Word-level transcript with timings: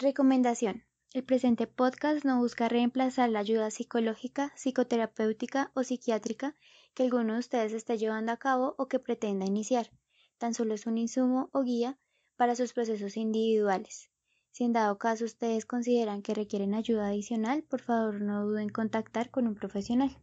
Recomendación. 0.00 0.86
El 1.12 1.24
presente 1.24 1.66
podcast 1.66 2.24
no 2.24 2.38
busca 2.38 2.70
reemplazar 2.70 3.28
la 3.28 3.40
ayuda 3.40 3.70
psicológica, 3.70 4.50
psicoterapéutica 4.56 5.72
o 5.74 5.84
psiquiátrica 5.84 6.56
que 6.94 7.02
alguno 7.02 7.34
de 7.34 7.40
ustedes 7.40 7.74
esté 7.74 7.98
llevando 7.98 8.32
a 8.32 8.38
cabo 8.38 8.74
o 8.78 8.88
que 8.88 8.98
pretenda 8.98 9.44
iniciar. 9.44 9.90
Tan 10.38 10.54
solo 10.54 10.72
es 10.72 10.86
un 10.86 10.96
insumo 10.96 11.50
o 11.52 11.60
guía 11.64 11.98
para 12.36 12.56
sus 12.56 12.72
procesos 12.72 13.18
individuales. 13.18 14.10
Si 14.52 14.64
en 14.64 14.72
dado 14.72 14.96
caso 14.96 15.26
ustedes 15.26 15.66
consideran 15.66 16.22
que 16.22 16.32
requieren 16.32 16.72
ayuda 16.72 17.08
adicional, 17.08 17.62
por 17.62 17.82
favor 17.82 18.22
no 18.22 18.46
duden 18.46 18.62
en 18.62 18.68
contactar 18.70 19.30
con 19.30 19.46
un 19.46 19.54
profesional. 19.54 20.16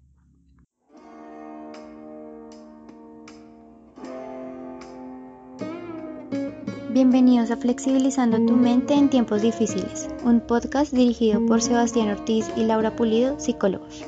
Bienvenidos 6.97 7.51
a 7.51 7.57
Flexibilizando 7.57 8.43
tu 8.43 8.55
mente 8.55 8.95
en 8.95 9.11
tiempos 9.11 9.43
difíciles, 9.43 10.07
un 10.23 10.39
podcast 10.39 10.91
dirigido 10.91 11.45
por 11.45 11.61
Sebastián 11.61 12.09
Ortiz 12.09 12.47
y 12.55 12.63
Laura 12.63 12.95
Pulido, 12.95 13.39
psicólogos. 13.39 14.03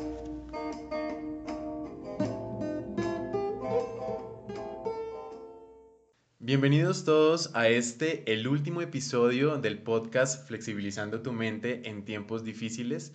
Bienvenidos 6.39 7.05
todos 7.05 7.51
a 7.53 7.67
este, 7.67 8.23
el 8.33 8.47
último 8.47 8.81
episodio 8.81 9.59
del 9.59 9.77
podcast 9.83 10.47
Flexibilizando 10.47 11.21
tu 11.21 11.31
mente 11.31 11.87
en 11.87 12.05
tiempos 12.05 12.43
difíciles. 12.43 13.13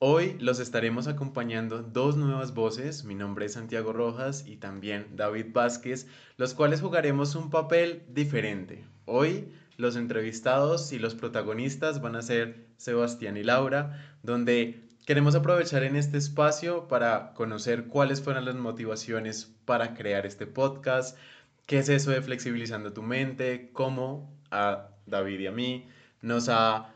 Hoy 0.00 0.36
los 0.38 0.60
estaremos 0.60 1.06
acompañando 1.06 1.82
dos 1.82 2.18
nuevas 2.18 2.52
voces, 2.52 3.04
mi 3.04 3.14
nombre 3.14 3.46
es 3.46 3.54
Santiago 3.54 3.94
Rojas 3.94 4.46
y 4.46 4.56
también 4.56 5.16
David 5.16 5.46
Vázquez, 5.54 6.08
los 6.36 6.52
cuales 6.52 6.82
jugaremos 6.82 7.34
un 7.36 7.48
papel 7.48 8.02
diferente, 8.12 8.84
Hoy 9.06 9.52
los 9.76 9.96
entrevistados 9.96 10.92
y 10.92 10.98
los 10.98 11.14
protagonistas 11.14 12.00
van 12.00 12.16
a 12.16 12.22
ser 12.22 12.66
Sebastián 12.76 13.36
y 13.36 13.42
Laura, 13.42 14.16
donde 14.22 14.88
queremos 15.04 15.34
aprovechar 15.34 15.82
en 15.84 15.96
este 15.96 16.16
espacio 16.16 16.88
para 16.88 17.34
conocer 17.34 17.86
cuáles 17.86 18.22
fueron 18.22 18.44
las 18.44 18.54
motivaciones 18.54 19.52
para 19.64 19.94
crear 19.94 20.26
este 20.26 20.46
podcast, 20.46 21.18
qué 21.66 21.78
es 21.78 21.88
eso 21.88 22.10
de 22.10 22.22
flexibilizando 22.22 22.92
tu 22.92 23.02
mente, 23.02 23.70
cómo 23.72 24.32
a 24.50 24.88
David 25.06 25.40
y 25.40 25.46
a 25.46 25.52
mí 25.52 25.88
nos 26.22 26.48
ha 26.48 26.94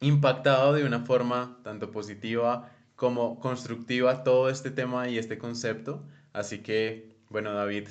impactado 0.00 0.72
de 0.72 0.84
una 0.84 1.00
forma 1.00 1.58
tanto 1.62 1.90
positiva 1.90 2.70
como 2.96 3.40
constructiva 3.40 4.24
todo 4.24 4.50
este 4.50 4.70
tema 4.70 5.08
y 5.08 5.18
este 5.18 5.38
concepto. 5.38 6.04
Así 6.32 6.58
que, 6.58 7.16
bueno, 7.30 7.54
David, 7.54 7.88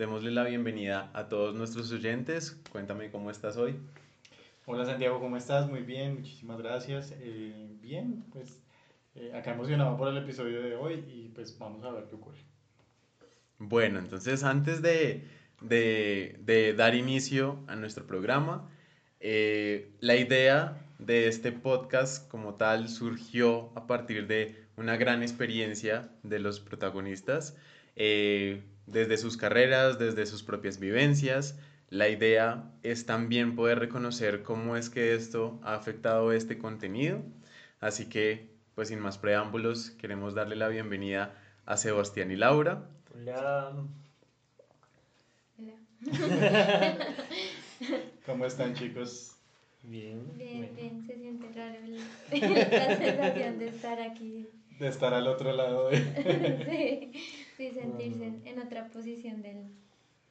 démosle 0.00 0.30
la 0.30 0.44
bienvenida 0.44 1.10
a 1.12 1.28
todos 1.28 1.54
nuestros 1.54 1.92
oyentes. 1.92 2.58
Cuéntame 2.72 3.10
cómo 3.10 3.30
estás 3.30 3.58
hoy. 3.58 3.76
Hola 4.64 4.86
Santiago, 4.86 5.20
¿cómo 5.20 5.36
estás? 5.36 5.68
Muy 5.68 5.82
bien, 5.82 6.14
muchísimas 6.14 6.56
gracias. 6.56 7.14
Eh, 7.20 7.76
bien, 7.82 8.24
pues 8.32 8.62
eh, 9.14 9.30
acá 9.34 9.52
emocionado 9.52 9.98
por 9.98 10.08
el 10.08 10.16
episodio 10.16 10.62
de 10.62 10.74
hoy 10.74 11.04
y 11.06 11.28
pues 11.34 11.58
vamos 11.58 11.84
a 11.84 11.90
ver 11.90 12.04
qué 12.08 12.14
ocurre. 12.14 12.38
Bueno, 13.58 13.98
entonces 13.98 14.42
antes 14.42 14.80
de, 14.80 15.28
de, 15.60 16.38
de 16.46 16.72
dar 16.72 16.94
inicio 16.94 17.62
a 17.66 17.76
nuestro 17.76 18.06
programa, 18.06 18.70
eh, 19.20 19.92
la 20.00 20.16
idea 20.16 20.82
de 20.98 21.28
este 21.28 21.52
podcast 21.52 22.26
como 22.30 22.54
tal 22.54 22.88
surgió 22.88 23.70
a 23.74 23.86
partir 23.86 24.26
de 24.28 24.64
una 24.78 24.96
gran 24.96 25.22
experiencia 25.22 26.08
de 26.22 26.38
los 26.38 26.58
protagonistas 26.58 27.54
desde 28.92 29.16
sus 29.16 29.36
carreras, 29.36 29.98
desde 29.98 30.26
sus 30.26 30.42
propias 30.42 30.78
vivencias. 30.78 31.58
La 31.88 32.08
idea 32.08 32.70
es 32.82 33.06
también 33.06 33.56
poder 33.56 33.78
reconocer 33.78 34.42
cómo 34.42 34.76
es 34.76 34.90
que 34.90 35.14
esto 35.14 35.58
ha 35.62 35.74
afectado 35.74 36.32
este 36.32 36.58
contenido. 36.58 37.22
Así 37.80 38.08
que, 38.08 38.48
pues 38.74 38.88
sin 38.88 39.00
más 39.00 39.18
preámbulos, 39.18 39.90
queremos 39.90 40.34
darle 40.34 40.56
la 40.56 40.68
bienvenida 40.68 41.34
a 41.66 41.76
Sebastián 41.76 42.30
y 42.30 42.36
Laura. 42.36 42.84
Hola. 43.14 43.72
Hola. 45.58 45.74
¿Cómo 48.26 48.46
están 48.46 48.74
chicos? 48.74 49.32
Bien. 49.82 50.22
Bien, 50.36 50.70
bien, 50.76 51.06
se 51.06 51.16
siente 51.16 51.48
raro 51.54 51.78
la 52.30 52.96
sensación 52.96 53.58
de 53.58 53.68
estar 53.68 54.00
aquí. 54.00 54.46
De 54.78 54.88
estar 54.88 55.14
al 55.14 55.26
otro 55.26 55.52
lado 55.52 55.88
de... 55.88 57.10
sí. 57.12 57.49
Sí, 57.60 57.72
sentirse 57.72 58.32
en, 58.46 58.58
otra 58.58 58.88
posición 58.88 59.42
del. 59.42 59.66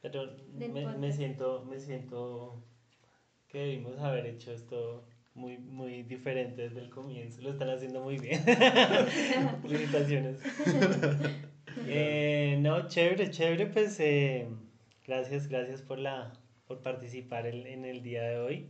Pero 0.02 0.32
me, 0.98 1.12
siento, 1.12 1.64
me 1.64 1.78
siento 1.78 2.60
que 3.46 3.58
debimos 3.58 4.00
haber 4.00 4.26
hecho 4.26 4.50
esto 4.50 5.04
muy, 5.34 5.56
muy 5.56 6.02
diferente 6.02 6.62
desde 6.62 6.80
el 6.80 6.90
comienzo. 6.90 7.40
Lo 7.42 7.50
están 7.50 7.70
haciendo 7.70 8.02
muy 8.02 8.18
bien. 8.18 8.42
Felicitaciones. 9.62 10.40
eh, 11.86 12.58
no, 12.60 12.88
chévere, 12.88 13.30
chévere, 13.30 13.66
pues 13.66 14.00
eh, 14.00 14.48
gracias, 15.06 15.46
gracias 15.46 15.82
por 15.82 16.00
la 16.00 16.32
por 16.66 16.82
participar 16.82 17.46
en, 17.46 17.64
en, 17.64 17.84
el 17.84 18.02
día 18.02 18.24
de 18.24 18.38
hoy. 18.38 18.66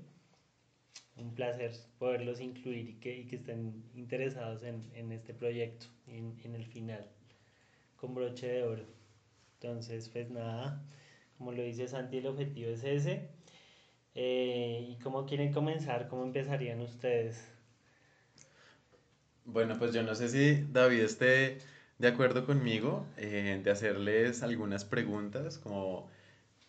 Un 1.17 1.35
placer 1.35 1.73
poderlos 1.99 2.43
incluir 2.43 2.91
y 2.91 2.95
que, 2.97 3.17
y 3.17 3.25
que 3.25 3.37
estén 3.37 3.85
interesados 3.95 4.63
en, 4.65 4.83
en 4.95 5.13
este 5.13 5.33
proyecto, 5.33 5.87
en, 6.07 6.39
en 6.45 6.55
el 6.55 6.67
final 6.67 7.09
con 8.01 8.15
broche 8.15 8.47
de 8.49 8.63
oro. 8.63 8.85
Entonces, 9.61 10.09
pues 10.09 10.31
nada, 10.31 10.83
como 11.37 11.53
lo 11.53 11.63
dice 11.63 11.87
Santi, 11.87 12.19
el 12.19 12.27
objetivo 12.27 12.71
es 12.71 12.85
ese. 12.85 13.29
Eh, 14.15 14.87
¿Y 14.89 15.03
cómo 15.03 15.27
quieren 15.27 15.53
comenzar? 15.53 16.09
¿Cómo 16.09 16.25
empezarían 16.25 16.81
ustedes? 16.81 17.47
Bueno, 19.45 19.77
pues 19.79 19.93
yo 19.93 20.03
no 20.03 20.15
sé 20.15 20.29
si 20.29 20.67
David 20.73 21.01
esté 21.01 21.59
de 21.99 22.09
acuerdo 22.09 22.47
conmigo 22.47 23.07
eh, 23.17 23.61
de 23.63 23.71
hacerles 23.71 24.43
algunas 24.43 24.85
preguntas, 24.85 25.59
como 25.59 26.09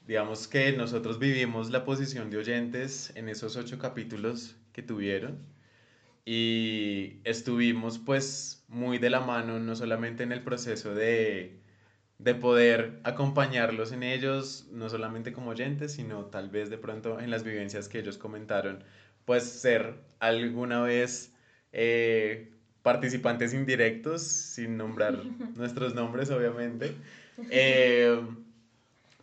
digamos 0.08 0.48
que 0.48 0.74
nosotros 0.74 1.20
vivimos 1.20 1.70
la 1.70 1.86
posición 1.86 2.30
de 2.30 2.38
oyentes 2.38 3.14
en 3.16 3.30
esos 3.30 3.56
ocho 3.56 3.78
capítulos 3.80 4.56
que 4.74 4.82
tuvieron 4.82 5.40
y 6.26 7.01
estuvimos 7.24 8.00
pues 8.00 8.64
muy 8.68 8.98
de 8.98 9.10
la 9.10 9.20
mano, 9.20 9.60
no 9.60 9.76
solamente 9.76 10.24
en 10.24 10.32
el 10.32 10.44
proceso 10.44 10.94
de, 10.94 11.60
de 12.18 12.36
poder 12.36 13.00
acompañarlos 13.04 13.92
en 13.92 14.04
ellos, 14.04 14.68
no 14.72 14.90
solamente 14.90 15.34
como 15.34 15.52
oyentes, 15.52 15.94
sino 15.94 16.26
tal 16.26 16.50
vez 16.50 16.70
de 16.70 16.78
pronto 16.78 17.20
en 17.20 17.32
las 17.32 17.44
vivencias 17.44 17.90
que 17.90 18.00
ellos 18.00 18.18
comentaron, 18.18 18.84
pues 19.26 19.44
ser 19.44 19.96
alguna 20.20 20.82
vez 20.82 21.34
eh, 21.74 22.52
participantes 22.84 23.54
indirectos, 23.54 24.22
sin 24.24 24.78
nombrar 24.78 25.24
nuestros 25.56 25.96
nombres 25.96 26.30
obviamente. 26.30 26.94
Eh, 27.50 28.20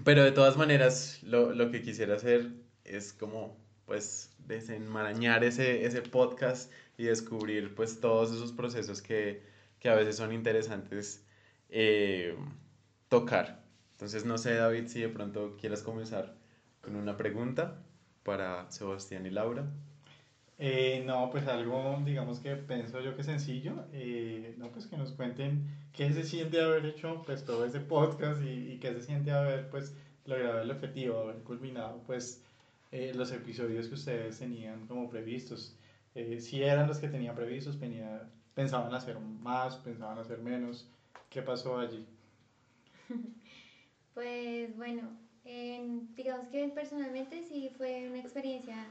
pero 0.05 0.25
de 0.25 0.33
todas 0.33 0.57
maneras, 0.57 1.21
lo, 1.23 1.53
lo, 1.53 1.71
que 1.71 1.83
quisiera 1.83 2.15
hacer 2.15 2.51
es 2.85 3.13
como 3.13 3.57
pues 3.89 4.31
desenmarañar 4.47 5.43
ese, 5.43 5.87
ese 5.87 6.03
podcast 6.03 6.71
y 6.99 7.05
descubrir 7.05 7.75
pues 7.75 8.01
todos 8.01 8.31
esos 8.31 8.53
procesos 8.53 9.01
que, 9.01 9.43
que 9.81 9.89
a 9.89 9.95
veces 9.95 10.17
son 10.17 10.33
interesantes 10.33 11.25
eh, 11.71 12.37
tocar. 13.09 13.65
Entonces 13.93 14.27
no 14.27 14.37
sé 14.37 14.55
David 14.55 14.89
si 14.89 15.01
de 15.01 15.09
pronto 15.09 15.57
quieras 15.59 15.83
comenzar 15.83 16.37
con 16.83 16.97
una 16.97 17.17
pregunta 17.17 17.83
para 18.25 18.71
Sebastián 18.71 19.25
y 19.25 19.31
Laura. 19.31 19.67
Eh, 20.59 21.03
no, 21.07 21.31
pues 21.31 21.47
algo, 21.47 21.99
digamos 22.05 22.41
que 22.41 22.57
pienso 22.57 23.01
yo 23.01 23.17
que 23.17 23.23
sencillo, 23.23 23.87
eh, 23.93 24.55
no, 24.59 24.71
pues 24.71 24.87
que 24.87 24.99
nos 24.99 25.13
cuenten 25.13 25.67
qué 25.93 26.13
se 26.13 26.25
siente 26.25 26.61
haber 26.61 26.85
hecho 26.85 27.23
pues 27.25 27.45
todo 27.45 27.65
ese 27.65 27.81
podcast 27.81 28.43
y, 28.43 28.73
y 28.73 28.79
qué 28.81 28.93
se 28.93 29.03
siente 29.03 29.31
haber 29.31 29.71
pues 29.71 29.95
logrado 30.27 30.61
el 30.61 30.71
objetivo, 30.71 31.21
haber 31.21 31.37
culminado 31.37 32.03
pues 32.07 32.45
los 32.91 33.33
episodios 33.33 33.89
que 33.89 33.95
ustedes 33.95 34.39
tenían 34.39 34.87
como 34.87 35.09
previstos. 35.09 35.77
Eh, 36.15 36.41
si 36.41 36.63
eran 36.63 36.89
los 36.89 36.99
que 36.99 37.09
tenían 37.09 37.35
previstos, 37.35 37.79
venía, 37.79 38.29
pensaban 38.55 38.95
hacer 38.95 39.19
más, 39.19 39.77
pensaban 39.77 40.19
hacer 40.19 40.39
menos. 40.39 40.91
¿Qué 41.31 41.43
pasó 41.43 41.79
allí? 41.79 42.07
Pues 44.15 44.77
bueno, 44.77 45.17
digamos 45.45 46.49
que 46.49 46.67
personalmente 46.75 47.41
sí 47.45 47.71
fue 47.77 48.09
una 48.09 48.19
experiencia 48.19 48.91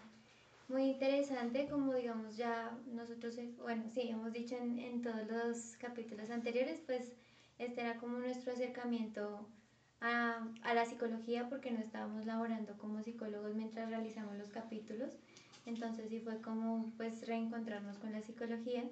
muy 0.69 0.83
interesante, 0.83 1.67
como 1.69 1.93
digamos 1.93 2.37
ya 2.37 2.77
nosotros, 2.87 3.37
eh, 3.37 3.53
bueno, 3.61 3.83
sí, 3.93 4.09
hemos 4.09 4.33
dicho 4.33 4.55
en, 4.55 4.79
en 4.79 5.01
todos 5.01 5.27
los 5.27 5.75
capítulos 5.77 6.29
anteriores, 6.29 6.81
pues 6.85 7.13
este 7.57 7.81
era 7.81 7.97
como 7.97 8.19
nuestro 8.19 8.53
acercamiento 8.53 9.47
a, 10.01 10.47
a, 10.61 10.73
la 10.73 10.85
psicología 10.85 11.47
porque 11.49 11.71
no 11.71 11.79
estábamos 11.79 12.25
laborando 12.25 12.77
como 12.77 13.01
psicólogos 13.01 13.53
mientras 13.55 13.89
realizamos 13.89 14.35
los 14.37 14.49
capítulos. 14.49 15.13
Entonces 15.65 16.09
sí 16.09 16.19
fue 16.19 16.39
como 16.41 16.91
pues 16.97 17.25
reencontrarnos 17.27 17.97
con 17.97 18.11
la 18.11 18.21
psicología 18.21 18.83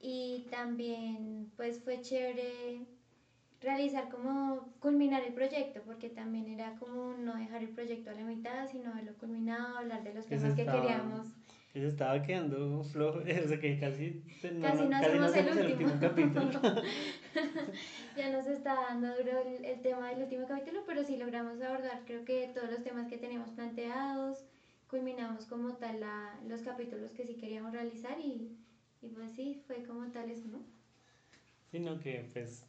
y 0.00 0.46
también 0.50 1.50
pues 1.56 1.78
fue 1.80 2.00
chévere 2.00 2.80
realizar 3.60 4.08
como 4.08 4.68
culminar 4.80 5.22
el 5.22 5.32
proyecto 5.32 5.82
porque 5.84 6.08
también 6.08 6.48
era 6.48 6.74
como 6.76 7.14
no 7.14 7.34
dejar 7.36 7.62
el 7.62 7.70
proyecto 7.70 8.10
a 8.10 8.14
la 8.14 8.24
mitad 8.24 8.68
sino 8.70 8.92
haberlo 8.92 9.14
culminado, 9.14 9.78
hablar 9.78 10.04
de 10.04 10.14
los 10.14 10.26
temas 10.26 10.54
que 10.54 10.64
queríamos 10.64 11.26
que 11.76 11.82
se 11.82 11.88
estaba 11.88 12.22
quedando 12.22 12.82
flojo, 12.84 13.18
o 13.44 13.48
sea 13.48 13.60
que 13.60 13.78
casi, 13.78 14.22
no, 14.50 14.62
casi 14.62 14.88
no 14.88 14.96
hacemos, 14.96 15.36
el, 15.36 15.48
último. 15.48 15.90
el, 15.90 15.94
último. 15.94 16.00
capítulo. 16.00 16.50
ya 18.16 18.30
nos 18.32 18.46
está 18.46 18.74
dando 18.76 19.08
duro 19.08 19.42
el, 19.46 19.62
el, 19.62 19.82
tema 19.82 20.08
del 20.08 20.22
último 20.22 20.46
capítulo, 20.46 20.84
pero 20.86 21.04
sí 21.04 21.18
logramos 21.18 21.60
abordar 21.60 22.00
creo 22.06 22.24
que 22.24 22.50
todos 22.54 22.70
los 22.70 22.82
temas 22.82 23.08
que 23.08 23.18
teníamos 23.18 23.50
planteados, 23.50 24.46
culminamos 24.88 25.44
como 25.44 25.74
tal 25.74 26.00
la, 26.00 26.40
los 26.48 26.62
capítulos 26.62 27.12
que 27.12 27.26
sí 27.26 27.34
queríamos 27.34 27.72
realizar 27.72 28.18
y, 28.18 28.56
y 29.02 29.08
pues 29.08 29.32
sí, 29.32 29.62
fue 29.66 29.82
como 29.84 30.10
tal 30.12 30.30
eso, 30.30 30.48
¿no? 30.48 30.64
Sino 31.70 31.98
que 32.00 32.30
pues 32.32 32.65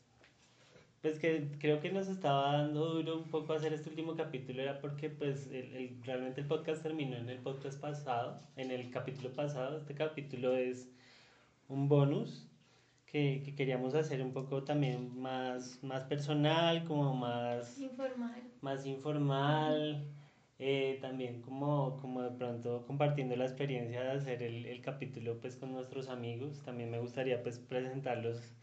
pues 1.02 1.20
que 1.20 1.52
creo 1.60 1.80
que 1.80 1.92
nos 1.92 2.08
estaba 2.08 2.54
dando 2.58 2.94
duro 2.96 3.18
un 3.18 3.30
poco 3.30 3.54
hacer 3.54 3.74
este 3.74 3.90
último 3.90 4.16
capítulo 4.16 4.62
era 4.62 4.80
porque 4.80 5.10
pues 5.10 5.48
el, 5.48 5.74
el, 5.74 6.04
realmente 6.04 6.42
el 6.42 6.48
podcast 6.48 6.84
terminó 6.84 7.18
en 7.18 7.30
el 7.30 7.40
podcast 7.40 7.80
pasado, 7.80 8.42
en 8.56 8.72
el 8.72 8.90
capítulo 8.90 9.34
pasado, 9.34 9.78
este 9.78 9.94
capítulo 9.96 10.56
es 10.58 10.90
un 11.68 11.88
bonus 11.88 12.48
que, 13.06 13.42
que 13.46 13.56
queríamos 13.56 13.96
hacer 13.96 14.22
un 14.22 14.34
poco 14.34 14.64
también 14.64 15.18
más, 15.22 15.84
más 15.84 16.04
personal, 16.06 16.84
como 16.86 17.14
más 17.16 17.78
informal, 17.80 18.44
más 18.62 18.86
informal 18.86 20.08
eh, 20.60 20.98
también 21.02 21.42
como, 21.42 21.98
como 21.98 22.22
de 22.24 22.32
pronto 22.32 22.86
compartiendo 22.86 23.36
la 23.36 23.46
experiencia 23.46 24.04
de 24.04 24.12
hacer 24.12 24.44
el, 24.44 24.66
el 24.66 24.82
capítulo 24.82 25.40
pues 25.40 25.56
con 25.58 25.72
nuestros 25.74 26.10
amigos, 26.10 26.64
también 26.64 26.90
me 26.92 27.00
gustaría 27.00 27.44
pues 27.44 27.60
presentarlos 27.60 28.56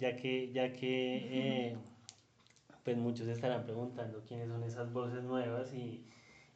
ya 0.00 0.16
que, 0.16 0.50
ya 0.52 0.72
que 0.72 1.68
eh, 1.70 1.76
pues 2.82 2.96
muchos 2.96 3.28
estarán 3.28 3.64
preguntando 3.64 4.24
quiénes 4.26 4.48
son 4.48 4.64
esas 4.64 4.92
voces 4.92 5.22
nuevas 5.22 5.72
y, 5.74 6.02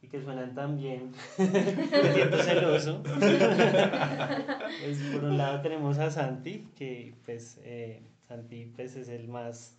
y 0.01 0.07
que 0.07 0.21
suenan 0.21 0.55
tan 0.55 0.77
bien. 0.77 1.11
Me 1.37 2.13
siento 2.13 2.39
celoso. 2.39 3.03
pues, 3.03 4.97
por 5.13 5.23
un 5.23 5.37
lado 5.37 5.61
tenemos 5.61 5.99
a 5.99 6.09
Santi, 6.09 6.67
que 6.75 7.13
pues 7.23 7.59
eh, 7.63 8.01
Santi 8.27 8.65
pues, 8.75 8.95
es 8.95 9.07
el 9.09 9.27
más 9.27 9.77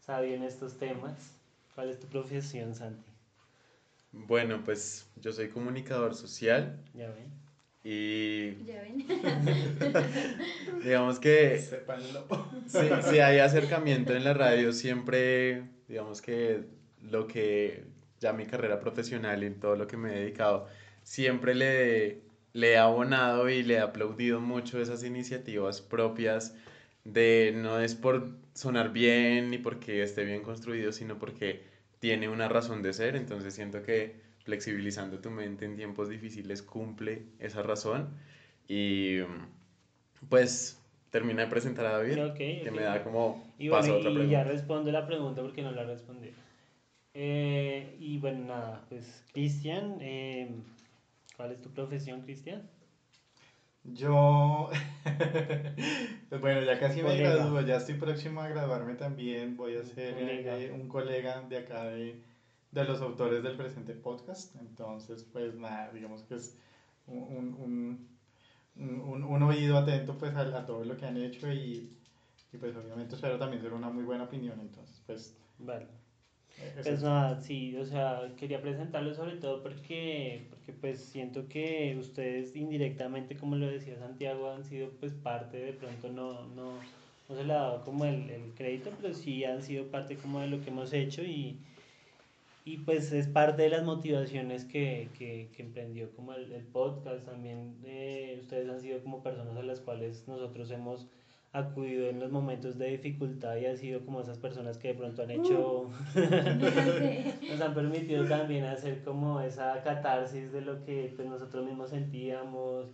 sabio 0.00 0.34
en 0.34 0.42
estos 0.42 0.76
temas. 0.76 1.38
¿Cuál 1.74 1.90
es 1.90 2.00
tu 2.00 2.08
profesión, 2.08 2.74
Santi? 2.74 3.10
Bueno, 4.12 4.62
pues 4.64 5.08
yo 5.16 5.32
soy 5.32 5.48
comunicador 5.48 6.14
social. 6.14 6.80
Ya 6.94 7.10
ven. 7.10 7.43
Y. 7.84 8.64
Ya 8.64 8.80
ven. 8.80 9.06
digamos 10.82 11.20
que. 11.20 11.58
Si, 12.66 12.78
si 13.10 13.18
hay 13.20 13.38
acercamiento 13.40 14.14
en 14.14 14.24
la 14.24 14.32
radio, 14.32 14.72
siempre, 14.72 15.64
digamos 15.86 16.22
que 16.22 16.64
lo 17.02 17.26
que 17.26 17.84
ya 18.20 18.32
mi 18.32 18.46
carrera 18.46 18.80
profesional 18.80 19.44
y 19.44 19.50
todo 19.50 19.76
lo 19.76 19.86
que 19.86 19.98
me 19.98 20.12
he 20.12 20.20
dedicado, 20.20 20.66
siempre 21.02 21.54
le, 21.54 22.22
le 22.54 22.72
he 22.72 22.78
abonado 22.78 23.50
y 23.50 23.62
le 23.62 23.74
he 23.74 23.80
aplaudido 23.80 24.40
mucho 24.40 24.80
esas 24.80 25.04
iniciativas 25.04 25.82
propias 25.82 26.54
de 27.04 27.52
no 27.54 27.80
es 27.80 27.94
por 27.94 28.30
sonar 28.54 28.92
bien 28.92 29.50
ni 29.50 29.58
porque 29.58 30.02
esté 30.02 30.24
bien 30.24 30.42
construido, 30.42 30.90
sino 30.90 31.18
porque 31.18 31.64
tiene 31.98 32.30
una 32.30 32.48
razón 32.48 32.82
de 32.82 32.94
ser. 32.94 33.14
Entonces 33.16 33.54
siento 33.54 33.82
que 33.82 34.16
flexibilizando 34.44 35.18
tu 35.18 35.30
mente 35.30 35.64
en 35.64 35.76
tiempos 35.76 36.08
difíciles 36.08 36.62
cumple 36.62 37.22
esa 37.40 37.62
razón. 37.62 38.10
Y 38.68 39.18
pues 40.28 40.80
termina 41.10 41.42
de 41.42 41.48
presentar 41.48 41.86
a 41.86 41.98
David, 41.98 42.32
que 42.34 42.70
me 42.70 42.82
da 42.82 43.02
como 43.04 43.44
y 43.58 43.68
paso 43.68 43.96
otra 43.96 44.10
pregunta. 44.10 44.24
Y 44.24 44.30
ya 44.30 44.44
respondo 44.44 44.90
la 44.90 45.06
pregunta 45.06 45.42
porque 45.42 45.62
no 45.62 45.72
la 45.72 45.84
respondí. 45.84 46.30
Eh, 47.14 47.96
y 48.00 48.18
bueno, 48.18 48.46
nada, 48.46 48.84
pues 48.88 49.24
Cristian, 49.32 49.98
eh, 50.00 50.50
¿cuál 51.36 51.52
es 51.52 51.62
tu 51.62 51.70
profesión, 51.70 52.22
Cristian? 52.22 52.68
Yo, 53.84 54.70
pues 56.28 56.40
bueno, 56.40 56.62
ya 56.62 56.80
casi 56.80 57.02
me 57.02 57.16
gradúo, 57.16 57.60
ya 57.60 57.76
estoy 57.76 57.94
próximo 57.94 58.40
a 58.40 58.48
graduarme 58.48 58.94
también, 58.94 59.56
voy 59.56 59.76
a 59.76 59.84
ser 59.84 60.16
eh, 60.18 60.72
un 60.74 60.88
colega 60.88 61.42
de 61.42 61.58
acá 61.58 61.84
de 61.84 62.16
de 62.74 62.84
los 62.84 63.00
autores 63.00 63.42
del 63.42 63.56
presente 63.56 63.94
podcast. 63.94 64.54
Entonces, 64.56 65.24
pues 65.32 65.54
nada, 65.54 65.90
digamos 65.92 66.22
que 66.24 66.34
es 66.34 66.58
un, 67.06 67.54
un, 67.54 68.08
un, 68.76 69.22
un 69.22 69.42
oído 69.42 69.78
atento 69.78 70.18
pues 70.18 70.34
a, 70.34 70.40
a, 70.40 70.66
todo 70.66 70.84
lo 70.84 70.96
que 70.96 71.06
han 71.06 71.16
hecho 71.16 71.50
y, 71.50 71.96
y, 72.52 72.58
pues 72.58 72.74
obviamente 72.76 73.14
espero 73.14 73.38
también 73.38 73.62
ser 73.62 73.72
una 73.72 73.88
muy 73.88 74.02
buena 74.02 74.24
opinión. 74.24 74.58
Entonces, 74.60 75.00
pues... 75.06 75.36
Vale. 75.58 75.86
Eh, 76.58 76.80
pues 76.82 77.02
nada, 77.02 77.40
sí, 77.40 77.76
o 77.76 77.84
sea, 77.84 78.32
quería 78.36 78.62
presentarlo 78.62 79.12
sobre 79.12 79.36
todo 79.36 79.60
porque, 79.62 80.46
porque 80.50 80.72
pues 80.72 81.00
siento 81.00 81.48
que 81.48 81.96
ustedes 81.98 82.54
indirectamente, 82.54 83.36
como 83.36 83.56
lo 83.56 83.66
decía 83.66 83.98
Santiago, 83.98 84.50
han 84.50 84.64
sido 84.64 84.90
pues 85.00 85.14
parte, 85.14 85.58
de 85.58 85.72
pronto 85.72 86.10
no, 86.10 86.46
no, 86.54 86.74
no 87.28 87.36
se 87.36 87.42
le 87.42 87.52
ha 87.52 87.56
dado 87.56 87.84
como 87.84 88.04
el, 88.04 88.30
el 88.30 88.54
crédito, 88.54 88.90
pero 89.00 89.14
sí 89.14 89.44
han 89.44 89.64
sido 89.64 89.86
parte 89.88 90.16
como 90.16 90.40
de 90.40 90.46
lo 90.46 90.60
que 90.60 90.70
hemos 90.70 90.92
hecho 90.92 91.22
y, 91.22 91.58
y 92.64 92.78
pues 92.78 93.12
es 93.12 93.28
parte 93.28 93.62
de 93.62 93.68
las 93.68 93.84
motivaciones 93.84 94.64
que, 94.64 95.10
que, 95.18 95.50
que 95.54 95.62
emprendió 95.62 96.10
como 96.16 96.32
el, 96.32 96.50
el 96.52 96.64
podcast. 96.64 97.26
También 97.26 97.76
eh, 97.84 98.38
ustedes 98.40 98.68
han 98.70 98.80
sido 98.80 99.02
como 99.02 99.22
personas 99.22 99.56
a 99.56 99.62
las 99.62 99.80
cuales 99.80 100.26
nosotros 100.26 100.70
hemos 100.70 101.06
acudido 101.52 102.08
en 102.08 102.18
los 102.18 102.32
momentos 102.32 102.78
de 102.78 102.88
dificultad 102.88 103.56
y 103.56 103.66
han 103.66 103.76
sido 103.76 104.04
como 104.04 104.20
esas 104.20 104.38
personas 104.38 104.78
que 104.78 104.88
de 104.88 104.94
pronto 104.94 105.22
han 105.22 105.30
hecho, 105.30 105.90
nos 107.50 107.60
han 107.60 107.74
permitido 107.74 108.26
también 108.26 108.64
hacer 108.64 109.04
como 109.04 109.40
esa 109.40 109.82
catarsis 109.82 110.50
de 110.50 110.62
lo 110.62 110.84
que 110.84 111.12
pues, 111.14 111.28
nosotros 111.28 111.66
mismos 111.66 111.90
sentíamos. 111.90 112.88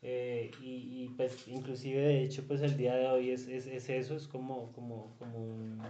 Eh, 0.00 0.52
y, 0.62 1.02
y, 1.06 1.14
pues 1.16 1.48
inclusive 1.48 2.00
de 2.00 2.22
hecho 2.22 2.44
pues 2.46 2.60
el 2.62 2.76
día 2.76 2.94
de 2.94 3.08
hoy 3.08 3.30
es, 3.30 3.48
es, 3.48 3.66
es 3.66 3.90
eso, 3.90 4.14
es 4.14 4.28
como, 4.28 4.70
como, 4.70 5.12
como 5.18 5.38
un, 5.38 5.82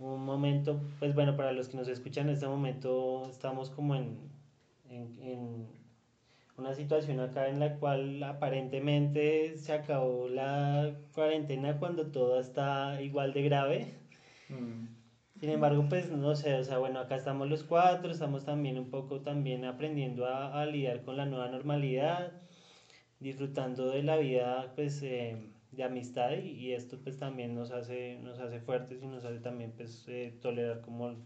un 0.00 0.24
momento, 0.24 0.80
pues 0.98 1.14
bueno, 1.14 1.36
para 1.36 1.52
los 1.52 1.68
que 1.68 1.76
nos 1.76 1.88
escuchan 1.88 2.28
en 2.28 2.34
este 2.34 2.48
momento 2.48 3.26
estamos 3.30 3.70
como 3.70 3.94
en, 3.94 4.18
en, 4.88 5.18
en, 5.22 5.66
una 6.56 6.74
situación 6.74 7.20
acá 7.20 7.48
en 7.48 7.60
la 7.60 7.76
cual 7.76 8.22
aparentemente 8.22 9.56
se 9.56 9.72
acabó 9.72 10.28
la 10.28 10.94
cuarentena 11.14 11.78
cuando 11.78 12.06
todo 12.08 12.38
está 12.40 13.00
igual 13.00 13.32
de 13.32 13.42
grave. 13.42 13.94
Mm. 14.48 14.88
Sin 15.40 15.48
embargo, 15.48 15.86
pues 15.88 16.10
no 16.10 16.34
sé, 16.34 16.54
o 16.54 16.64
sea, 16.64 16.76
bueno, 16.78 16.98
acá 17.00 17.16
estamos 17.16 17.48
los 17.48 17.64
cuatro, 17.64 18.10
estamos 18.10 18.44
también 18.44 18.78
un 18.78 18.90
poco 18.90 19.20
también 19.20 19.64
aprendiendo 19.64 20.26
a, 20.26 20.60
a 20.60 20.66
lidiar 20.66 21.02
con 21.02 21.16
la 21.16 21.24
nueva 21.24 21.48
normalidad, 21.48 22.32
disfrutando 23.20 23.90
de 23.90 24.02
la 24.02 24.16
vida, 24.16 24.72
pues... 24.76 25.02
Eh, 25.02 25.36
de 25.80 25.86
amistad 25.86 26.32
y, 26.36 26.72
esto 26.72 26.98
pues 27.02 27.18
también 27.18 27.54
nos 27.54 27.70
hace, 27.70 28.18
nos 28.22 28.38
hace 28.38 28.60
fuertes 28.60 29.02
y 29.02 29.06
nos 29.06 29.24
hace 29.24 29.38
también 29.38 29.72
pues 29.76 30.04
eh, 30.08 30.34
tolerar 30.42 30.82
como 30.82 31.16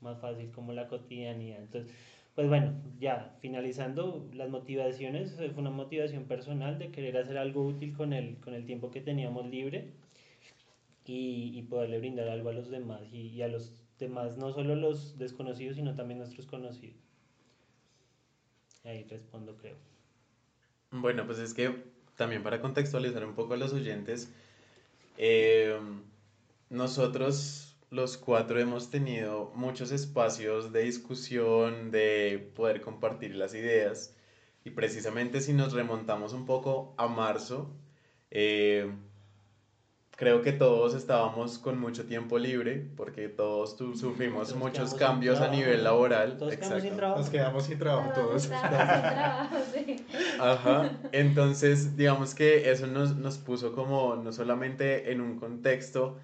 más 0.00 0.20
fácil 0.20 0.50
como 0.52 0.72
la 0.72 0.86
cotidianidad. 0.86 1.60
Entonces, 1.60 1.92
pues 2.34 2.48
bueno, 2.48 2.72
ya 2.98 3.36
finalizando 3.40 4.28
las 4.32 4.48
motivaciones, 4.50 5.34
fue 5.36 5.50
una 5.56 5.70
motivación 5.70 6.24
personal 6.24 6.78
de 6.78 6.90
querer 6.90 7.16
hacer 7.16 7.38
algo 7.38 7.66
útil 7.66 7.92
con 7.92 8.12
el, 8.12 8.36
con 8.38 8.54
el 8.54 8.66
tiempo 8.66 8.90
que 8.90 9.00
teníamos 9.00 9.46
libre 9.46 9.90
y, 11.04 11.52
y 11.54 11.62
poderle 11.62 11.98
brindar 11.98 12.28
algo 12.28 12.50
a 12.50 12.52
los 12.52 12.70
demás 12.70 13.02
y, 13.12 13.28
y 13.28 13.42
a 13.42 13.48
los 13.48 13.80
demás, 13.98 14.36
no 14.36 14.52
solo 14.52 14.76
los 14.76 15.18
desconocidos, 15.18 15.76
sino 15.76 15.94
también 15.96 16.18
nuestros 16.18 16.46
conocidos. 16.46 17.00
Ahí 18.84 19.02
respondo, 19.04 19.56
creo. 19.56 19.76
Bueno, 20.90 21.26
pues 21.26 21.38
es 21.38 21.54
que 21.54 21.93
también 22.16 22.42
para 22.42 22.60
contextualizar 22.60 23.24
un 23.24 23.34
poco 23.34 23.54
a 23.54 23.56
los 23.56 23.72
oyentes, 23.72 24.30
eh, 25.18 25.78
nosotros 26.70 27.76
los 27.90 28.16
cuatro 28.16 28.58
hemos 28.58 28.90
tenido 28.90 29.52
muchos 29.54 29.92
espacios 29.92 30.72
de 30.72 30.82
discusión, 30.82 31.90
de 31.90 32.50
poder 32.56 32.80
compartir 32.80 33.36
las 33.36 33.54
ideas. 33.54 34.16
Y 34.64 34.70
precisamente 34.70 35.40
si 35.40 35.52
nos 35.52 35.72
remontamos 35.72 36.32
un 36.32 36.46
poco 36.46 36.94
a 36.96 37.06
marzo, 37.06 37.70
eh, 38.30 38.90
creo 40.16 40.42
que 40.42 40.52
todos 40.52 40.94
estábamos 40.94 41.58
con 41.58 41.78
mucho 41.78 42.06
tiempo 42.06 42.38
libre 42.38 42.86
porque 42.96 43.28
todos 43.28 43.76
tu, 43.76 43.96
sufrimos 43.96 44.54
muchos 44.54 44.94
cambios 44.94 45.40
a 45.40 45.48
nivel 45.48 45.84
laboral. 45.84 46.36
Todos 46.38 46.52
Exacto. 46.52 46.76
Quedamos 46.76 46.82
sin 46.82 46.96
trabajo. 46.96 47.20
Nos 47.20 47.30
quedamos 47.30 47.64
sin 47.64 47.78
trabajo 47.78 48.12
todos. 48.14 48.42
sin 48.42 48.50
trabajo, 48.60 49.56
sí. 49.72 49.96
Ajá. 50.40 50.90
Entonces, 51.12 51.96
digamos 51.96 52.34
que 52.34 52.70
eso 52.70 52.86
nos, 52.86 53.16
nos 53.16 53.38
puso 53.38 53.72
como 53.72 54.16
no 54.16 54.32
solamente 54.32 55.12
en 55.12 55.20
un 55.20 55.38
contexto 55.38 56.18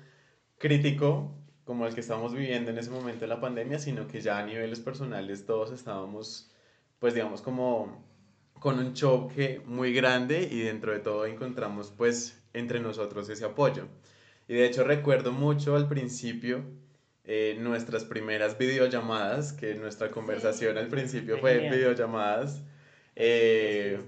crítico 0.58 1.32
como 1.64 1.86
el 1.86 1.94
que 1.94 2.00
estamos 2.00 2.34
viviendo 2.34 2.70
en 2.70 2.78
ese 2.78 2.90
momento 2.90 3.20
de 3.20 3.28
la 3.28 3.40
pandemia, 3.40 3.78
sino 3.78 4.08
que 4.08 4.20
ya 4.20 4.38
a 4.38 4.44
niveles 4.44 4.80
personales 4.80 5.46
todos 5.46 5.70
estábamos, 5.70 6.50
pues 6.98 7.14
digamos, 7.14 7.42
como 7.42 8.09
con 8.60 8.78
un 8.78 8.94
choque 8.94 9.60
muy 9.66 9.92
grande 9.92 10.48
y 10.50 10.60
dentro 10.60 10.92
de 10.92 11.00
todo 11.00 11.26
encontramos 11.26 11.92
pues 11.96 12.40
entre 12.52 12.78
nosotros 12.78 13.28
ese 13.28 13.44
apoyo. 13.44 13.88
Y 14.46 14.54
de 14.54 14.66
hecho 14.66 14.84
recuerdo 14.84 15.32
mucho 15.32 15.76
al 15.76 15.88
principio 15.88 16.62
eh, 17.24 17.56
nuestras 17.60 18.04
primeras 18.04 18.58
videollamadas, 18.58 19.52
que 19.52 19.74
nuestra 19.74 20.10
conversación 20.10 20.78
al 20.78 20.88
principio 20.88 21.38
fue 21.38 21.70
videollamadas. 21.70 22.62
Eh, 23.16 24.00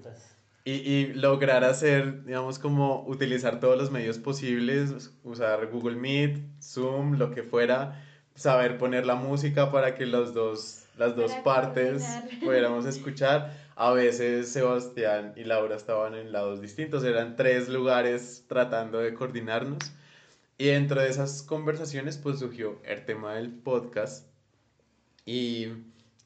y, 0.65 0.73
y 0.73 1.13
lograr 1.15 1.65
hacer, 1.65 2.25
digamos, 2.25 2.59
como 2.59 3.05
utilizar 3.07 3.61
todos 3.61 3.77
los 3.79 3.91
medios 3.91 4.19
posibles, 4.19 5.13
usar 5.25 5.67
Google 5.69 5.97
Meet, 5.97 6.39
Zoom, 6.61 7.19
lo 7.19 7.31
que 7.31 7.43
fuera, 7.43 8.01
saber 8.35 8.79
poner 8.79 9.07
la 9.07 9.17
música 9.17 9.71
para 9.71 9.95
que 9.95 10.07
los 10.07 10.35
dos, 10.35 10.82
las 10.97 11.17
dos 11.17 11.33
Para 11.33 11.43
partes 11.43 12.03
coordinar. 12.03 12.41
pudiéramos 12.45 12.87
escuchar. 12.87 13.63
A 13.75 13.93
veces 13.93 14.53
Sebastián 14.53 15.33
y 15.35 15.45
Laura 15.45 15.77
estaban 15.77 16.15
en 16.15 16.31
lados 16.31 16.61
distintos, 16.61 17.05
eran 17.05 17.37
tres 17.37 17.69
lugares 17.69 18.45
tratando 18.47 18.99
de 18.99 19.15
coordinarnos. 19.15 19.93
Y 20.59 20.67
dentro 20.67 21.01
de 21.01 21.09
esas 21.09 21.43
conversaciones, 21.43 22.19
pues 22.19 22.39
surgió 22.39 22.81
el 22.85 23.05
tema 23.05 23.35
del 23.35 23.51
podcast. 23.51 24.29
Y 25.25 25.69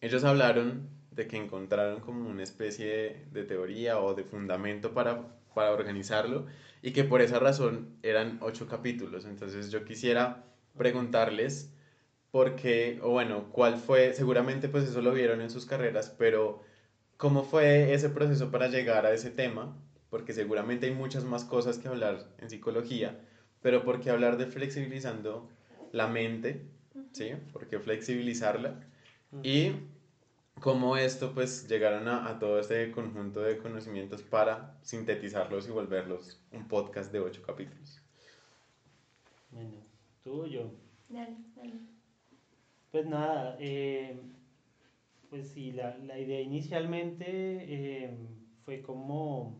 ellos 0.00 0.24
hablaron 0.24 0.88
de 1.12 1.26
que 1.26 1.36
encontraron 1.36 2.00
como 2.00 2.28
una 2.28 2.42
especie 2.42 3.24
de 3.32 3.44
teoría 3.44 4.00
o 4.00 4.14
de 4.14 4.24
fundamento 4.24 4.92
para, 4.92 5.22
para 5.54 5.72
organizarlo 5.72 6.46
y 6.82 6.92
que 6.92 7.04
por 7.04 7.22
esa 7.22 7.38
razón 7.38 7.96
eran 8.02 8.38
ocho 8.42 8.68
capítulos. 8.68 9.24
Entonces 9.24 9.70
yo 9.70 9.84
quisiera 9.84 10.44
preguntarles 10.76 11.72
por 12.36 12.54
qué, 12.54 13.00
o 13.02 13.12
bueno, 13.12 13.50
cuál 13.50 13.78
fue, 13.78 14.12
seguramente 14.12 14.68
pues 14.68 14.84
eso 14.84 15.00
lo 15.00 15.14
vieron 15.14 15.40
en 15.40 15.48
sus 15.48 15.64
carreras, 15.64 16.14
pero 16.18 16.60
cómo 17.16 17.42
fue 17.42 17.94
ese 17.94 18.10
proceso 18.10 18.50
para 18.50 18.68
llegar 18.68 19.06
a 19.06 19.14
ese 19.14 19.30
tema, 19.30 19.74
porque 20.10 20.34
seguramente 20.34 20.84
hay 20.84 20.92
muchas 20.92 21.24
más 21.24 21.44
cosas 21.44 21.78
que 21.78 21.88
hablar 21.88 22.28
en 22.36 22.50
psicología, 22.50 23.18
pero 23.62 23.84
¿por 23.84 24.02
qué 24.02 24.10
hablar 24.10 24.36
de 24.36 24.44
flexibilizando 24.44 25.48
la 25.92 26.08
mente? 26.08 26.66
¿Sí? 27.12 27.30
¿Por 27.54 27.68
qué 27.68 27.78
flexibilizarla? 27.78 28.84
Y 29.42 29.72
cómo 30.60 30.98
esto 30.98 31.32
pues 31.32 31.66
llegaron 31.66 32.06
a, 32.06 32.28
a 32.28 32.38
todo 32.38 32.60
este 32.60 32.92
conjunto 32.92 33.40
de 33.40 33.56
conocimientos 33.56 34.20
para 34.20 34.78
sintetizarlos 34.82 35.68
y 35.68 35.70
volverlos 35.70 36.38
un 36.52 36.68
podcast 36.68 37.10
de 37.12 37.20
ocho 37.20 37.40
capítulos. 37.40 37.98
Bueno, 39.50 39.78
tú 40.22 40.42
o 40.42 40.46
yo. 40.46 40.70
Dale, 41.08 41.34
dale. 41.54 41.95
Pues 42.90 43.06
nada, 43.06 43.56
eh, 43.60 44.16
pues 45.28 45.48
sí, 45.48 45.72
la, 45.72 45.96
la 45.98 46.18
idea 46.18 46.40
inicialmente 46.40 47.24
eh, 47.28 48.10
fue 48.64 48.80
como, 48.82 49.56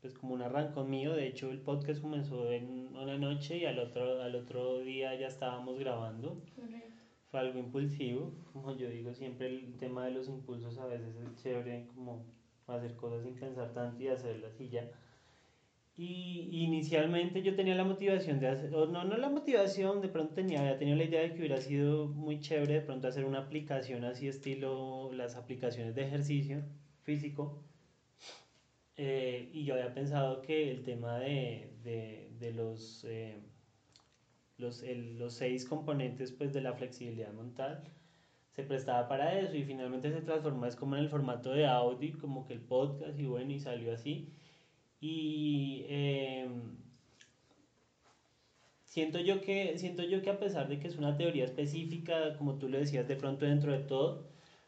pues 0.00 0.14
como 0.14 0.34
un 0.34 0.42
arrancón 0.42 0.90
mío. 0.90 1.14
De 1.14 1.26
hecho, 1.26 1.50
el 1.50 1.60
podcast 1.60 2.00
comenzó 2.02 2.50
en 2.52 2.96
una 2.96 3.16
noche 3.18 3.58
y 3.58 3.66
al 3.66 3.78
otro, 3.78 4.22
al 4.22 4.34
otro 4.36 4.80
día 4.80 5.14
ya 5.16 5.28
estábamos 5.28 5.78
grabando. 5.78 6.36
Correcto. 6.56 6.88
Fue 7.30 7.40
algo 7.40 7.58
impulsivo, 7.58 8.32
como 8.52 8.72
yo 8.76 8.88
digo 8.88 9.14
siempre, 9.14 9.46
el 9.46 9.76
tema 9.78 10.04
de 10.06 10.12
los 10.12 10.28
impulsos 10.28 10.78
a 10.78 10.86
veces 10.86 11.16
es 11.16 11.36
chévere, 11.42 11.86
como 11.94 12.24
hacer 12.66 12.96
cosas 12.96 13.22
sin 13.24 13.34
pensar 13.36 13.72
tanto 13.72 14.02
y 14.02 14.08
hacerlas 14.08 14.60
y 14.60 14.68
ya. 14.70 14.88
Y 15.96 16.48
inicialmente 16.50 17.42
yo 17.42 17.54
tenía 17.54 17.74
la 17.76 17.84
motivación 17.84 18.40
de 18.40 18.48
hacer, 18.48 18.74
o 18.74 18.86
no, 18.86 19.04
no 19.04 19.16
la 19.16 19.28
motivación, 19.28 20.00
de 20.00 20.08
pronto 20.08 20.32
tenía, 20.34 20.58
había 20.60 20.76
tenido 20.76 20.96
la 20.96 21.04
idea 21.04 21.20
de 21.20 21.32
que 21.32 21.42
hubiera 21.42 21.60
sido 21.60 22.08
muy 22.08 22.40
chévere 22.40 22.74
de 22.74 22.80
pronto 22.80 23.06
hacer 23.06 23.24
una 23.24 23.38
aplicación 23.38 24.02
así 24.04 24.26
estilo 24.26 25.10
las 25.12 25.36
aplicaciones 25.36 25.94
de 25.94 26.02
ejercicio 26.02 26.64
físico. 27.02 27.60
Eh, 28.96 29.48
y 29.52 29.64
yo 29.64 29.74
había 29.74 29.92
pensado 29.94 30.40
que 30.42 30.70
el 30.70 30.82
tema 30.82 31.18
de, 31.18 31.70
de, 31.82 32.28
de 32.38 32.50
los, 32.52 33.02
eh, 33.04 33.38
los, 34.56 34.82
el- 34.82 35.18
los 35.18 35.34
seis 35.34 35.64
componentes 35.64 36.30
pues, 36.32 36.52
de 36.52 36.60
la 36.60 36.72
flexibilidad 36.72 37.32
mental 37.32 37.82
se 38.50 38.62
prestaba 38.64 39.08
para 39.08 39.38
eso 39.40 39.56
y 39.56 39.64
finalmente 39.64 40.10
se 40.12 40.22
transformó 40.22 40.66
es 40.66 40.76
como 40.76 40.96
en 40.96 41.02
el 41.02 41.08
formato 41.08 41.52
de 41.52 41.66
audio, 41.66 42.18
como 42.18 42.44
que 42.44 42.52
el 42.52 42.60
podcast 42.60 43.18
y 43.18 43.26
bueno, 43.26 43.52
y 43.52 43.58
salió 43.60 43.92
así. 43.92 44.28
Y 45.00 45.84
em, 45.88 46.76
siento 48.84 49.18
yo 49.20 49.40
que 49.40 49.78
siento 49.78 50.02
yo 50.02 50.20
que 50.22 50.28
a 50.30 50.38
pesar 50.38 50.68
de 50.68 50.78
que 50.78 50.88
es 50.88 50.98
una 50.98 51.16
teoría 51.16 51.44
específica, 51.44 52.34
como 52.36 52.56
tú 52.56 52.68
lo 52.68 52.76
decías, 52.78 53.06
de 53.06 53.16
pronto 53.16 53.44
dentro 53.46 53.72
de 53.72 53.78
todo, 53.78 54.26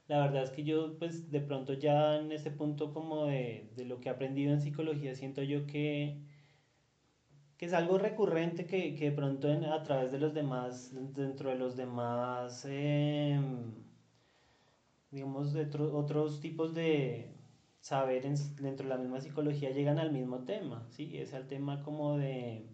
la 0.08 0.18
verdad 0.20 0.42
es 0.44 0.50
que 0.50 0.62
yo 0.64 0.96
pues 0.98 1.30
de 1.30 1.40
pronto 1.40 1.72
ya 1.74 2.16
en 2.16 2.32
este 2.32 2.50
punto 2.50 2.90
como 2.92 3.26
de, 3.26 3.68
de 3.74 3.84
lo 3.84 4.00
que 4.00 4.08
he 4.08 4.12
aprendido 4.12 4.52
en 4.52 4.60
psicología, 4.60 5.14
siento 5.14 5.42
yo 5.42 5.66
que, 5.66 6.16
que 7.56 7.66
es 7.66 7.72
algo 7.72 7.96
recurrente 7.98 8.66
que, 8.66 8.94
que 8.94 9.06
de 9.06 9.12
pronto 9.12 9.48
en- 9.50 9.64
a 9.64 9.82
través 9.82 10.10
de 10.10 10.18
los 10.18 10.32
demás, 10.34 10.90
dentro 10.92 11.48
de 11.50 11.56
los 11.56 11.76
demás, 11.76 12.64
em, 12.66 13.72
digamos, 15.10 15.52
de 15.52 15.62
otro- 15.62 15.94
otros 15.96 16.40
tipos 16.40 16.74
de 16.74 17.30
saberes 17.82 18.56
dentro 18.56 18.88
de 18.88 18.94
la 18.96 18.98
misma 19.02 19.20
psicología 19.20 19.70
llegan 19.72 20.00
al 20.00 20.12
mismo 20.12 20.44
tema, 20.46 20.86
¿sí? 20.90 21.18
Es 21.18 21.34
el 21.34 21.46
tema 21.48 21.82
como 21.82 22.16
de, 22.18 22.70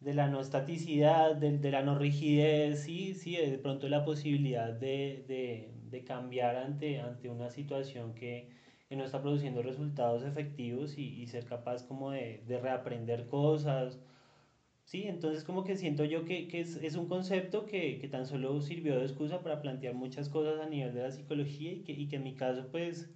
de 0.00 0.14
la 0.14 0.28
no 0.28 0.40
estaticidad, 0.40 1.34
de, 1.36 1.58
de 1.58 1.70
la 1.72 1.82
no 1.82 1.94
rigidez, 1.98 2.80
sí, 2.84 3.14
sí, 3.14 3.36
de 3.36 3.58
pronto 3.58 3.88
la 3.88 4.04
posibilidad 4.04 4.72
de, 4.72 5.24
de, 5.26 5.74
de 5.90 6.04
cambiar 6.04 6.56
ante, 6.56 7.00
ante 7.00 7.28
una 7.30 7.50
situación 7.50 8.14
que, 8.14 8.50
que 8.88 8.96
no 8.96 9.04
está 9.04 9.22
produciendo 9.22 9.62
resultados 9.62 10.24
efectivos 10.24 10.98
y, 10.98 11.20
y 11.22 11.26
ser 11.26 11.44
capaz 11.46 11.82
como 11.84 12.10
de, 12.10 12.42
de 12.46 12.58
reaprender 12.58 13.26
cosas, 13.26 13.98
Sí, 14.84 15.04
entonces 15.08 15.44
como 15.44 15.64
que 15.64 15.76
siento 15.76 16.04
yo 16.04 16.24
que, 16.24 16.48
que 16.48 16.60
es, 16.60 16.76
es 16.76 16.96
un 16.96 17.08
concepto 17.08 17.66
que, 17.66 17.98
que 17.98 18.08
tan 18.08 18.26
solo 18.26 18.60
sirvió 18.60 18.96
de 18.98 19.04
excusa 19.04 19.42
para 19.42 19.60
plantear 19.62 19.94
muchas 19.94 20.28
cosas 20.28 20.60
a 20.60 20.66
nivel 20.68 20.94
de 20.94 21.02
la 21.02 21.10
psicología 21.12 21.72
y 21.72 21.80
que, 21.84 21.92
y 21.92 22.08
que 22.08 22.16
en 22.16 22.22
mi 22.24 22.34
caso 22.34 22.68
pues 22.70 23.08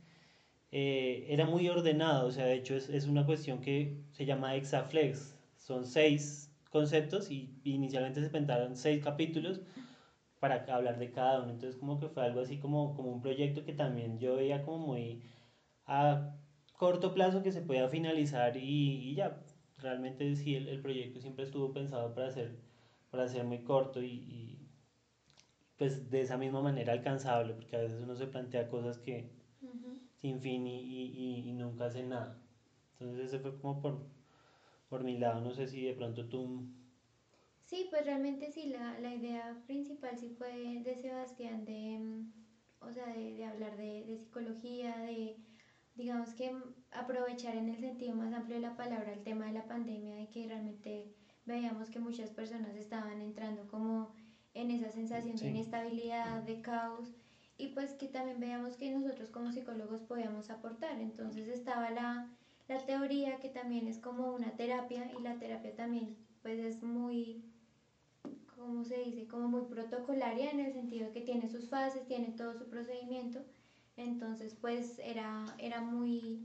eh, 0.70 1.26
era 1.28 1.46
muy 1.46 1.68
ordenado, 1.68 2.26
o 2.28 2.30
sea, 2.30 2.44
de 2.44 2.54
hecho 2.54 2.74
es, 2.74 2.88
es 2.88 3.06
una 3.06 3.26
cuestión 3.26 3.60
que 3.60 4.02
se 4.10 4.26
llama 4.26 4.54
Hexaflex, 4.54 5.36
son 5.56 5.86
seis 5.86 6.52
conceptos 6.70 7.30
y, 7.30 7.60
inicialmente 7.64 8.20
se 8.20 8.30
pensaron 8.30 8.76
seis 8.76 9.02
capítulos 9.02 9.60
para 10.40 10.64
hablar 10.72 10.98
de 10.98 11.10
cada 11.10 11.42
uno, 11.42 11.52
entonces 11.52 11.78
como 11.78 11.98
que 11.98 12.08
fue 12.08 12.24
algo 12.24 12.40
así 12.40 12.58
como, 12.58 12.94
como 12.94 13.10
un 13.10 13.20
proyecto 13.20 13.64
que 13.64 13.72
también 13.72 14.18
yo 14.18 14.36
veía 14.36 14.62
como 14.62 14.78
muy 14.78 15.22
a 15.86 16.34
corto 16.76 17.12
plazo 17.14 17.42
que 17.42 17.52
se 17.52 17.62
pueda 17.62 17.88
finalizar 17.88 18.56
y, 18.56 19.10
y 19.10 19.14
ya, 19.14 19.42
realmente 19.78 20.36
sí 20.36 20.54
el, 20.54 20.68
el 20.68 20.80
proyecto 20.80 21.20
siempre 21.20 21.44
estuvo 21.44 21.72
pensado 21.72 22.14
para 22.14 22.30
ser, 22.30 22.56
para 23.10 23.28
ser 23.28 23.44
muy 23.44 23.64
corto 23.64 24.02
y, 24.02 24.06
y, 24.06 24.68
pues 25.78 26.10
de 26.10 26.20
esa 26.20 26.36
misma 26.36 26.60
manera 26.60 26.92
alcanzable, 26.92 27.54
porque 27.54 27.76
a 27.76 27.80
veces 27.80 28.02
uno 28.02 28.16
se 28.16 28.26
plantea 28.26 28.68
cosas 28.68 28.98
que. 28.98 29.30
Sin 30.20 30.40
fin 30.40 30.66
y, 30.66 30.80
y, 30.80 31.48
y- 31.48 31.52
nunca 31.54 31.86
hacen 31.86 32.08
nada. 32.10 32.38
Entonces 32.92 33.26
ese 33.26 33.38
fue 33.40 33.56
como 33.60 33.80
por, 33.80 34.06
por 34.88 35.04
mi 35.04 35.16
lado, 35.18 35.40
no 35.40 35.54
sé 35.54 35.66
si 35.68 35.84
de 35.84 35.94
pronto 35.94 36.28
tú... 36.28 36.64
Sí, 37.62 37.86
pues 37.90 38.04
realmente 38.06 38.50
sí, 38.50 38.66
la, 38.66 38.98
la 38.98 39.12
idea 39.12 39.62
principal 39.66 40.16
sí 40.16 40.30
fue 40.30 40.80
de 40.82 40.96
Sebastián 40.96 41.64
de, 41.64 41.98
mm, 41.98 42.32
o 42.80 42.92
sea, 42.92 43.06
de, 43.08 43.34
de 43.34 43.44
hablar 43.44 43.76
de, 43.76 44.04
de 44.04 44.16
psicología, 44.16 45.00
de, 45.00 45.36
digamos 45.94 46.34
que 46.34 46.50
mm, 46.50 46.72
aprovechar 46.90 47.54
en 47.56 47.68
el 47.68 47.78
sentido 47.80 48.14
más 48.14 48.32
amplio 48.32 48.56
de 48.56 48.62
la 48.62 48.76
palabra 48.76 49.12
el 49.12 49.22
tema 49.22 49.46
de 49.46 49.52
la 49.52 49.66
pandemia, 49.66 50.14
de 50.14 50.30
que 50.30 50.46
realmente 50.46 51.10
veíamos 51.44 51.90
que 51.90 51.98
muchas 52.00 52.30
personas 52.30 52.74
estaban 52.76 53.20
entrando 53.20 53.66
como 53.66 54.12
en 54.54 54.70
esa 54.70 54.90
sensación 54.90 55.38
Sí. 55.40 55.44
de 55.44 55.46
inestabilidad, 55.48 56.42
de 56.42 56.60
caos, 56.62 57.14
y 57.58 57.68
pues 57.68 57.92
que 57.94 58.06
también 58.08 58.40
veíamos 58.40 58.76
que 58.76 58.90
nosotros 58.90 59.30
como 59.30 59.52
psicólogos 59.52 60.02
podíamos 60.02 60.48
aportar. 60.50 60.98
Entonces 61.00 61.48
estaba 61.48 61.90
la, 61.90 62.30
la 62.68 62.78
teoría 62.86 63.38
que 63.40 63.50
también 63.50 63.88
es 63.88 63.98
como 63.98 64.32
una 64.32 64.56
terapia 64.56 65.10
y 65.18 65.22
la 65.22 65.38
terapia 65.38 65.74
también 65.74 66.16
pues 66.42 66.58
es 66.60 66.82
muy 66.82 67.42
¿cómo 68.58 68.84
se 68.84 68.98
dice? 68.98 69.26
Como 69.28 69.48
muy 69.48 69.62
protocolaria 69.62 70.50
en 70.50 70.60
el 70.60 70.72
sentido 70.72 71.12
que 71.12 71.20
tiene 71.20 71.48
sus 71.48 71.68
fases, 71.68 72.06
tiene 72.06 72.32
todo 72.32 72.54
su 72.54 72.68
procedimiento. 72.68 73.40
Entonces, 73.96 74.54
pues 74.60 74.98
era, 74.98 75.44
era 75.58 75.80
muy, 75.80 76.44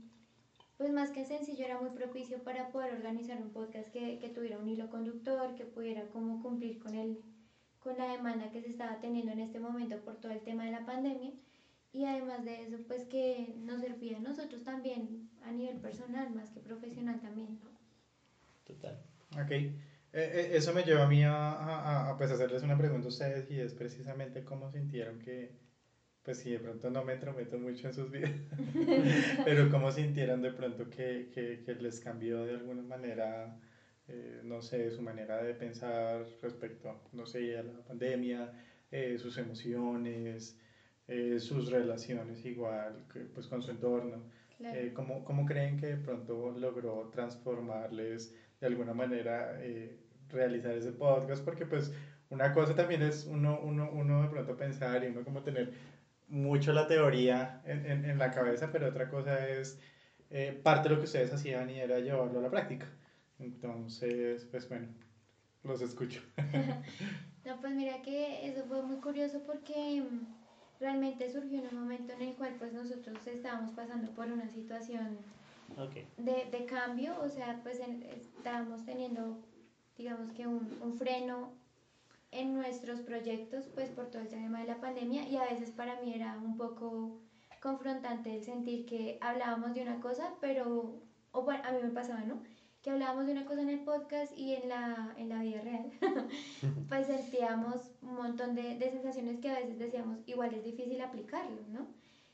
pues 0.76 0.90
más 0.92 1.10
que 1.10 1.24
sencillo, 1.24 1.64
era 1.64 1.80
muy 1.80 1.90
propicio 1.90 2.42
para 2.42 2.70
poder 2.70 2.92
organizar 2.92 3.40
un 3.40 3.50
podcast 3.50 3.90
que, 3.90 4.18
que 4.18 4.28
tuviera 4.28 4.58
un 4.58 4.68
hilo 4.68 4.90
conductor, 4.90 5.54
que 5.54 5.64
pudiera 5.64 6.08
como 6.08 6.42
cumplir 6.42 6.78
con 6.78 6.94
el, 6.94 7.18
con 7.84 7.98
la 7.98 8.10
demanda 8.10 8.50
que 8.50 8.62
se 8.62 8.70
estaba 8.70 8.98
teniendo 8.98 9.30
en 9.30 9.40
este 9.40 9.60
momento 9.60 10.00
por 10.00 10.16
todo 10.16 10.32
el 10.32 10.40
tema 10.40 10.64
de 10.64 10.72
la 10.72 10.86
pandemia. 10.86 11.32
Y 11.92 12.06
además 12.06 12.44
de 12.44 12.62
eso, 12.62 12.78
pues 12.88 13.04
que 13.04 13.54
nos 13.58 13.80
servía 13.80 14.16
a 14.16 14.20
nosotros 14.20 14.64
también 14.64 15.28
a 15.44 15.52
nivel 15.52 15.76
personal, 15.76 16.34
más 16.34 16.50
que 16.50 16.60
profesional 16.60 17.20
también, 17.20 17.60
¿no? 17.62 17.70
Total. 18.64 18.98
Ok. 19.32 19.50
Eh, 19.50 19.70
eh, 20.12 20.50
eso 20.54 20.72
me 20.72 20.82
lleva 20.82 21.04
a 21.04 21.08
mí 21.08 21.22
a, 21.22 21.52
a, 21.52 22.10
a, 22.10 22.16
pues 22.16 22.30
hacerles 22.30 22.62
una 22.62 22.78
pregunta 22.78 23.06
a 23.06 23.10
ustedes 23.10 23.50
y 23.50 23.60
es 23.60 23.74
precisamente 23.74 24.44
cómo 24.44 24.70
sintieron 24.70 25.18
que, 25.18 25.52
pues 26.22 26.38
si 26.38 26.50
de 26.50 26.60
pronto 26.60 26.88
no 26.90 27.04
me 27.04 27.12
entrometo 27.12 27.58
mucho 27.58 27.88
en 27.88 27.94
sus 27.94 28.10
vidas, 28.10 28.32
pero 29.44 29.70
cómo 29.70 29.92
sintieron 29.92 30.40
de 30.40 30.52
pronto 30.52 30.88
que, 30.88 31.30
que, 31.34 31.62
que 31.64 31.74
les 31.74 32.00
cambió 32.00 32.44
de 32.44 32.54
alguna 32.54 32.82
manera, 32.82 33.60
eh, 34.08 34.40
no 34.44 34.60
sé, 34.62 34.90
su 34.90 35.02
manera 35.02 35.42
de 35.42 35.54
pensar 35.54 36.24
respecto, 36.42 37.00
no 37.12 37.26
sé, 37.26 37.58
a 37.58 37.62
la 37.62 37.82
pandemia, 37.82 38.52
eh, 38.90 39.18
sus 39.18 39.38
emociones, 39.38 40.58
eh, 41.08 41.38
sus 41.38 41.70
relaciones 41.70 42.44
igual, 42.44 43.04
que, 43.12 43.20
pues 43.20 43.46
con 43.46 43.62
su 43.62 43.70
entorno. 43.70 44.22
Claro. 44.58 44.78
Eh, 44.78 44.92
¿cómo, 44.94 45.24
cómo 45.24 45.46
creen 45.46 45.76
que 45.76 45.86
de 45.86 45.96
pronto 45.96 46.54
logró 46.58 47.10
transformarles 47.12 48.34
de 48.60 48.66
alguna 48.66 48.94
manera 48.94 49.58
eh, 49.60 49.98
realizar 50.30 50.72
ese 50.72 50.92
podcast? 50.92 51.44
Porque 51.44 51.66
pues 51.66 51.92
una 52.30 52.52
cosa 52.52 52.74
también 52.74 53.02
es 53.02 53.26
uno, 53.26 53.60
uno, 53.62 53.90
uno 53.92 54.22
de 54.22 54.28
pronto 54.28 54.56
pensar 54.56 55.02
y 55.04 55.08
uno 55.08 55.24
como 55.24 55.42
tener 55.42 55.72
mucho 56.28 56.72
la 56.72 56.86
teoría 56.86 57.62
en, 57.66 57.84
en, 57.86 58.04
en 58.04 58.18
la 58.18 58.30
cabeza, 58.30 58.70
pero 58.72 58.88
otra 58.88 59.08
cosa 59.10 59.46
es 59.48 59.80
eh, 60.30 60.58
parte 60.62 60.88
de 60.88 60.94
lo 60.94 61.00
que 61.00 61.06
ustedes 61.06 61.32
hacían 61.32 61.70
y 61.70 61.80
era 61.80 61.98
llevarlo 62.00 62.38
a 62.38 62.42
la 62.42 62.50
práctica. 62.50 62.86
Entonces, 63.44 64.46
pues 64.50 64.68
bueno, 64.68 64.88
los 65.64 65.80
escucho. 65.82 66.22
No, 67.44 67.60
pues 67.60 67.74
mira 67.74 68.00
que 68.02 68.46
eso 68.46 68.64
fue 68.64 68.82
muy 68.82 68.96
curioso 68.98 69.42
porque 69.44 70.00
mm, 70.00 70.34
realmente 70.80 71.28
surgió 71.28 71.58
en 71.58 71.66
un 71.66 71.74
momento 71.74 72.12
en 72.12 72.22
el 72.22 72.34
cual 72.36 72.54
pues 72.58 72.72
nosotros 72.72 73.26
estábamos 73.26 73.72
pasando 73.72 74.12
por 74.14 74.28
una 74.30 74.48
situación 74.48 75.26
Ok. 75.76 75.96
de, 76.16 76.46
de 76.46 76.64
cambio, 76.66 77.20
o 77.20 77.28
sea, 77.28 77.60
pues 77.62 77.80
en- 77.80 78.02
estábamos 78.04 78.84
teniendo, 78.84 79.38
digamos 79.96 80.32
que 80.32 80.46
un, 80.46 80.76
un 80.80 80.94
freno 80.94 81.50
en 82.32 82.54
nuestros 82.54 83.00
proyectos, 83.00 83.68
pues 83.74 83.90
por 83.90 84.08
todo 84.08 84.22
el 84.22 84.28
tema 84.28 84.60
de 84.60 84.66
la 84.66 84.80
pandemia 84.80 85.26
y 85.28 85.36
a 85.36 85.44
veces 85.44 85.70
para 85.72 85.96
mí 85.96 86.14
era 86.14 86.38
un 86.38 86.56
poco 86.56 87.20
confrontante 87.60 88.34
el 88.34 88.42
sentir 88.42 88.84
que 88.86 89.18
hablábamos 89.20 89.74
de 89.74 89.82
una 89.82 90.00
cosa, 90.00 90.34
pero, 90.40 91.02
o 91.32 91.42
bueno, 91.42 91.62
a 91.64 91.72
mí 91.72 91.82
me 91.82 91.90
pasaba, 91.90 92.22
¿no? 92.24 92.42
Que 92.84 92.90
hablábamos 92.90 93.26
de 93.26 93.32
una 93.32 93.46
cosa 93.46 93.62
en 93.62 93.70
el 93.70 93.80
podcast 93.80 94.36
y 94.38 94.54
en 94.54 94.68
la, 94.68 95.14
en 95.16 95.30
la 95.30 95.40
vida 95.40 95.60
real, 95.62 95.90
pues 96.88 97.06
sentíamos 97.06 97.92
un 98.02 98.14
montón 98.14 98.54
de, 98.54 98.76
de 98.76 98.90
sensaciones 98.90 99.38
que 99.40 99.50
a 99.50 99.58
veces 99.58 99.78
decíamos, 99.78 100.18
igual 100.26 100.54
es 100.54 100.64
difícil 100.64 101.00
aplicarlo, 101.00 101.62
¿no? 101.68 101.88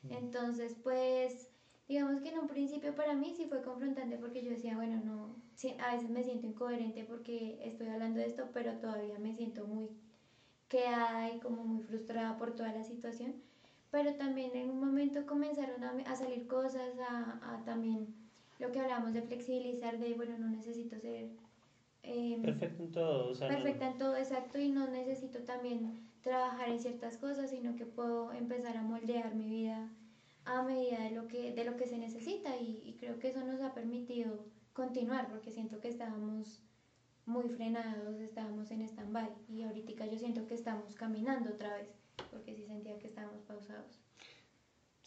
Entonces, 0.09 0.75
pues 0.83 1.49
digamos 1.89 2.21
que 2.21 2.31
en 2.31 2.39
un 2.39 2.49
principio 2.49 2.97
para 2.97 3.15
mí 3.15 3.33
sí 3.37 3.47
fue 3.47 3.63
confrontante 3.63 4.19
porque 4.19 4.43
yo 4.43 4.51
decía, 4.51 4.77
bueno, 4.77 5.01
no, 5.01 5.37
sí, 5.55 5.77
a 5.79 5.95
veces 5.95 6.11
me 6.11 6.25
siento 6.25 6.47
incoherente 6.49 7.05
porque 7.05 7.61
estoy 7.63 7.89
hablando 7.89 8.19
de 8.19 8.27
esto, 8.27 8.51
pero 8.53 8.75
todavía 8.79 9.19
me 9.19 9.35
siento 9.35 9.67
muy 9.67 9.89
quedada 10.69 11.31
y 11.31 11.41
como 11.41 11.65
muy 11.65 11.83
frustrada 11.83 12.37
por 12.37 12.53
toda 12.57 12.73
la 12.73 12.83
situación. 12.85 13.35
Pero 13.91 14.15
también 14.17 14.57
en 14.57 14.71
un 14.71 14.81
momento 14.81 15.27
comenzaron 15.27 15.85
a, 15.85 15.91
a 16.11 16.17
salir 16.17 16.47
cosas, 16.49 16.99
a, 16.99 17.55
a 17.55 17.65
también 17.65 18.20
lo 18.61 18.71
que 18.73 18.79
hablábamos 18.81 19.13
de 19.15 19.23
flexibilizar, 19.23 19.99
de, 19.99 20.15
bueno, 20.15 20.37
no 20.39 20.49
necesito 20.49 20.99
ser... 20.99 21.29
em, 22.03 22.43
Perfecto 22.43 22.83
en 22.83 22.93
todo. 22.93 23.31
O 23.31 23.35
sea, 23.35 23.49
no- 23.49 23.55
perfecta 23.57 23.87
en 23.87 23.99
todo 23.99 24.17
exacto 24.17 24.59
y 24.59 24.69
no 24.69 24.87
necesito 24.89 25.43
también 25.43 25.99
trabajar 26.23 26.69
en 26.69 26.81
ciertas 26.81 27.17
cosas, 27.17 27.51
sino 27.51 27.75
que 27.77 27.87
puedo 27.87 28.33
empezar 28.33 28.77
a 28.77 28.83
moldear 28.83 29.35
mi 29.35 29.49
vida 29.49 29.89
a 30.45 30.63
medida 30.63 31.01
de 31.03 31.11
lo 31.11 31.27
que, 31.29 31.53
de 31.53 31.65
lo 31.65 31.77
que 31.77 31.87
se 31.87 31.99
necesita 31.99 32.57
y, 32.57 32.83
y 32.89 32.95
creo 32.95 33.19
que 33.19 33.29
eso 33.29 33.43
nos 33.43 33.61
ha 33.61 33.75
permitido 33.75 34.45
continuar 34.73 35.29
porque 35.29 35.53
siento 35.53 35.81
que 35.81 35.89
estábamos 35.89 36.63
muy 37.27 37.49
frenados, 37.49 38.19
estábamos 38.19 38.71
en 38.71 38.83
stand-by 38.83 39.31
y 39.49 39.63
ahorita 39.63 40.07
yo 40.07 40.19
siento 40.19 40.47
que 40.47 40.55
estamos 40.55 40.95
caminando 40.95 41.51
otra 41.51 41.75
vez 41.75 41.89
porque 42.31 42.55
sí 42.55 42.65
sentía 42.65 42.99
que 42.99 43.07
estábamos 43.09 43.43
pausados. 43.43 44.01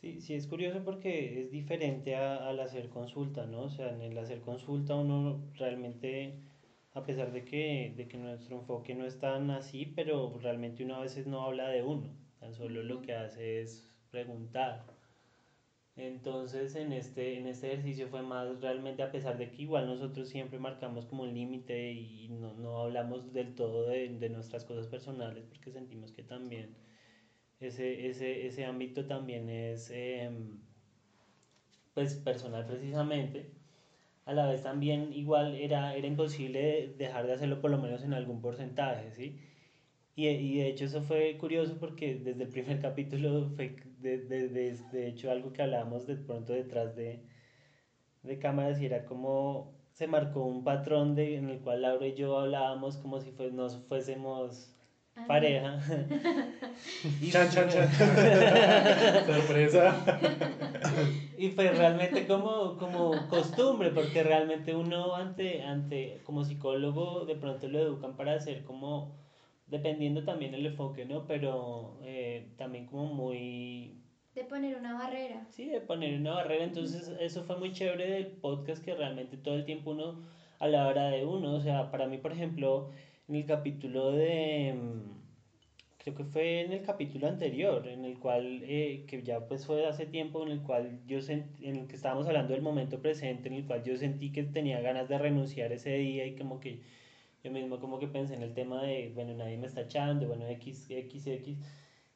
Sí, 0.04 0.22
sí, 0.22 0.36
es 0.36 0.46
curioso 0.46 0.84
porque 0.84 1.42
es 1.42 1.50
diferente 1.50 2.16
a- 2.16 2.48
al 2.48 2.60
hacer 2.60 2.90
consulta, 2.90 3.48
¿no? 3.48 3.64
O 3.64 3.70
sea, 3.70 3.90
en 3.92 4.02
el 4.02 4.16
hacer 4.20 4.42
consulta 4.42 4.94
uno 4.96 5.42
realmente, 5.56 6.36
a 6.94 7.04
pesar 7.04 7.32
de 7.32 7.44
que, 7.46 7.94
de 7.98 8.08
que 8.08 8.18
nuestro 8.18 8.58
enfoque 8.58 8.94
no 8.96 9.06
es 9.06 9.18
tan 9.20 9.50
así, 9.50 9.86
pero 9.88 10.38
realmente 10.40 10.84
uno 10.84 10.96
a 10.98 11.02
veces 11.02 11.26
no 11.26 11.44
habla 11.44 11.70
de 11.70 11.82
uno, 11.84 12.10
tan 12.40 12.54
solo 12.54 12.84
lo 12.84 13.02
que 13.02 13.14
hace 13.16 13.62
es 13.62 13.88
preguntar. 14.12 14.86
Entonces, 15.96 16.76
en 16.76 16.92
este, 16.94 17.38
en 17.40 17.48
este 17.48 17.68
ejercicio 17.72 18.08
fue 18.08 18.22
más 18.22 18.60
realmente, 18.62 19.02
a 19.04 19.12
pesar 19.12 19.38
de 19.38 19.50
que 19.52 19.62
igual 19.64 19.86
nosotros 19.88 20.28
siempre 20.30 20.60
marcamos 20.60 21.06
como 21.06 21.24
un 21.24 21.34
límite 21.34 21.92
y 21.94 22.28
no, 22.30 22.54
no 22.54 22.80
hablamos 22.80 23.32
del 23.34 23.54
todo 23.56 23.88
de, 23.88 24.10
de 24.10 24.30
nuestras 24.30 24.66
cosas 24.66 24.88
personales, 24.88 25.46
porque 25.46 25.72
sentimos 25.72 26.12
que 26.12 26.24
también 26.24 26.76
ese, 27.64 28.08
ese, 28.10 28.46
ese 28.48 28.66
ámbito 28.66 29.06
también 29.06 29.50
es 29.50 29.90
em, 29.92 30.60
pues 31.94 32.16
personal 32.16 32.66
precisamente. 32.66 33.52
A 34.26 34.34
la 34.34 34.48
vez 34.48 34.64
también 34.64 35.14
igual 35.14 35.56
era, 35.56 35.96
era 35.96 36.08
imposible 36.08 36.94
dejar 36.98 37.28
de 37.28 37.34
hacerlo 37.34 37.62
por 37.62 37.72
lo 37.72 37.80
menos 37.80 38.04
en 38.04 38.14
algún 38.14 38.42
porcentaje, 38.42 39.12
¿sí? 39.12 39.38
Y, 40.16 40.28
y 40.30 40.58
de 40.60 40.70
hecho 40.70 40.86
eso 40.86 41.02
fue 41.04 41.38
curioso 41.40 41.78
porque 41.80 42.16
desde 42.16 42.44
el 42.44 42.50
primer 42.50 42.82
capítulo 42.82 43.50
fue 43.56 43.76
de, 44.00 44.20
de, 44.20 44.50
de, 44.50 44.74
de 44.92 45.08
hecho 45.10 45.32
algo 45.32 45.54
que 45.54 45.64
hablábamos 45.64 46.08
de 46.08 46.16
pronto 46.18 46.54
detrás 46.54 46.96
de, 46.96 47.22
de 48.24 48.40
cámaras 48.40 48.80
y 48.82 48.86
era 48.86 49.06
como 49.06 49.72
se 49.92 50.08
marcó 50.08 50.46
un 50.46 50.64
patrón 50.64 51.14
de, 51.16 51.36
en 51.38 51.50
el 51.50 51.60
cual 51.62 51.84
Laura 51.84 52.08
y 52.08 52.14
yo 52.16 52.38
hablábamos 52.40 52.98
como 52.98 53.20
si 53.20 53.32
fue, 53.32 53.52
nos 53.52 53.78
fuésemos 53.88 54.76
Ah, 55.16 55.26
pareja. 55.28 55.80
Y 57.22 57.30
Chan, 57.32 57.50
chan, 57.52 57.70
chan. 57.70 57.88
Sorpresa. 59.26 59.96
Y 61.38 61.50
fue 61.50 61.72
realmente 61.72 62.26
como, 62.26 62.78
como 62.78 63.12
costumbre, 63.28 63.92
porque 63.92 64.24
realmente 64.24 64.74
uno 64.74 65.16
ante, 65.16 65.62
ante, 65.64 66.22
como 66.24 66.44
psicólogo, 66.44 67.26
de 67.26 67.36
pronto 67.36 67.68
lo 67.68 67.80
educan 67.80 68.16
para 68.16 68.34
hacer 68.34 68.64
como, 68.64 69.16
dependiendo 69.68 70.24
también 70.24 70.54
el 70.56 70.66
enfoque, 70.66 71.06
¿no? 71.06 71.26
Pero 71.28 72.00
eh, 72.04 72.48
también 72.58 72.86
como 72.86 73.06
muy, 73.06 74.02
De 74.34 74.44
poner 74.46 74.78
una 74.78 74.94
barrera. 74.96 75.46
sí, 75.50 75.68
de 75.70 75.80
poner 75.82 76.20
una 76.20 76.34
barrera. 76.34 76.64
Entonces 76.64 77.10
eso 77.20 77.44
fue 77.44 77.58
muy 77.58 77.72
chévere 77.72 78.10
del 78.10 78.28
podcast, 78.28 78.84
que 78.84 78.96
realmente 78.96 79.38
todo 79.38 79.56
el 79.56 79.66
tiempo 79.66 79.92
uno 79.92 80.24
hablaba 80.60 80.94
de 80.94 81.26
uno. 81.26 81.54
O 81.54 81.62
sea, 81.62 81.92
para 81.92 82.08
mí, 82.08 82.18
por 82.18 82.32
ejemplo, 82.32 82.90
en 83.28 83.36
el 83.36 83.46
capítulo 83.46 84.12
de... 84.12 84.74
mm, 84.74 85.24
Creo 85.98 86.16
que 86.16 86.26
fue 86.26 86.62
en 86.62 86.74
el 86.74 86.82
capítulo 86.84 87.28
anterior, 87.30 87.88
en 87.88 88.04
el 88.04 88.20
cual, 88.20 88.62
eh, 88.64 89.06
que 89.08 89.24
ya 89.24 89.48
pues 89.48 89.66
fue 89.66 89.86
hace 89.88 90.06
tiempo, 90.06 90.44
en 90.44 90.52
el 90.52 90.62
cual 90.62 91.00
yo 91.08 91.20
sent- 91.20 91.62
en 91.62 91.78
el 91.78 91.88
que 91.88 91.96
estábamos 91.96 92.28
hablando 92.28 92.54
del 92.54 92.62
momento 92.62 93.00
presente, 93.02 93.48
en 93.48 93.56
el 93.56 93.66
cual 93.66 93.84
yo 93.86 93.96
sentí 93.98 94.32
que 94.32 94.44
tenía 94.44 94.82
ganas 94.82 95.08
de 95.08 95.18
renunciar 95.18 95.72
ese 95.72 95.92
día 95.98 96.26
y 96.26 96.36
como 96.36 96.60
que 96.60 96.82
yo 97.44 97.52
mismo 97.52 97.80
como 97.80 98.00
que 98.00 98.08
pensé 98.08 98.34
en 98.36 98.44
el 98.44 98.54
tema 98.54 98.84
de, 98.84 99.12
bueno, 99.16 99.34
nadie 99.34 99.58
me 99.58 99.68
está 99.68 99.82
echando, 99.82 100.28
bueno, 100.28 100.46
X, 100.48 100.88
X, 100.90 101.28
X. 101.28 101.58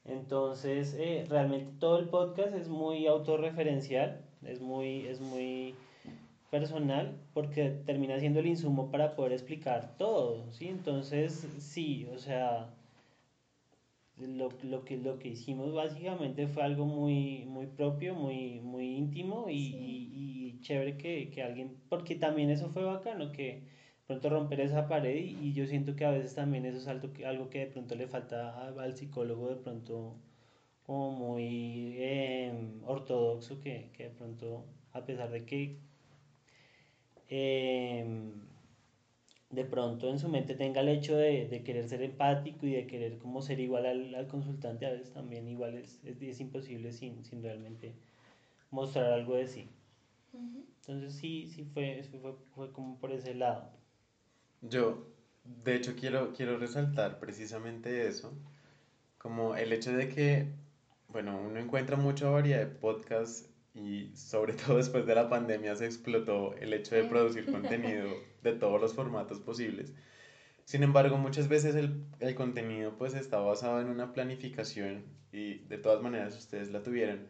Entonces, 0.05 0.93
eh, 0.99 1.25
realmente 1.29 1.71
todo 1.79 1.99
el 1.99 2.09
podcast 2.09 2.55
es 2.55 2.67
muy 2.69 3.07
autorreferencial, 3.07 4.21
es 4.45 4.59
muy, 4.61 5.05
es 5.07 5.19
muy 5.21 5.75
personal, 6.51 7.17
porque 7.33 7.69
termina 7.85 8.19
siendo 8.19 8.39
el 8.39 8.47
insumo 8.47 8.89
para 8.91 9.15
poder 9.15 9.33
explicar 9.33 9.95
todo, 9.97 10.51
¿sí? 10.53 10.67
Entonces, 10.67 11.47
sí, 11.59 12.05
o 12.13 12.17
sea, 12.17 12.69
lo, 14.17 14.49
lo 14.63 14.83
que, 14.83 14.97
lo 14.97 15.19
que 15.19 15.29
hicimos 15.29 15.73
básicamente 15.73 16.47
fue 16.47 16.63
algo 16.63 16.85
muy, 16.85 17.45
muy 17.45 17.67
propio, 17.67 18.15
muy, 18.15 18.59
muy 18.61 18.95
íntimo 18.97 19.49
y, 19.49 19.53
Sí. 19.69 19.75
y- 19.77 20.47
y 20.57 20.59
chévere 20.61 20.97
que, 20.97 21.29
que 21.29 21.43
alguien, 21.43 21.77
porque 21.89 22.15
también 22.15 22.49
eso 22.49 22.69
fue 22.69 22.83
bacano, 22.83 23.31
que 23.31 23.43
de 23.61 23.61
pronto 24.07 24.29
romper 24.29 24.61
esa 24.61 24.87
pared 24.87 25.15
y, 25.17 25.37
y 25.49 25.53
yo 25.53 25.67
siento 25.67 25.95
que 25.95 26.05
a 26.05 26.11
veces 26.11 26.33
también 26.35 26.65
eso 26.65 26.77
es 26.77 26.87
algo 26.87 27.13
que, 27.13 27.25
algo 27.25 27.49
que 27.49 27.59
de 27.59 27.67
pronto 27.67 27.95
le 27.95 28.07
falta 28.07 28.67
al 28.67 28.95
psicólogo 28.95 29.49
de 29.49 29.55
pronto 29.57 30.15
como 30.83 31.11
muy 31.11 31.95
em, 31.99 32.83
ortodoxo 32.85 33.59
que, 33.61 33.91
que 33.93 34.03
de 34.05 34.09
pronto 34.11 34.65
a 34.93 35.05
pesar 35.05 35.29
de 35.31 35.45
que 35.45 35.77
em, 37.29 38.31
de 39.49 39.65
pronto 39.65 40.09
en 40.09 40.19
su 40.19 40.29
mente 40.29 40.55
tenga 40.55 40.79
el 40.81 40.87
hecho 40.87 41.17
de, 41.17 41.47
de 41.47 41.61
querer 41.63 41.89
ser 41.89 42.01
empático 42.01 42.65
y 42.65 42.71
de 42.71 42.87
querer 42.87 43.17
como 43.17 43.41
ser 43.41 43.59
igual 43.59 43.85
al, 43.85 44.15
al 44.15 44.27
consultante, 44.27 44.85
a 44.85 44.91
veces 44.91 45.11
también 45.13 45.47
igual 45.49 45.75
es, 45.75 46.01
es, 46.05 46.21
es 46.21 46.39
imposible 46.39 46.93
sin, 46.93 47.25
sin 47.25 47.43
realmente 47.43 47.93
mostrar 48.71 49.11
algo 49.13 49.35
de 49.35 49.47
sí. 49.47 49.69
Entonces 50.81 51.13
sí, 51.13 51.47
sí 51.47 51.65
fue, 51.65 52.03
fue, 52.21 52.33
fue 52.55 52.71
como 52.71 52.97
por 52.97 53.11
ese 53.11 53.33
lado. 53.35 53.69
Yo, 54.61 55.07
de 55.43 55.75
hecho, 55.75 55.95
quiero, 55.95 56.33
quiero 56.33 56.57
resaltar 56.57 57.19
precisamente 57.19 58.07
eso, 58.07 58.33
como 59.19 59.55
el 59.55 59.73
hecho 59.73 59.93
de 59.93 60.09
que, 60.09 60.47
bueno, 61.09 61.39
uno 61.39 61.59
encuentra 61.59 61.97
mucha 61.97 62.29
variedad 62.29 62.59
de 62.61 62.67
podcasts 62.67 63.46
y 63.77 64.11
sobre 64.15 64.53
todo 64.65 64.77
después 64.77 65.05
de 65.05 65.15
la 65.15 65.29
pandemia 65.29 65.75
se 65.75 65.85
explotó 65.85 66.55
el 66.55 66.73
hecho 66.73 66.95
de 66.95 67.03
producir 67.03 67.45
contenido 67.51 68.09
de 68.43 68.53
todos 68.53 68.81
los 68.81 68.93
formatos 68.93 69.39
posibles. 69.39 69.93
Sin 70.65 70.83
embargo, 70.83 71.17
muchas 71.17 71.47
veces 71.47 71.75
el, 71.75 72.03
el 72.19 72.35
contenido 72.35 72.97
pues 72.97 73.13
está 73.13 73.39
basado 73.39 73.79
en 73.79 73.87
una 73.87 74.11
planificación 74.11 75.05
y 75.31 75.59
de 75.59 75.77
todas 75.77 76.01
maneras 76.01 76.37
ustedes 76.37 76.71
la 76.71 76.83
tuvieron, 76.83 77.27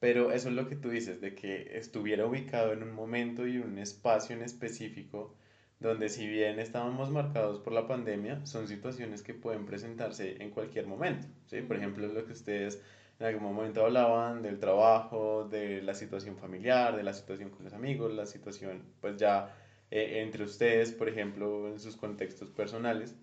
pero 0.00 0.32
eso 0.32 0.48
es 0.48 0.54
lo 0.54 0.68
que 0.68 0.76
tú 0.76 0.88
dices, 0.88 1.20
de 1.20 1.34
que 1.34 1.76
estuviera 1.76 2.26
ubicado 2.26 2.72
en 2.72 2.82
un 2.82 2.94
momento 2.94 3.46
y 3.46 3.58
un 3.58 3.78
espacio 3.78 4.34
en 4.34 4.42
específico 4.42 5.34
donde 5.80 6.08
si 6.08 6.26
bien 6.26 6.58
estábamos 6.58 7.10
marcados 7.10 7.60
por 7.60 7.72
la 7.72 7.86
pandemia, 7.86 8.44
son 8.46 8.66
situaciones 8.66 9.22
que 9.22 9.34
pueden 9.34 9.64
presentarse 9.64 10.42
en 10.42 10.50
cualquier 10.50 10.86
momento, 10.86 11.28
¿sí? 11.46 11.60
Por 11.62 11.76
ejemplo, 11.76 12.08
lo 12.08 12.24
que 12.24 12.32
ustedes 12.32 12.82
en 13.18 13.26
algún 13.26 13.42
momento 13.42 13.84
hablaban 13.84 14.42
del 14.42 14.60
trabajo, 14.60 15.48
de 15.50 15.82
la 15.82 15.94
situación 15.94 16.36
familiar, 16.36 16.96
de 16.96 17.02
la 17.02 17.12
situación 17.12 17.50
con 17.50 17.64
los 17.64 17.72
amigos, 17.72 18.14
la 18.14 18.26
situación 18.26 18.84
pues 19.00 19.16
ya 19.16 19.54
eh, 19.90 20.20
entre 20.22 20.44
ustedes, 20.44 20.92
por 20.92 21.08
ejemplo, 21.08 21.68
en 21.68 21.80
sus 21.80 21.96
contextos 21.96 22.50
personales. 22.50 23.16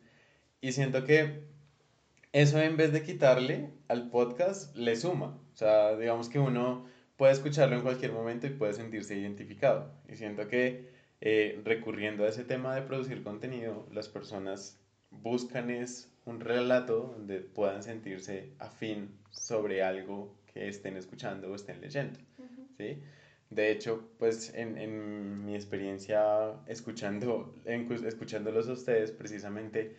Y 0.60 0.74
siento 0.74 1.06
que 1.06 1.44
eso 2.34 2.60
en 2.60 2.76
vez 2.76 2.92
de 2.92 3.04
quitarle 3.04 3.70
al 3.88 4.10
podcast, 4.10 4.76
le 4.76 4.96
suma. 4.98 5.40
O 5.54 5.56
sea, 5.56 5.96
digamos 5.96 6.28
que 6.28 6.40
uno 6.40 6.86
puede 7.16 7.32
escucharlo 7.32 7.78
en 7.78 7.82
cualquier 7.82 8.12
momento 8.12 8.48
y 8.48 8.50
puede 8.50 8.74
sentirse 8.74 9.18
identificado. 9.18 9.94
Y 10.10 10.16
siento 10.16 10.50
que 10.50 10.90
eh, 11.22 11.62
recurriendo 11.64 12.26
a 12.26 12.28
ese 12.28 12.44
tema 12.44 12.76
de 12.76 12.82
producir 12.82 13.24
contenido, 13.24 13.88
las 13.94 14.10
personas 14.10 14.78
buscan 15.12 15.70
es 15.70 16.12
un 16.26 16.42
relato 16.42 17.16
donde 17.16 17.40
puedan 17.40 17.84
sentirse 17.84 18.52
afín 18.60 19.18
sobre 19.36 19.84
algo 19.84 20.36
que 20.54 20.68
estén 20.68 20.98
escuchando 20.98 21.52
o 21.52 21.56
estén 21.56 21.82
leyendo. 21.82 22.20
¿sí? 22.78 23.02
De 23.50 23.72
hecho, 23.72 24.10
pues 24.18 24.54
en, 24.56 24.78
en 24.78 25.46
mi 25.46 25.56
experiencia 25.56 26.54
escuchando, 26.68 27.54
en, 27.66 27.92
escuchándolos 28.06 28.68
a 28.68 28.74
ustedes, 28.74 29.12
precisamente 29.12 29.96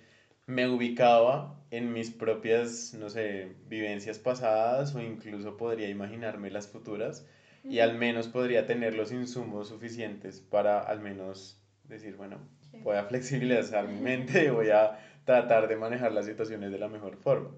me 0.46 0.68
ubicaba 0.68 1.60
en 1.70 1.92
mis 1.92 2.10
propias, 2.10 2.94
no 2.94 3.10
sé, 3.10 3.52
vivencias 3.68 4.18
pasadas 4.18 4.94
o 4.94 5.00
incluso 5.00 5.56
podría 5.56 5.88
imaginarme 5.88 6.50
las 6.50 6.68
futuras 6.68 7.26
y 7.64 7.80
al 7.80 7.98
menos 7.98 8.28
podría 8.28 8.64
tener 8.64 8.94
los 8.94 9.10
insumos 9.10 9.68
suficientes 9.68 10.40
para 10.40 10.80
al 10.80 11.00
menos 11.00 11.60
decir, 11.84 12.16
bueno, 12.16 12.38
voy 12.82 12.96
a 12.96 13.04
flexibilizar 13.04 13.88
mi 13.88 14.00
mente 14.00 14.44
y 14.44 14.50
voy 14.50 14.70
a 14.70 14.98
tratar 15.24 15.66
de 15.66 15.76
manejar 15.76 16.12
las 16.12 16.26
situaciones 16.26 16.70
de 16.70 16.78
la 16.78 16.88
mejor 16.88 17.16
forma. 17.16 17.50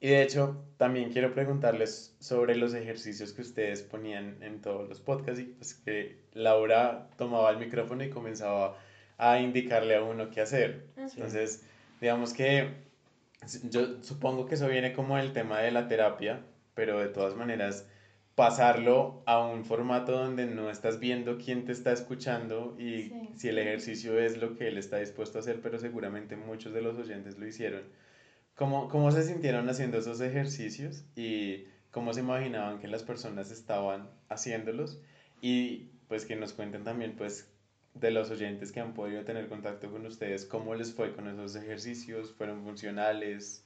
Y 0.00 0.08
de 0.08 0.22
hecho, 0.22 0.64
también 0.78 1.12
quiero 1.12 1.34
preguntarles 1.34 2.16
sobre 2.20 2.56
los 2.56 2.72
ejercicios 2.72 3.34
que 3.34 3.42
ustedes 3.42 3.82
ponían 3.82 4.42
en 4.42 4.62
todos 4.62 4.88
los 4.88 4.98
podcasts 4.98 5.40
y 5.40 5.44
pues 5.44 5.74
que 5.74 6.16
Laura 6.32 7.10
tomaba 7.18 7.50
el 7.50 7.58
micrófono 7.58 8.02
y 8.02 8.08
comenzaba 8.08 8.78
a 9.18 9.38
indicarle 9.40 9.96
a 9.96 10.02
uno 10.02 10.30
qué 10.30 10.40
hacer. 10.40 10.86
Entonces, 10.96 11.66
digamos 12.00 12.32
que 12.32 12.70
yo 13.64 14.02
supongo 14.02 14.46
que 14.46 14.54
eso 14.54 14.68
viene 14.68 14.94
como 14.94 15.18
el 15.18 15.34
tema 15.34 15.60
de 15.60 15.70
la 15.70 15.86
terapia, 15.86 16.40
pero 16.74 16.98
de 16.98 17.08
todas 17.08 17.34
maneras 17.34 17.86
pasarlo 18.34 19.22
a 19.26 19.44
un 19.44 19.66
formato 19.66 20.12
donde 20.12 20.46
no 20.46 20.70
estás 20.70 20.98
viendo 20.98 21.36
quién 21.36 21.66
te 21.66 21.72
está 21.72 21.92
escuchando 21.92 22.74
y 22.78 23.12
si 23.36 23.48
el 23.48 23.58
ejercicio 23.58 24.18
es 24.18 24.38
lo 24.38 24.56
que 24.56 24.68
él 24.68 24.78
está 24.78 24.96
dispuesto 24.96 25.36
a 25.36 25.40
hacer, 25.42 25.60
pero 25.60 25.78
seguramente 25.78 26.36
muchos 26.36 26.72
de 26.72 26.80
los 26.80 26.96
oyentes 26.96 27.38
lo 27.38 27.46
hicieron. 27.46 27.82
¿Cómo, 28.60 28.90
cómo 28.90 29.10
se 29.10 29.22
sintieron 29.22 29.66
haciendo 29.70 29.96
esos 29.96 30.20
ejercicios 30.20 31.02
y 31.16 31.64
cómo 31.90 32.12
se 32.12 32.20
imaginaban 32.20 32.78
que 32.78 32.88
las 32.88 33.02
personas 33.02 33.50
estaban 33.50 34.10
haciéndolos? 34.28 35.00
Y 35.40 35.92
pues 36.08 36.26
que 36.26 36.36
nos 36.36 36.52
cuenten 36.52 36.84
también 36.84 37.16
pues 37.16 37.50
de 37.94 38.10
los 38.10 38.30
oyentes 38.30 38.70
que 38.70 38.80
han 38.80 38.92
podido 38.92 39.24
tener 39.24 39.48
contacto 39.48 39.90
con 39.90 40.04
ustedes, 40.04 40.44
cómo 40.44 40.74
les 40.74 40.92
fue 40.92 41.16
con 41.16 41.26
esos 41.26 41.56
ejercicios, 41.56 42.34
fueron 42.34 42.62
funcionales, 42.62 43.64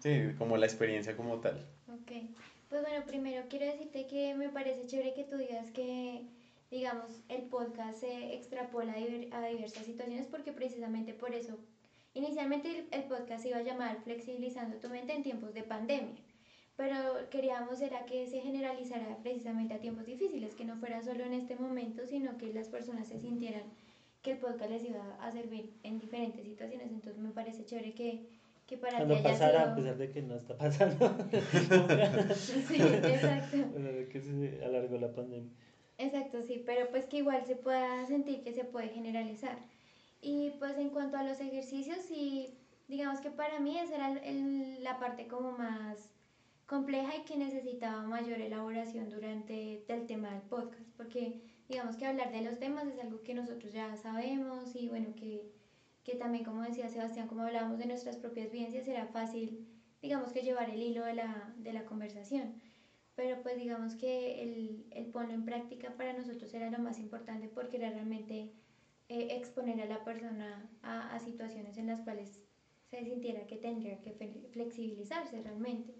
sí, 0.00 0.32
como 0.36 0.56
la 0.56 0.66
experiencia 0.66 1.16
como 1.16 1.38
tal. 1.38 1.64
Okay. 2.02 2.34
Pues 2.68 2.82
bueno, 2.82 3.04
primero 3.06 3.44
quiero 3.48 3.66
decirte 3.66 4.08
que 4.08 4.34
me 4.34 4.48
parece 4.48 4.86
chévere 4.86 5.14
que 5.14 5.22
tú 5.22 5.36
digas 5.36 5.70
que, 5.70 6.26
digamos, 6.72 7.12
el 7.28 7.42
podcast 7.42 8.00
se 8.00 8.34
extrapola 8.34 8.92
a 8.92 9.46
diversas 9.46 9.86
situaciones 9.86 10.26
porque 10.26 10.50
precisamente 10.50 11.14
por 11.14 11.32
eso, 11.32 11.60
inicialmente 12.16 12.86
el 12.90 13.04
podcast 13.04 13.42
se 13.42 13.50
iba 13.50 13.58
a 13.58 13.62
llamar 13.62 14.02
Flexibilizando 14.02 14.76
tu 14.78 14.88
mente 14.88 15.12
en 15.12 15.22
tiempos 15.22 15.54
de 15.54 15.62
pandemia, 15.62 16.16
pero 16.76 16.96
queríamos 17.30 17.80
era 17.80 18.04
que 18.06 18.26
se 18.26 18.40
generalizara 18.40 19.18
precisamente 19.22 19.74
a 19.74 19.80
tiempos 19.80 20.06
difíciles, 20.06 20.54
que 20.54 20.64
no 20.64 20.76
fuera 20.76 21.02
solo 21.02 21.24
en 21.24 21.34
este 21.34 21.56
momento, 21.56 22.06
sino 22.06 22.36
que 22.38 22.52
las 22.52 22.68
personas 22.68 23.08
se 23.08 23.18
sintieran 23.18 23.64
que 24.22 24.32
el 24.32 24.38
podcast 24.38 24.70
les 24.70 24.84
iba 24.84 25.16
a 25.20 25.30
servir 25.30 25.72
en 25.82 25.98
diferentes 25.98 26.44
situaciones, 26.44 26.90
entonces 26.90 27.22
me 27.22 27.30
parece 27.30 27.64
chévere 27.64 27.94
que 27.94 28.26
que 28.66 28.76
para 28.76 28.96
Cuando 28.96 29.22
pasara, 29.22 29.72
a 29.72 29.74
pesar 29.76 29.96
de 29.96 30.10
que 30.10 30.22
no 30.22 30.34
está 30.34 30.56
pasando. 30.58 31.16
sí, 32.34 32.82
exacto. 32.82 33.56
de 33.78 34.08
que 34.10 34.20
se 34.20 34.64
alargó 34.64 34.98
la 34.98 35.12
pandemia. 35.12 35.52
Exacto, 35.98 36.42
sí, 36.42 36.62
pero 36.66 36.90
pues 36.90 37.06
que 37.06 37.18
igual 37.18 37.46
se 37.46 37.54
pueda 37.56 38.04
sentir 38.06 38.42
que 38.42 38.52
se 38.52 38.64
puede 38.64 38.88
generalizar. 38.88 39.56
Y 40.28 40.50
pues 40.58 40.76
en 40.76 40.90
cuanto 40.90 41.16
a 41.16 41.22
los 41.22 41.38
ejercicios, 41.40 42.02
sí, 42.02 42.52
digamos 42.88 43.20
que 43.20 43.30
para 43.30 43.60
mí 43.60 43.78
esa 43.78 43.94
era 43.94 44.08
el, 44.24 44.82
la 44.82 44.98
parte 44.98 45.28
como 45.28 45.52
más 45.52 46.10
compleja 46.66 47.14
y 47.14 47.24
que 47.24 47.36
necesitaba 47.36 48.02
mayor 48.02 48.40
elaboración 48.40 49.08
durante 49.08 49.84
el 49.86 50.06
tema 50.06 50.32
del 50.32 50.42
podcast, 50.42 50.90
porque 50.96 51.38
digamos 51.68 51.96
que 51.96 52.06
hablar 52.06 52.32
de 52.32 52.40
los 52.40 52.58
temas 52.58 52.88
es 52.88 52.98
algo 52.98 53.22
que 53.22 53.34
nosotros 53.34 53.72
ya 53.72 53.94
sabemos 53.96 54.74
y 54.74 54.88
bueno, 54.88 55.14
que 55.14 55.46
que 56.02 56.16
también, 56.16 56.44
como 56.44 56.62
decía 56.62 56.88
Sebastián, 56.88 57.28
como 57.28 57.42
hablábamos 57.42 57.78
de 57.78 57.86
nuestras 57.86 58.16
propias 58.16 58.50
vivencias, 58.50 58.88
era 58.88 59.06
fácil, 59.06 59.60
digamos 60.02 60.32
que 60.32 60.42
llevar 60.42 60.70
el 60.70 60.82
hilo 60.82 61.04
de 61.04 61.14
la, 61.14 61.52
de 61.56 61.72
la 61.72 61.84
conversación. 61.84 62.52
Pero 63.16 63.42
pues 63.42 63.56
digamos 63.56 63.94
que 63.96 64.42
el, 64.42 64.86
el 64.90 65.06
ponerlo 65.06 65.34
en 65.34 65.44
práctica 65.44 65.90
para 65.96 66.12
nosotros 66.12 66.52
era 66.54 66.68
lo 66.70 66.78
más 66.80 66.98
importante 67.00 67.48
porque 67.48 67.76
era 67.76 67.90
realmente 67.90 68.48
eh, 69.08 69.28
exponer 69.30 69.80
a 69.80 69.86
la 69.86 70.04
persona 70.04 70.68
a, 70.82 71.18
situaciones 71.20 71.76
en 71.78 71.86
las 71.86 72.00
cuales 72.00 72.40
se 72.90 73.02
sintiera 73.04 73.46
que 73.46 73.56
tendría 73.56 74.00
que 74.00 74.12
flexibilizarse 74.52 75.40
realmente. 75.42 75.94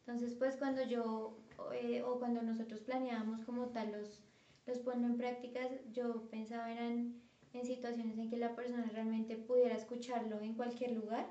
Entonces, 0.00 0.34
pues 0.34 0.56
cuando 0.56 0.82
yo 0.82 1.36
eh, 1.74 2.02
o 2.02 2.18
cuando 2.18 2.42
nosotros 2.42 2.80
planeábamos 2.80 3.44
como 3.44 3.68
tal 3.68 3.92
los, 3.92 4.22
los 4.66 4.78
en 4.86 5.18
práctica, 5.18 5.60
yo 5.92 6.28
pensaba 6.30 6.72
eran 6.72 7.20
en 7.52 7.64
situaciones 7.64 8.18
en 8.18 8.28
que 8.28 8.36
la 8.36 8.54
persona 8.54 8.88
realmente 8.92 9.36
pudiera 9.36 9.74
escucharlo 9.74 10.40
en 10.40 10.54
cualquier 10.54 10.92
lugar, 10.92 11.26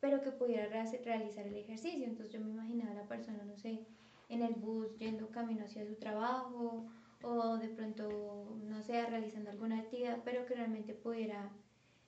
pero 0.00 0.22
que 0.22 0.32
pudiera 0.32 0.66
realizar 0.68 1.46
el 1.46 1.56
ejercicio. 1.56 2.04
Entonces 2.04 2.32
yo 2.32 2.40
me 2.40 2.50
imaginaba 2.50 2.92
a 2.92 3.02
la 3.02 3.08
persona, 3.08 3.44
no 3.44 3.56
sé, 3.56 3.80
en 4.28 4.42
el 4.42 4.54
bus 4.54 4.96
yendo 4.98 5.30
camino 5.30 5.64
hacia 5.64 5.86
su 5.86 5.96
trabajo 5.96 6.86
o 7.22 7.58
de 7.58 7.68
pronto, 7.68 8.56
no 8.64 8.82
sé, 8.82 9.04
realizando 9.06 9.50
alguna 9.50 9.78
actividad, 9.78 10.20
pero 10.24 10.44
que 10.46 10.54
realmente 10.54 10.94
pudiera 10.94 11.50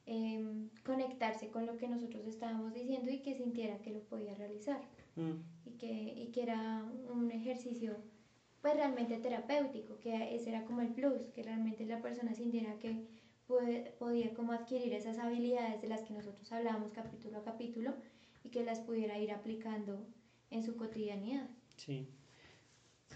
em, 0.07 0.69
conectarse 0.85 1.51
con 1.51 1.67
lo 1.67 1.77
que 1.77 1.89
nosotros 1.89 2.27
estábamos 2.27 2.73
diciendo 2.75 3.11
y 3.11 3.23
que 3.23 3.35
sintiera 3.35 3.79
que 3.83 3.93
lo 3.93 4.01
podía 4.01 4.35
realizar. 4.35 4.81
Mm. 5.17 5.33
Y, 5.65 5.71
que, 5.73 6.15
y 6.17 6.29
que 6.29 6.43
era 6.43 6.85
un 7.09 7.31
ejercicio 7.31 7.97
pues 8.61 8.75
realmente 8.75 9.19
terapéutico, 9.19 9.99
que 10.01 10.35
ese 10.35 10.51
era 10.51 10.65
como 10.65 10.81
el 10.81 10.89
plus, 10.89 11.31
que 11.35 11.43
realmente 11.43 11.85
la 11.87 12.01
persona 12.03 12.35
sintiera 12.35 12.79
que 12.79 13.07
podía 13.99 14.35
como 14.35 14.53
adquirir 14.53 14.93
esas 14.93 15.19
habilidades 15.19 15.81
de 15.81 15.87
las 15.87 16.03
que 16.03 16.13
nosotros 16.13 16.51
hablábamos 16.51 16.91
capítulo 16.91 17.39
a 17.39 17.45
capítulo 17.45 17.95
y 18.43 18.51
que 18.51 18.65
las 18.65 18.81
pudiera 18.81 19.19
ir 19.19 19.31
aplicando 19.31 20.05
en 20.51 20.65
su 20.65 20.77
cotidianidad. 20.77 21.49
Sí. 21.77 22.09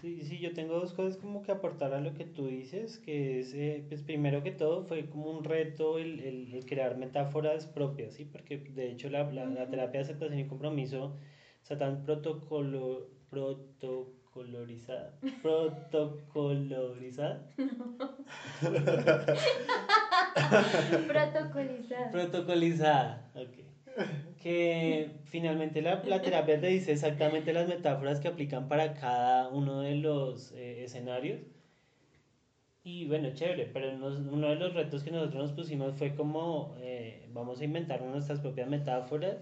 Sí, 0.01 0.23
sí, 0.23 0.39
yo 0.39 0.53
tengo 0.53 0.79
dos 0.79 0.93
cosas 0.93 1.17
como 1.17 1.43
que 1.43 1.51
aportar 1.51 1.93
a 1.93 2.01
lo 2.01 2.13
que 2.15 2.25
tú 2.25 2.47
dices, 2.47 2.97
que 2.99 3.39
es, 3.39 3.53
eh, 3.53 3.85
pues 3.87 4.01
primero 4.01 4.41
que 4.43 4.51
todo 4.51 4.83
fue 4.83 5.07
como 5.09 5.29
un 5.29 5.43
reto 5.43 5.99
el, 5.99 6.19
el, 6.19 6.65
crear 6.65 6.97
metáforas 6.97 7.67
propias, 7.67 8.13
¿sí? 8.15 8.25
Porque 8.25 8.57
de 8.57 8.89
hecho 8.89 9.09
la, 9.09 9.23
la, 9.31 9.45
la 9.45 9.69
terapia 9.69 9.99
de 9.99 10.03
aceptación 10.05 10.39
y 10.39 10.47
compromiso 10.47 11.17
está 11.61 11.77
tan 11.77 12.03
protocolo, 12.03 13.09
proto, 13.29 14.15
Colorizada. 14.31 15.13
Protocolorizada. 15.41 17.49
Protocolizada. 21.07 22.11
Protocolizada, 22.11 23.31
ok. 23.35 23.70
Que 24.41 25.11
finalmente 25.25 25.81
la, 25.81 26.03
la, 26.03 26.21
terapia 26.21 26.59
te 26.59 26.67
dice 26.67 26.93
exactamente 26.93 27.53
las 27.53 27.67
metáforas 27.67 28.19
que 28.19 28.27
aplican 28.27 28.67
para 28.67 28.93
cada 28.93 29.49
uno 29.49 29.81
de 29.81 29.95
los 29.95 30.51
eh, 30.53 30.83
escenarios. 30.83 31.41
Y 32.83 33.05
bueno, 33.05 33.29
chévere, 33.33 33.67
pero 33.71 33.93
uno 33.93 34.49
de 34.49 34.55
los 34.55 34.73
retos 34.73 35.03
que 35.03 35.11
nosotros 35.11 35.43
nos 35.43 35.51
pusimos 35.51 35.93
fue 35.95 36.15
como 36.15 36.75
eh, 36.79 37.27
vamos 37.31 37.61
a 37.61 37.65
inventar 37.65 38.01
nuestras 38.01 38.39
propias 38.39 38.67
metáforas, 38.67 39.37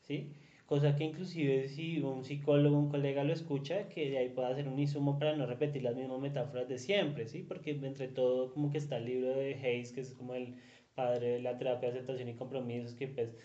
¿sí? 0.00 0.32
cosa 0.70 0.94
que 0.94 1.02
inclusive 1.02 1.66
si 1.68 1.98
un 2.00 2.24
psicólogo, 2.24 2.78
un 2.78 2.90
colega 2.90 3.24
lo 3.24 3.32
escucha, 3.32 3.88
que 3.88 4.08
de 4.08 4.18
ahí 4.18 4.28
pueda 4.28 4.50
hacer 4.50 4.68
un 4.68 4.78
insumo 4.78 5.18
para 5.18 5.34
no 5.34 5.44
repetir 5.44 5.82
las 5.82 5.96
mismas 5.96 6.20
metáforas 6.20 6.68
de 6.68 6.78
siempre, 6.78 7.26
¿sí? 7.26 7.42
Porque 7.42 7.72
entre 7.72 8.06
todo 8.06 8.52
como 8.52 8.70
que 8.70 8.78
está 8.78 8.98
el 8.98 9.06
libro 9.06 9.30
de 9.30 9.54
Hayes, 9.56 9.90
que 9.92 10.02
es 10.02 10.14
como 10.14 10.34
el 10.36 10.54
padre 10.94 11.30
de 11.30 11.40
la 11.40 11.58
terapia 11.58 11.90
de 11.90 11.98
aceptación 11.98 12.28
y 12.28 12.34
compromisos, 12.34 12.94
que 12.94 13.08
pues 13.08 13.36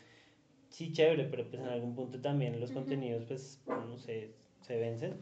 sí, 0.76 0.92
chévere, 0.92 1.24
pero 1.26 1.48
pues 1.48 1.62
en 1.62 1.70
algún 1.70 1.96
punto 1.96 2.20
también 2.20 2.60
los 2.60 2.72
contenidos 2.72 3.24
pues, 3.26 3.62
no 3.66 3.98
sé, 3.98 4.32
se 4.62 4.78
vencen. 4.78 5.16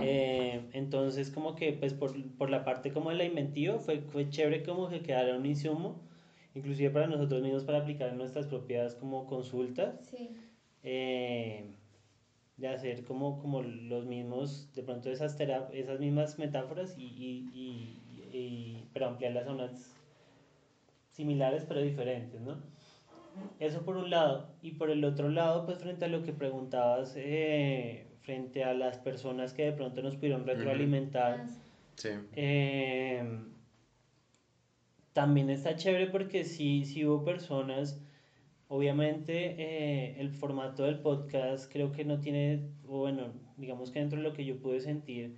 Eh, 0.00 0.62
entonces 0.72 1.30
como 1.30 1.56
que 1.56 1.72
pues 1.72 1.92
por, 1.92 2.12
por, 2.36 2.48
la 2.48 2.64
parte 2.64 2.92
como 2.92 3.10
de 3.10 3.16
la 3.16 3.24
inventiva 3.24 3.78
fue, 3.78 3.98
fue 4.00 4.30
chévere 4.30 4.62
como 4.62 4.88
que 4.88 5.02
quedara 5.02 5.36
un 5.36 5.44
insumo, 5.44 6.00
inclusive 6.54 6.90
para 6.90 7.08
nosotros 7.08 7.42
mismos 7.42 7.64
para 7.64 7.78
aplicar 7.78 8.10
en 8.10 8.18
nuestras 8.18 8.46
propias 8.46 8.94
como 8.94 9.26
consultas. 9.26 9.98
Sí. 10.08 10.30
Eh, 10.84 11.64
de 12.56 12.68
hacer 12.68 13.02
como, 13.04 13.40
como 13.40 13.60
los 13.62 14.06
mismos, 14.06 14.68
de 14.74 14.84
pronto 14.84 15.10
esas, 15.10 15.36
esas 15.72 15.98
mismas 15.98 16.38
metáforas 16.38 16.96
y, 16.96 17.06
y, 17.06 17.50
y, 17.52 18.36
y, 18.36 18.88
pero 18.92 19.06
ampliarlas 19.06 19.48
a 19.48 19.52
unas 19.52 19.96
similares 21.10 21.64
pero 21.66 21.80
diferentes, 21.80 22.40
¿no? 22.40 22.60
Eso 23.58 23.84
por 23.84 23.96
un 23.96 24.10
lado. 24.10 24.48
Y 24.62 24.72
por 24.72 24.90
el 24.90 25.04
otro 25.04 25.28
lado, 25.28 25.64
pues 25.66 25.78
frente 25.78 26.04
a 26.04 26.08
lo 26.08 26.22
que 26.22 26.32
preguntabas, 26.32 27.14
eh, 27.16 28.06
frente 28.22 28.64
a 28.64 28.74
las 28.74 28.98
personas 28.98 29.52
que 29.52 29.64
de 29.64 29.72
pronto 29.72 30.02
nos 30.02 30.16
pudieron 30.16 30.46
retroalimentar, 30.46 31.46
Sí. 31.96 32.10
eh, 32.34 33.22
también 35.12 35.50
está 35.50 35.76
chévere 35.76 36.06
porque 36.06 36.44
sí, 36.44 36.84
sí 36.84 37.04
hubo 37.04 37.24
personas, 37.24 38.00
obviamente 38.68 39.54
eh, 39.58 40.20
el 40.20 40.30
formato 40.30 40.84
del 40.84 40.98
podcast 41.00 41.70
creo 41.70 41.92
que 41.92 42.04
no 42.04 42.20
tiene, 42.20 42.62
o 42.86 43.00
bueno, 43.00 43.32
digamos 43.56 43.90
que 43.90 43.98
dentro 43.98 44.18
de 44.18 44.24
lo 44.24 44.32
que 44.32 44.44
yo 44.44 44.56
pude 44.58 44.80
sentir, 44.80 45.36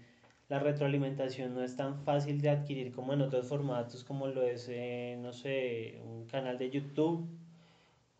la 0.48 0.58
retroalimentación 0.60 1.54
no 1.54 1.62
es 1.62 1.74
tan 1.76 1.96
fácil 2.04 2.40
de 2.40 2.50
adquirir 2.50 2.92
como 2.92 3.14
en 3.14 3.22
otros 3.22 3.48
formatos, 3.48 4.04
como 4.04 4.28
lo 4.28 4.42
es, 4.42 4.68
eh, 4.70 5.18
no 5.20 5.32
sé, 5.32 6.00
un 6.04 6.26
canal 6.26 6.58
de 6.58 6.70
YouTube 6.70 7.28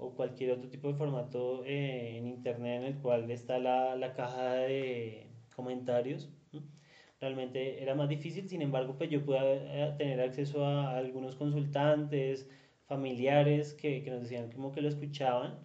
o 0.04 0.14
cualquier 0.14 0.52
otro 0.52 0.68
tipo 0.68 0.88
de 0.88 0.94
formato 0.94 1.64
eh, 1.64 2.18
en 2.18 2.26
internet 2.26 2.82
en 2.82 2.86
el 2.94 2.98
cual 3.00 3.30
está 3.30 3.58
la, 3.58 3.96
la 3.96 4.14
caja 4.14 4.54
de 4.54 5.26
comentarios. 5.56 6.30
Realmente 7.20 7.82
era 7.82 7.94
más 7.94 8.08
difícil, 8.08 8.48
sin 8.48 8.62
embargo, 8.62 8.96
pues 8.98 9.10
yo 9.10 9.24
pude 9.24 9.38
eh, 9.40 9.94
tener 9.96 10.20
acceso 10.20 10.64
a 10.66 10.96
algunos 10.96 11.36
consultantes, 11.36 12.48
familiares 12.86 13.72
que, 13.74 14.02
que 14.02 14.10
nos 14.10 14.22
decían 14.22 14.50
como 14.52 14.72
que 14.72 14.82
lo 14.82 14.88
escuchaban, 14.88 15.58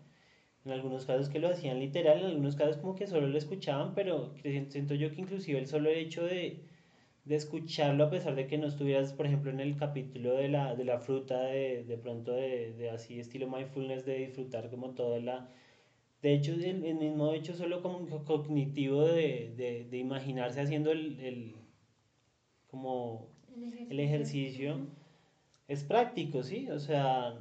en 0.66 0.72
algunos 0.72 1.06
casos 1.06 1.30
que 1.30 1.40
lo 1.40 1.50
hacían 1.50 1.80
literal, 1.80 2.20
en 2.20 2.26
algunos 2.28 2.56
casos 2.56 2.78
como 2.78 2.96
que 2.96 3.08
solo 3.08 3.28
lo 3.28 3.38
escuchaban, 3.38 3.94
pero 3.94 4.34
siento 4.42 4.94
yo 4.94 5.12
que 5.12 5.22
inclusive 5.22 5.60
el 5.60 5.68
solo 5.68 5.90
hecho 5.90 6.24
de, 6.26 6.64
de 7.30 7.36
escucharlo 7.38 8.04
a 8.06 8.10
pesar 8.10 8.36
de 8.36 8.48
que 8.48 8.58
no 8.58 8.68
estuvieras, 8.68 9.14
por 9.14 9.26
ejemplo, 9.28 9.52
en 9.52 9.62
el 9.62 9.78
capítulo 9.78 10.34
de 10.36 10.50
la, 10.50 10.76
de 10.76 10.84
la 10.86 11.00
fruta, 11.00 11.40
de, 11.44 11.84
de 11.86 11.98
pronto 11.98 12.34
de, 12.34 12.74
de 12.74 12.90
así 12.90 13.20
estilo 13.20 13.48
mindfulness, 13.50 14.06
de 14.06 14.18
disfrutar 14.28 14.70
como 14.70 14.92
toda 14.92 15.20
la... 15.22 15.50
De 16.22 16.34
hecho, 16.34 16.54
el, 16.54 16.86
el 16.86 16.96
mismo 16.96 17.34
hecho 17.34 17.56
solo 17.56 17.82
como 17.82 18.26
cognitivo 18.26 19.06
de, 19.06 19.54
de, 19.58 19.86
de 19.86 19.98
imaginarse 19.98 20.62
haciendo 20.62 20.92
el, 20.92 21.20
el 21.22 21.56
como 22.68 23.28
El 23.54 23.64
ejercicio. 23.64 23.90
el 23.90 24.00
ejercicio 24.00 24.76
Ujú. 24.76 24.88
es 25.68 25.84
práctico, 25.84 26.44
¿sí? 26.44 26.70
O 26.70 26.80
sea, 26.80 27.40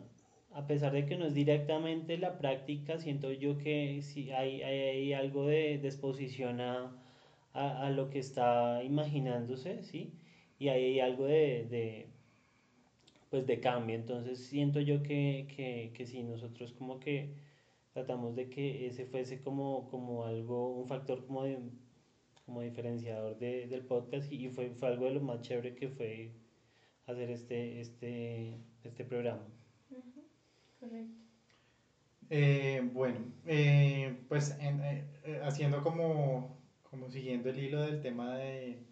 a 0.53 0.66
pesar 0.66 0.92
de 0.92 1.07
que 1.07 1.16
no 1.16 1.27
es 1.27 1.35
directamente 1.35 2.18
la 2.18 2.38
práctica, 2.38 2.98
siento 2.98 3.33
yo 3.33 3.59
que 3.59 4.01
sí 4.03 4.31
hay, 4.33 4.62
hay, 4.62 4.79
hay 4.81 5.12
algo 5.14 5.46
de, 5.46 5.79
de 5.79 5.88
exposición 5.88 6.61
a, 6.61 6.92
a, 7.52 7.87
a 7.87 7.90
lo 7.90 8.11
que 8.11 8.18
está 8.20 8.82
imaginándose, 8.84 9.82
¿sí? 9.82 10.12
Y 10.58 10.68
ahí 10.68 10.84
hay 10.84 11.00
algo 11.00 11.26
de, 11.26 11.66
de, 11.70 12.08
pues 13.30 13.46
de 13.46 13.61
cambio. 13.61 13.96
Entonces 13.96 14.38
siento 14.40 14.80
yo 14.80 15.02
que, 15.02 15.46
que, 15.54 15.92
que 15.94 16.06
sí, 16.06 16.22
nosotros 16.22 16.72
como 16.72 16.98
que 17.00 17.34
tratamos 17.94 18.37
de 18.37 18.48
que 18.50 18.87
ese 18.87 19.06
fuese 19.06 19.40
como, 19.42 19.88
como 19.90 20.24
algo, 20.24 20.74
un 20.76 20.87
factor 20.88 21.26
como 21.26 21.44
de, 21.44 21.58
como 22.46 22.62
diferenciador 22.62 23.38
de, 23.38 23.66
del 23.68 23.82
podcast 23.82 24.32
y 24.32 24.48
fue, 24.50 24.70
fue 24.70 24.88
algo 24.88 25.06
de 25.06 25.12
lo 25.12 25.20
más 25.22 25.42
chévere 25.42 25.74
que 25.74 25.88
fue 25.88 26.32
hacer 27.06 27.30
este, 27.30 27.80
este, 27.80 28.58
este 28.84 29.04
programa. 29.04 29.42
Correcto. 30.80 31.14
Eh, 32.30 32.82
bueno, 32.92 33.20
eh, 33.46 34.14
pues 34.28 34.56
en- 34.61 34.80
eh, 34.82 35.40
haciendo 35.42 35.82
como, 35.82 36.58
como 36.90 37.09
siguiendo 37.11 37.51
el 37.51 37.59
hilo 37.59 37.81
del 37.83 38.01
tema 38.01 38.37
de, 38.37 38.87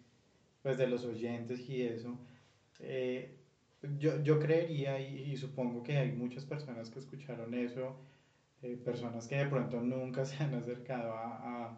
pues 0.61 0.77
de 0.77 0.87
los 0.87 1.05
oyentes 1.05 1.69
y 1.69 1.83
eso, 1.83 2.19
eh, 2.79 3.39
yo, 3.81 4.21
yo 4.23 4.39
creería 4.39 4.99
y, 4.99 5.31
y 5.33 5.37
supongo 5.37 5.83
que 5.83 5.97
hay 5.97 6.11
muchas 6.11 6.45
personas 6.45 6.89
que 6.89 6.99
escucharon 6.99 7.53
eso, 7.53 7.99
eh, 8.61 8.77
personas 8.77 9.27
que 9.27 9.37
de 9.37 9.45
pronto 9.47 9.81
nunca 9.81 10.25
se 10.25 10.43
han 10.43 10.53
acercado 10.55 11.13
a, 11.13 11.67
a, 11.73 11.77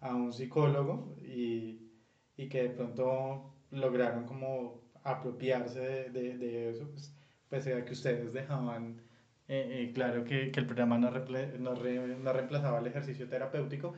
a 0.00 0.14
un 0.16 0.32
psicólogo 0.32 1.16
y, 1.22 1.90
y 2.36 2.48
que 2.48 2.62
de 2.64 2.70
pronto 2.70 3.52
lograron 3.70 4.24
como 4.26 4.82
apropiarse 5.02 5.80
de, 5.80 6.10
de, 6.10 6.36
de 6.38 6.70
eso, 6.70 6.90
pues 6.90 7.14
pese 7.48 7.74
a 7.74 7.84
que 7.84 7.92
ustedes 7.92 8.32
dejaban 8.32 9.02
eh, 9.48 9.84
eh, 9.88 9.92
claro 9.92 10.24
que, 10.24 10.50
que 10.50 10.60
el 10.60 10.66
programa 10.66 10.96
no, 10.98 11.10
reple- 11.12 11.58
no, 11.58 11.74
re- 11.74 12.16
no 12.16 12.32
reemplazaba 12.32 12.78
el 12.78 12.86
ejercicio 12.86 13.28
terapéutico. 13.28 13.92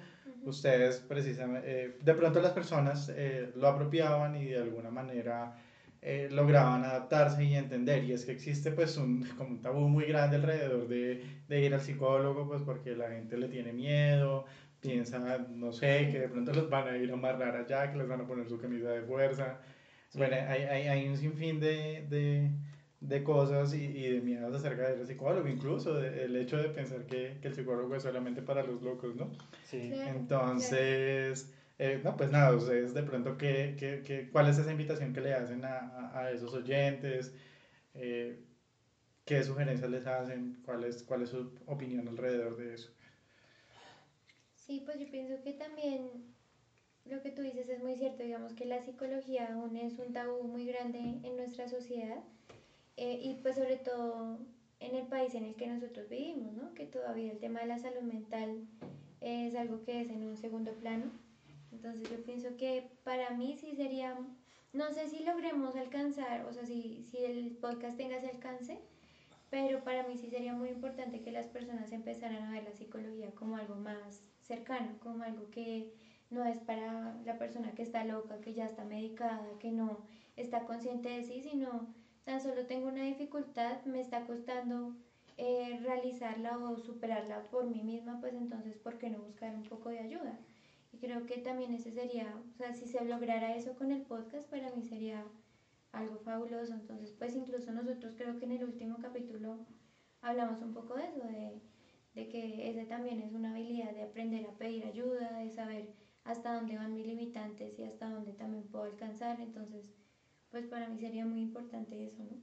Ustedes 0.51 0.99
precisamente, 0.99 1.67
eh, 1.67 1.97
de 2.01 2.15
pronto 2.15 2.41
las 2.41 2.53
personas 2.53 3.13
eh, 3.15 3.53
lo 3.57 3.69
apropiaban 3.69 4.37
y 4.37 4.47
de 4.47 4.59
alguna 4.59 4.91
manera 4.91 5.57
eh, 6.03 6.29
lograban 6.31 6.85
adaptarse 6.85 7.45
y 7.45 7.55
entender. 7.55 8.05
Y 8.05 8.13
es 8.13 8.25
que 8.25 8.33
existe 8.33 8.71
pues 8.71 8.97
un, 8.97 9.25
como 9.37 9.51
un 9.51 9.61
tabú 9.61 9.89
muy 9.89 10.05
grande 10.05 10.37
alrededor 10.37 10.89
de, 10.89 11.23
de 11.49 11.61
ir 11.61 11.75
al 11.75 11.81
psicólogo, 11.81 12.47
pues 12.47 12.63
porque 12.63 12.95
la 12.95 13.11
gente 13.11 13.37
le 13.37 13.49
tiene 13.49 13.73
miedo, 13.73 14.45
piensa, 14.81 15.19
no 15.51 15.73
sé, 15.73 16.11
que 16.13 16.21
de 16.21 16.29
pronto 16.29 16.53
los 16.53 16.71
van 16.71 16.89
a 16.89 16.97
ir 16.97 17.11
a 17.11 17.15
amarrar 17.15 17.57
allá, 17.57 17.91
que 17.91 17.99
les 17.99 18.09
van 18.09 18.21
a 18.21 18.27
poner 18.27 18.49
su 18.49 18.59
camisa 18.59 18.91
de 18.91 19.03
fuerza. 19.03 19.59
Sí. 20.09 20.19
Bueno, 20.19 20.37
hay, 20.49 20.63
hay, 20.63 20.87
hay 20.87 21.09
un 21.09 21.17
sinfín 21.17 21.59
de, 21.59 22.07
de, 22.09 22.51
de 23.01 23.23
cosas 23.23 23.73
y, 23.75 23.85
y 23.85 24.09
de 24.11 24.21
miedos 24.21 24.55
acerca 24.55 24.89
del 24.89 25.07
psicólogo, 25.07 25.49
incluso 25.49 25.95
de- 25.97 26.25
el 26.25 26.37
hecho 26.37 26.57
de 26.59 26.69
pensar 26.71 27.05
que, 27.07 27.39
que 27.41 27.49
el 27.49 27.55
psicólogo 27.55 27.95
es 27.97 28.03
solamente 28.03 28.43
para 28.43 28.63
los 28.63 28.83
locos, 28.83 29.15
¿no? 29.17 29.31
Sí. 29.63 29.93
Entonces, 30.05 31.49
eh, 31.79 32.01
no, 32.03 32.17
pues 32.17 32.31
nada, 32.31 32.55
ustedes 32.55 32.95
de 32.95 33.03
pronto, 33.03 33.37
¿qué, 33.37 33.75
qué, 33.79 34.03
qué, 34.05 34.29
cuál 34.31 34.49
es 34.49 34.59
esa 34.59 34.71
invitación 34.71 35.13
que 35.13 35.21
le 35.21 35.35
hacen 35.35 35.65
a, 35.65 35.81
a, 35.81 36.21
a 36.25 36.31
esos 36.33 36.53
oyentes? 36.55 37.33
Eh, 37.95 38.39
¿Qué 39.27 39.43
sugerencias 39.45 39.91
les 39.91 40.07
hacen? 40.07 40.59
¿Cuál 40.65 40.85
es, 40.85 41.03
¿Cuál 41.03 41.23
es 41.23 41.31
su 41.31 41.51
opinión 41.67 42.09
alrededor 42.09 42.57
de 42.57 42.75
eso? 42.75 42.91
Sí, 44.57 44.81
pues 44.85 44.99
yo 44.99 45.09
pienso 45.09 45.41
que 45.43 45.53
también 45.53 46.21
lo 47.05 47.23
que 47.23 47.31
tú 47.31 47.43
dices 47.43 47.69
es 47.69 47.81
muy 47.81 47.97
cierto, 47.97 48.23
digamos 48.25 48.55
que 48.55 48.67
la 48.67 48.81
psicología 48.81 49.53
aún 49.53 49.77
es 49.77 49.99
un 49.99 50.13
tabú 50.13 50.45
muy 50.49 50.67
grande 50.67 51.21
en 51.23 51.37
nuestra 51.37 51.69
sociedad 51.69 52.21
eh, 52.97 53.21
y 53.23 53.35
pues 53.43 53.57
sobre 53.57 53.77
todo 53.77 54.39
en 54.81 54.95
el 54.95 55.07
país 55.07 55.35
en 55.35 55.45
el 55.45 55.57
que 55.57 55.67
nosotros 55.67 56.09
vivimos, 56.09 56.53
¿no? 56.55 56.75
Que 56.75 56.87
todavía 56.87 57.33
el 57.33 57.39
tema 57.39 57.61
de 57.61 57.67
la 57.67 57.79
salud 57.79 58.03
mental 58.03 58.67
es 59.21 59.55
algo 59.55 59.83
que 59.85 60.03
es 60.03 60.11
en 60.11 60.25
un 60.25 60.37
segundo 60.37 60.73
plano. 60.73 61.11
Entonces 61.73 62.09
yo 62.09 62.23
pienso 62.25 62.57
que 62.57 62.91
para 63.05 63.31
mí 63.31 63.57
sí 63.59 63.75
sería, 63.75 64.17
no 64.73 64.93
sé 64.93 65.09
si 65.09 65.25
logremos 65.25 65.77
alcanzar, 65.77 66.47
o 66.47 66.53
sea, 66.53 66.65
si, 66.65 67.03
si 67.11 67.25
el 67.25 67.57
podcast 67.61 67.97
tenga 67.97 68.17
ese 68.17 68.29
alcance, 68.29 68.79
pero 69.51 69.85
para 69.85 70.03
mí 70.03 70.17
sí 70.17 70.29
sería 70.29 70.55
muy 70.55 70.71
importante 70.71 71.23
que 71.23 71.33
las 71.33 71.47
personas 71.47 71.93
empezaran 71.93 72.43
a 72.45 72.53
ver 72.53 72.65
la 72.65 72.73
psicología 72.73 73.35
como 73.35 73.57
algo 73.57 73.77
más 73.77 74.23
cercano, 74.41 74.99
como 75.01 75.23
algo 75.23 75.51
que 75.51 75.93
no 76.31 76.45
es 76.45 76.59
para 76.59 77.17
la 77.25 77.39
persona 77.39 77.75
que 77.75 77.83
está 77.83 78.05
loca, 78.05 78.41
que 78.41 78.55
ya 78.55 78.67
está 78.67 78.85
medicada, 78.85 79.59
que 79.59 79.71
no 79.71 80.05
está 80.37 80.65
consciente 80.65 81.09
de 81.09 81.23
sí, 81.23 81.43
sino 81.43 81.89
tan 82.27 82.43
solo 82.43 82.67
tengo 82.67 82.89
una 82.89 83.05
dificultad, 83.05 83.85
me 83.87 84.03
está 84.03 84.27
costando 84.27 84.95
eh, 85.39 85.81
realizarla 85.83 86.59
o 86.59 86.79
superarla 86.79 87.51
por 87.51 87.67
mí 87.67 87.83
misma, 87.83 88.21
pues 88.21 88.35
entonces, 88.35 88.77
¿por 88.79 88.99
qué 88.99 89.11
no 89.11 89.21
buscar 89.23 89.55
un 89.57 89.65
poco 89.65 89.91
de 89.91 90.01
ayuda? 90.01 90.39
Y 90.93 90.99
creo 90.99 91.27
que 91.27 91.39
también 91.39 91.73
ese 91.73 91.93
sería, 91.93 92.37
o 92.55 92.57
sea, 92.59 92.75
si 92.75 92.87
se 92.87 93.05
lograra 93.05 93.55
eso 93.55 93.77
con 93.77 93.93
el 93.93 94.03
podcast, 94.03 94.49
para 94.51 94.71
mí 94.71 94.85
sería 94.85 95.25
algo 95.93 96.19
fabuloso. 96.19 96.75
Entonces, 96.75 97.13
pues 97.13 97.35
incluso 97.37 97.73
nosotros 97.73 98.15
creo 98.17 98.39
que 98.39 98.47
en 98.47 98.53
el 98.53 98.65
último 98.65 98.99
capítulo 98.99 99.59
hablamos 100.23 100.63
un 100.63 100.73
poco 100.73 100.97
de 100.97 101.07
eso, 101.07 101.21
de, 101.21 101.61
de 102.15 102.29
que 102.29 102.69
ese 102.69 102.85
también 102.87 103.21
es 103.21 103.33
una 103.35 103.51
habilidad 103.51 103.93
de 103.95 104.03
aprender 104.03 104.47
a 104.47 104.53
pedir 104.59 104.85
ayuda, 104.85 105.33
de 105.39 105.51
saber 105.51 105.89
hasta 106.25 106.55
dónde 106.55 106.77
van 106.77 106.95
mis 106.95 107.07
limitantes 107.07 107.79
y 107.79 107.85
hasta 107.85 108.11
dónde 108.11 108.35
también 108.35 108.65
puedo 108.67 108.85
alcanzar. 108.85 109.41
Entonces, 109.41 109.93
pues 110.57 110.69
para 110.69 110.89
mí 110.89 110.99
sería 110.99 111.27
muy 111.27 111.43
importante 111.43 112.03
eso, 112.07 112.23
¿no? 112.25 112.39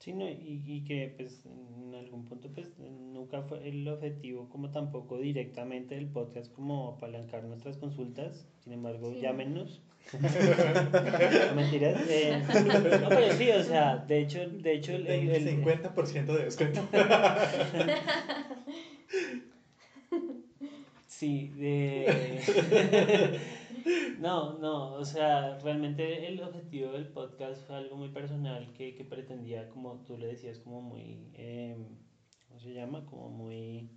Sí, 0.00 0.12
no, 0.12 0.28
y, 0.28 0.60
y 0.66 0.82
que 0.84 1.14
pues 1.16 1.46
en 1.46 1.94
algún 1.94 2.24
punto 2.24 2.50
pues 2.52 2.76
nunca 2.80 3.42
fue 3.42 3.68
el 3.68 3.86
objetivo 3.86 4.48
como 4.48 4.72
tampoco 4.72 5.16
directamente 5.20 5.94
del 5.94 6.06
podcast 6.08 6.52
como 6.52 6.88
apalancar 6.96 7.44
nuestras 7.44 7.76
consultas, 7.76 8.48
sin 8.64 8.72
embargo 8.72 9.12
Sí. 9.12 9.20
llámenos. 9.20 9.80
No, 11.48 11.54
Mentiras. 11.54 11.96
eh, 12.08 12.42
no, 13.00 13.08
pero 13.08 13.32
sí, 13.34 13.50
o 13.50 13.62
sea, 13.62 13.98
de 13.98 14.20
hecho, 14.22 14.48
de 14.50 14.74
hecho 14.74 14.92
el, 14.96 15.06
el- 15.06 15.28
el- 15.30 15.46
50% 15.62 16.26
de 16.36 16.44
descuento. 16.44 16.80
Sí, 21.06 21.48
de... 21.56 22.40
No, 24.18 24.52
no, 24.58 24.94
o 24.94 25.04
sea, 25.04 25.58
realmente 25.58 26.26
el 26.26 26.42
objetivo 26.42 26.92
del 26.92 27.06
podcast 27.06 27.64
fue 27.66 27.76
algo 27.76 27.96
muy 27.96 28.08
personal 28.08 28.72
que, 28.72 28.94
que 28.94 29.04
pretendía, 29.04 29.68
como 29.68 30.02
tú 30.04 30.16
le 30.16 30.26
decías, 30.26 30.58
como 30.58 30.80
muy, 30.80 31.30
eh, 31.34 31.76
¿cómo 32.48 32.60
se 32.60 32.72
llama? 32.72 33.06
Como 33.06 33.28
muy 33.28 33.88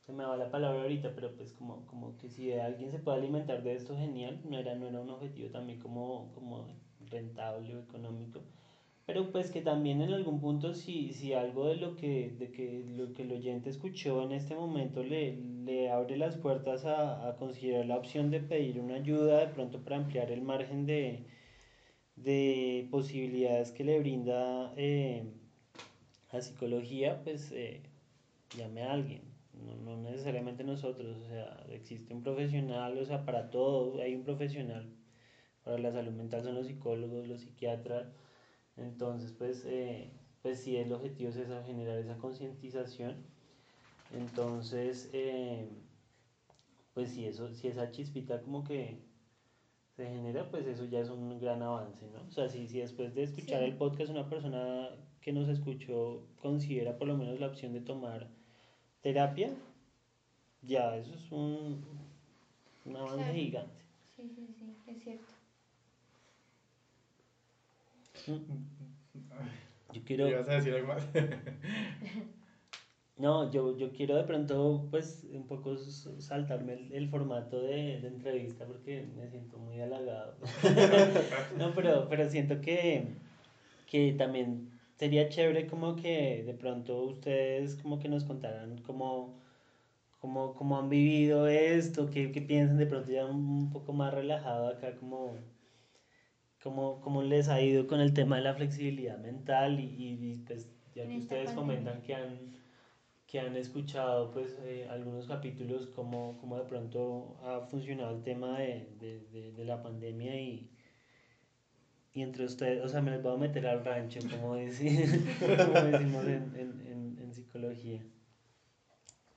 se 0.00 0.12
me 0.12 0.24
va 0.24 0.36
la 0.36 0.50
palabra 0.50 0.82
ahorita, 0.82 1.14
pero 1.14 1.34
pues 1.36 1.52
como, 1.52 1.86
como 1.86 2.16
que 2.16 2.28
si 2.28 2.52
alguien 2.52 2.90
se 2.90 2.98
puede 2.98 3.18
alimentar 3.18 3.62
de 3.62 3.74
esto, 3.74 3.96
genial, 3.96 4.40
no 4.44 4.58
era, 4.58 4.74
no 4.74 4.86
era 4.86 5.00
un 5.00 5.10
objetivo 5.10 5.50
también 5.50 5.78
como, 5.78 6.30
como 6.34 6.66
rentable 7.00 7.74
o 7.76 7.80
económico, 7.80 8.42
pero 9.06 9.30
pues 9.32 9.50
que 9.50 9.60
también 9.62 10.00
en 10.00 10.12
algún 10.12 10.40
punto 10.40 10.74
si, 10.74 11.12
si 11.12 11.32
algo 11.34 11.68
de 11.68 11.76
lo 11.76 11.96
que, 11.96 12.30
de 12.38 12.50
que 12.52 12.84
lo 12.96 13.12
que 13.12 13.22
el 13.22 13.32
oyente 13.32 13.70
escuchó 13.70 14.22
en 14.22 14.32
este 14.32 14.54
momento 14.54 15.02
le, 15.02 15.36
le 15.64 15.90
abre 15.90 16.16
las 16.16 16.36
puertas 16.36 16.84
a, 16.84 17.28
a 17.28 17.36
considerar 17.36 17.86
la 17.86 17.96
opción 17.96 18.30
de 18.30 18.40
pedir 18.40 18.80
una 18.80 18.96
ayuda 18.96 19.40
de 19.40 19.48
pronto 19.48 19.80
para 19.82 19.96
ampliar 19.96 20.30
el 20.30 20.42
margen 20.42 20.86
de, 20.86 21.26
de 22.16 22.88
posibilidades 22.90 23.72
que 23.72 23.84
le 23.84 23.98
brinda 23.98 24.72
eh, 24.76 25.24
la 26.32 26.40
psicología, 26.40 27.22
pues 27.24 27.52
eh, 27.52 27.82
llame 28.56 28.82
a 28.82 28.92
alguien, 28.92 29.22
no, 29.54 29.76
no, 29.76 29.96
necesariamente 30.10 30.64
nosotros, 30.64 31.16
o 31.18 31.28
sea, 31.28 31.64
existe 31.70 32.14
un 32.14 32.22
profesional, 32.22 32.96
o 32.98 33.04
sea, 33.04 33.24
para 33.24 33.50
todo 33.50 34.00
hay 34.00 34.14
un 34.14 34.24
profesional, 34.24 34.88
para 35.64 35.78
la 35.78 35.92
salud 35.92 36.12
mental 36.12 36.42
son 36.42 36.54
los 36.54 36.66
psicólogos, 36.66 37.28
los 37.28 37.40
psiquiatras, 37.40 38.08
entonces, 38.76 39.32
pues, 39.32 39.64
eh, 39.66 40.10
pues 40.42 40.60
sí, 40.60 40.76
el 40.76 40.92
objetivo 40.92 41.30
es 41.30 41.36
generar 41.66 41.98
esa 41.98 42.16
concientización. 42.16 43.16
Entonces, 44.12 45.10
eh, 45.12 45.68
pues 46.94 47.10
si, 47.10 47.26
eso, 47.26 47.52
si 47.52 47.68
esa 47.68 47.90
chispita 47.90 48.40
como 48.42 48.64
que 48.64 48.98
se 49.96 50.06
genera, 50.06 50.50
pues 50.50 50.66
eso 50.66 50.84
ya 50.84 51.00
es 51.00 51.08
un 51.10 51.38
gran 51.38 51.62
avance, 51.62 52.06
¿no? 52.08 52.22
O 52.28 52.30
sea, 52.30 52.48
si, 52.48 52.66
si 52.68 52.78
después 52.78 53.14
de 53.14 53.24
escuchar 53.24 53.62
el 53.62 53.76
podcast 53.76 54.10
una 54.10 54.28
persona 54.28 54.90
que 55.20 55.32
nos 55.32 55.48
escuchó 55.48 56.26
considera 56.40 56.98
por 56.98 57.08
lo 57.08 57.16
menos 57.16 57.38
la 57.40 57.46
opción 57.46 57.72
de 57.72 57.80
tomar 57.80 58.28
terapia, 59.00 59.54
ya 60.62 60.96
eso 60.96 61.14
es 61.14 61.30
un, 61.30 61.84
un 62.84 62.96
avance 62.96 63.32
gigante. 63.32 63.84
Sí, 64.16 64.28
sí, 64.28 64.46
sí, 64.58 64.74
es 64.86 65.02
cierto. 65.02 65.31
Yo 68.26 70.02
quiero... 70.04 70.28
¿Ibas 70.28 70.48
a 70.48 70.54
decir 70.54 70.74
algo 70.74 70.88
más? 70.88 71.08
no, 73.18 73.50
yo, 73.50 73.76
yo 73.76 73.92
quiero 73.92 74.16
de 74.16 74.24
pronto, 74.24 74.86
pues, 74.90 75.26
un 75.32 75.46
poco 75.46 75.76
saltarme 75.76 76.74
el, 76.74 76.92
el 76.92 77.08
formato 77.08 77.60
de, 77.60 78.00
de, 78.00 78.08
entrevista 78.08 78.66
porque 78.66 79.06
me 79.16 79.28
siento 79.28 79.58
muy 79.58 79.80
halagado. 79.80 80.36
no, 81.58 81.72
pero, 81.74 82.08
pero 82.08 82.28
siento 82.28 82.60
que, 82.60 83.06
que 83.90 84.12
también 84.12 84.70
sería 84.96 85.28
chévere 85.28 85.66
como 85.66 85.96
que 85.96 86.42
de 86.44 86.54
pronto 86.54 87.02
ustedes 87.02 87.76
como 87.76 87.98
que 87.98 88.08
nos 88.08 88.24
contaran 88.24 88.78
cómo, 88.82 89.40
cómo, 90.20 90.54
cómo 90.54 90.78
han 90.78 90.88
vivido 90.88 91.48
esto, 91.48 92.08
qué, 92.08 92.32
qué 92.32 92.40
piensan 92.40 92.78
de 92.78 92.86
pronto 92.86 93.10
ya 93.10 93.26
un, 93.26 93.36
un 93.36 93.70
poco 93.70 93.92
más 93.92 94.14
relajado 94.14 94.68
acá 94.68 94.94
como 94.96 95.36
cómo, 96.62 97.00
cómo 97.00 97.22
les 97.22 97.48
ha 97.48 97.60
ido 97.60 97.86
con 97.86 98.00
el 98.00 98.14
tema 98.14 98.36
de 98.36 98.42
la 98.42 98.54
flexibilidad 98.54 99.18
mental 99.18 99.80
y, 99.80 99.84
y 99.98 100.44
pues 100.46 100.68
ya 100.94 101.06
que 101.06 101.18
ustedes 101.18 101.50
comentan 101.52 102.02
que 102.02 102.14
han, 102.14 102.52
que 103.26 103.40
han 103.40 103.56
escuchado 103.56 104.30
pues 104.30 104.58
eh, 104.62 104.86
algunos 104.90 105.26
capítulos, 105.26 105.86
cómo, 105.94 106.38
cómo, 106.40 106.58
de 106.58 106.64
pronto 106.64 107.36
ha 107.42 107.60
funcionado 107.62 108.16
el 108.16 108.22
tema 108.22 108.58
de, 108.58 108.88
de, 109.00 109.52
de, 109.52 109.64
la 109.64 109.82
pandemia 109.82 110.40
y, 110.40 110.70
y 112.12 112.22
entre 112.22 112.44
ustedes, 112.44 112.84
o 112.84 112.88
sea, 112.88 113.00
me 113.00 113.10
les 113.10 113.22
voy 113.22 113.34
a 113.34 113.38
meter 113.38 113.66
al 113.66 113.84
rancho, 113.84 114.20
como, 114.30 114.54
decir, 114.56 115.08
como 115.40 115.80
decimos 115.80 116.26
en, 116.26 116.52
en, 116.56 117.18
en, 117.18 117.32
psicología. 117.32 118.04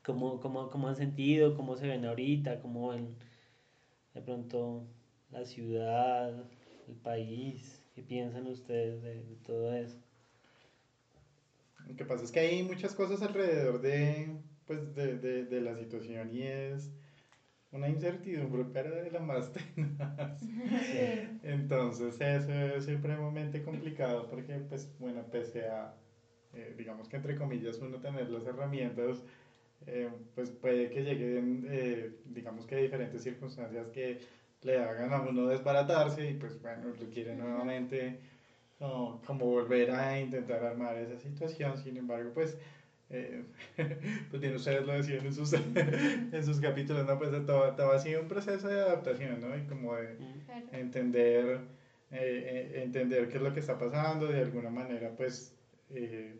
¿Cómo, 0.03 0.41
cómo, 0.41 0.69
¿Cómo 0.69 0.89
han 0.89 0.97
sentido? 0.97 1.55
¿Cómo 1.55 1.77
se 1.77 1.87
ven 1.87 2.05
ahorita? 2.05 2.59
¿Cómo 2.59 2.89
ven 2.89 3.15
de 4.13 4.21
pronto 4.21 4.85
la 5.31 5.45
ciudad, 5.45 6.33
el 6.87 6.95
país? 6.95 7.81
¿Qué 7.93 8.01
piensan 8.01 8.47
ustedes 8.47 9.01
de, 9.01 9.23
de, 9.23 9.35
todo 9.37 9.73
eso? 9.73 9.97
Lo 11.87 11.95
que 11.95 12.05
pasa 12.05 12.23
es 12.23 12.31
que 12.31 12.39
hay 12.39 12.63
muchas 12.63 12.93
cosas 12.93 13.21
alrededor 13.21 13.81
de, 13.81 14.35
pues, 14.65 14.93
de, 14.95 15.17
de, 15.17 15.45
de 15.45 15.61
la 15.61 15.75
situación 15.77 16.33
y 16.33 16.43
es 16.43 16.91
una 17.71 17.89
incertidumbre, 17.89 18.65
pero 18.71 18.95
de 18.95 19.11
la 19.11 19.19
más 19.19 19.51
tenaz. 19.75 20.39
Sí. 20.39 21.39
Entonces 21.43 22.19
eso 22.19 22.51
es 22.51 22.85
supremamente 22.85 23.63
complicado 23.63 24.27
porque, 24.29 24.55
pues, 24.69 24.89
bueno, 24.99 25.23
pese 25.29 25.67
a, 25.67 25.93
eh, 26.53 26.73
digamos 26.77 27.09
que 27.09 27.17
entre 27.17 27.35
comillas, 27.35 27.77
uno 27.79 27.99
tener 27.99 28.29
las 28.29 28.45
herramientas, 28.45 29.23
eh, 29.87 30.09
pues 30.33 30.49
puede 30.51 30.89
que 30.89 31.03
lleguen, 31.03 31.65
eh, 31.69 32.15
digamos 32.25 32.65
que 32.65 32.77
diferentes 32.77 33.21
circunstancias 33.21 33.89
que 33.89 34.19
le 34.65 34.79
hagan 34.79 35.13
a 35.13 35.21
uno 35.21 35.47
desbaratarse 35.47 36.29
y 36.29 36.33
pues 36.33 36.59
bueno, 36.61 36.91
requiere 36.99 37.35
nuevamente 37.35 38.19
como, 38.79 39.21
como 39.25 39.45
volver 39.45 39.91
a 39.91 40.19
intentar 40.19 40.63
armar 40.63 40.97
esa 40.97 41.17
situación. 41.19 41.77
Sin 41.77 41.97
embargo, 41.97 42.31
pues, 42.33 42.57
eh, 43.11 43.43
pues 44.29 44.41
bien, 44.41 44.55
ustedes 44.55 44.85
lo 44.85 44.93
decían 44.93 45.25
en 45.25 45.33
sus, 45.33 45.53
en 45.53 46.43
sus 46.43 46.59
capítulos, 46.59 47.05
¿no? 47.05 47.17
Pues 47.17 47.29
todo, 47.45 47.73
todo, 47.75 47.91
ha 47.91 47.99
sido 47.99 48.21
un 48.21 48.27
proceso 48.27 48.67
de 48.67 48.81
adaptación, 48.81 49.39
¿no? 49.39 49.55
Y 49.55 49.61
como 49.65 49.95
de 49.95 50.17
entender, 50.71 51.59
eh, 52.11 52.71
eh, 52.73 52.83
entender 52.83 53.29
qué 53.29 53.37
es 53.37 53.43
lo 53.43 53.53
que 53.53 53.59
está 53.59 53.77
pasando, 53.77 54.27
de 54.27 54.41
alguna 54.41 54.71
manera, 54.71 55.11
pues, 55.15 55.53
eh, 55.91 56.39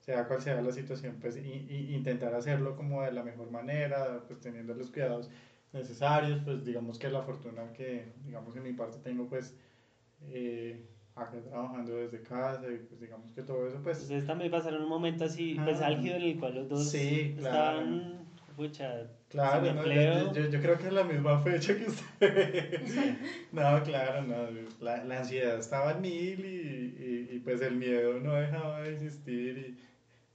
sea 0.00 0.26
cual 0.26 0.40
sea 0.40 0.62
la 0.62 0.72
situación, 0.72 1.18
pues, 1.20 1.36
y, 1.36 1.66
y 1.68 1.94
intentar 1.94 2.34
hacerlo 2.34 2.74
como 2.74 3.02
de 3.02 3.12
la 3.12 3.22
mejor 3.22 3.50
manera, 3.50 4.24
pues 4.26 4.40
teniendo 4.40 4.74
los 4.74 4.90
cuidados 4.90 5.30
necesarios, 5.72 6.40
pues 6.44 6.64
digamos 6.64 6.98
que 6.98 7.08
la 7.08 7.22
fortuna 7.22 7.72
que, 7.72 8.12
digamos 8.24 8.56
en 8.56 8.62
mi 8.62 8.72
parte 8.72 8.98
tengo, 8.98 9.26
pues, 9.28 9.56
eh, 10.22 10.86
acá 11.14 11.40
trabajando 11.40 11.96
desde 11.96 12.22
casa 12.22 12.62
y 12.72 12.78
pues 12.78 13.00
digamos 13.00 13.32
que 13.32 13.42
todo 13.42 13.66
eso, 13.66 13.80
pues... 13.82 14.00
Ustedes 14.02 14.26
también 14.26 14.50
pasaron 14.50 14.82
un 14.82 14.88
momento 14.88 15.24
así, 15.24 15.56
pues 15.62 15.80
álgido 15.80 16.16
en 16.16 16.22
el 16.22 16.38
cual 16.38 16.54
los 16.54 16.68
dos 16.68 16.90
sí, 16.90 17.34
claro. 17.38 17.80
estaban, 17.80 18.18
pucha, 18.56 19.10
Claro, 19.30 19.72
¿no? 19.72 19.86
yo, 19.86 20.32
yo, 20.32 20.48
yo, 20.48 20.60
creo 20.60 20.76
que 20.76 20.88
es 20.88 20.92
la 20.92 21.04
misma 21.04 21.40
fecha 21.40 21.76
que 21.76 21.84
ustedes. 21.84 22.96
no, 23.52 23.80
claro, 23.84 24.22
no. 24.22 24.48
La, 24.80 25.04
la 25.04 25.20
ansiedad 25.20 25.56
estaba 25.56 25.92
en 25.92 26.00
mil 26.00 26.44
y, 26.44 27.28
y, 27.30 27.36
y, 27.36 27.38
pues 27.38 27.62
el 27.62 27.76
miedo 27.76 28.18
no 28.18 28.34
dejaba 28.34 28.80
de 28.80 28.94
existir 28.94 29.78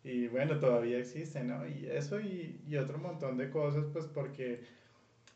y, 0.02 0.10
y 0.10 0.28
bueno, 0.30 0.60
todavía 0.60 0.98
existe, 0.98 1.44
¿no? 1.44 1.68
Y 1.68 1.88
eso 1.88 2.22
y, 2.22 2.62
y 2.66 2.78
otro 2.78 2.98
montón 2.98 3.36
de 3.36 3.50
cosas, 3.50 3.84
pues 3.92 4.06
porque 4.06 4.62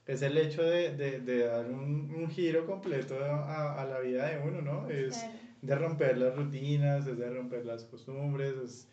es 0.10 0.24
el 0.24 0.36
hecho 0.40 0.64
de, 0.64 0.96
de, 0.96 1.20
de 1.20 1.46
dar 1.46 1.68
un, 1.68 2.12
un, 2.18 2.28
giro 2.32 2.66
completo 2.66 3.24
a, 3.24 3.80
a, 3.80 3.86
la 3.86 4.00
vida 4.00 4.26
de 4.28 4.40
uno, 4.40 4.60
¿no? 4.60 4.90
Es 4.90 5.20
claro. 5.20 5.34
de 5.62 5.76
romper 5.76 6.18
las 6.18 6.36
rutinas, 6.36 7.06
es 7.06 7.16
de 7.16 7.30
romper 7.30 7.64
las 7.64 7.84
costumbres, 7.84 8.56
es, 8.58 8.88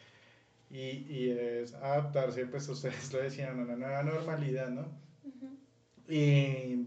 y, 0.69 1.07
y, 1.09 1.31
es 1.31 1.73
adaptarse, 1.73 2.45
pues 2.45 2.69
ustedes 2.69 3.11
lo 3.15 3.21
decían, 3.21 3.59
a 3.59 3.63
una 3.63 3.77
nueva 3.77 4.03
normalidad, 4.03 4.69
¿no? 4.69 4.83
Uh 5.25 5.33
-huh. 5.33 6.13
y, 6.13 6.87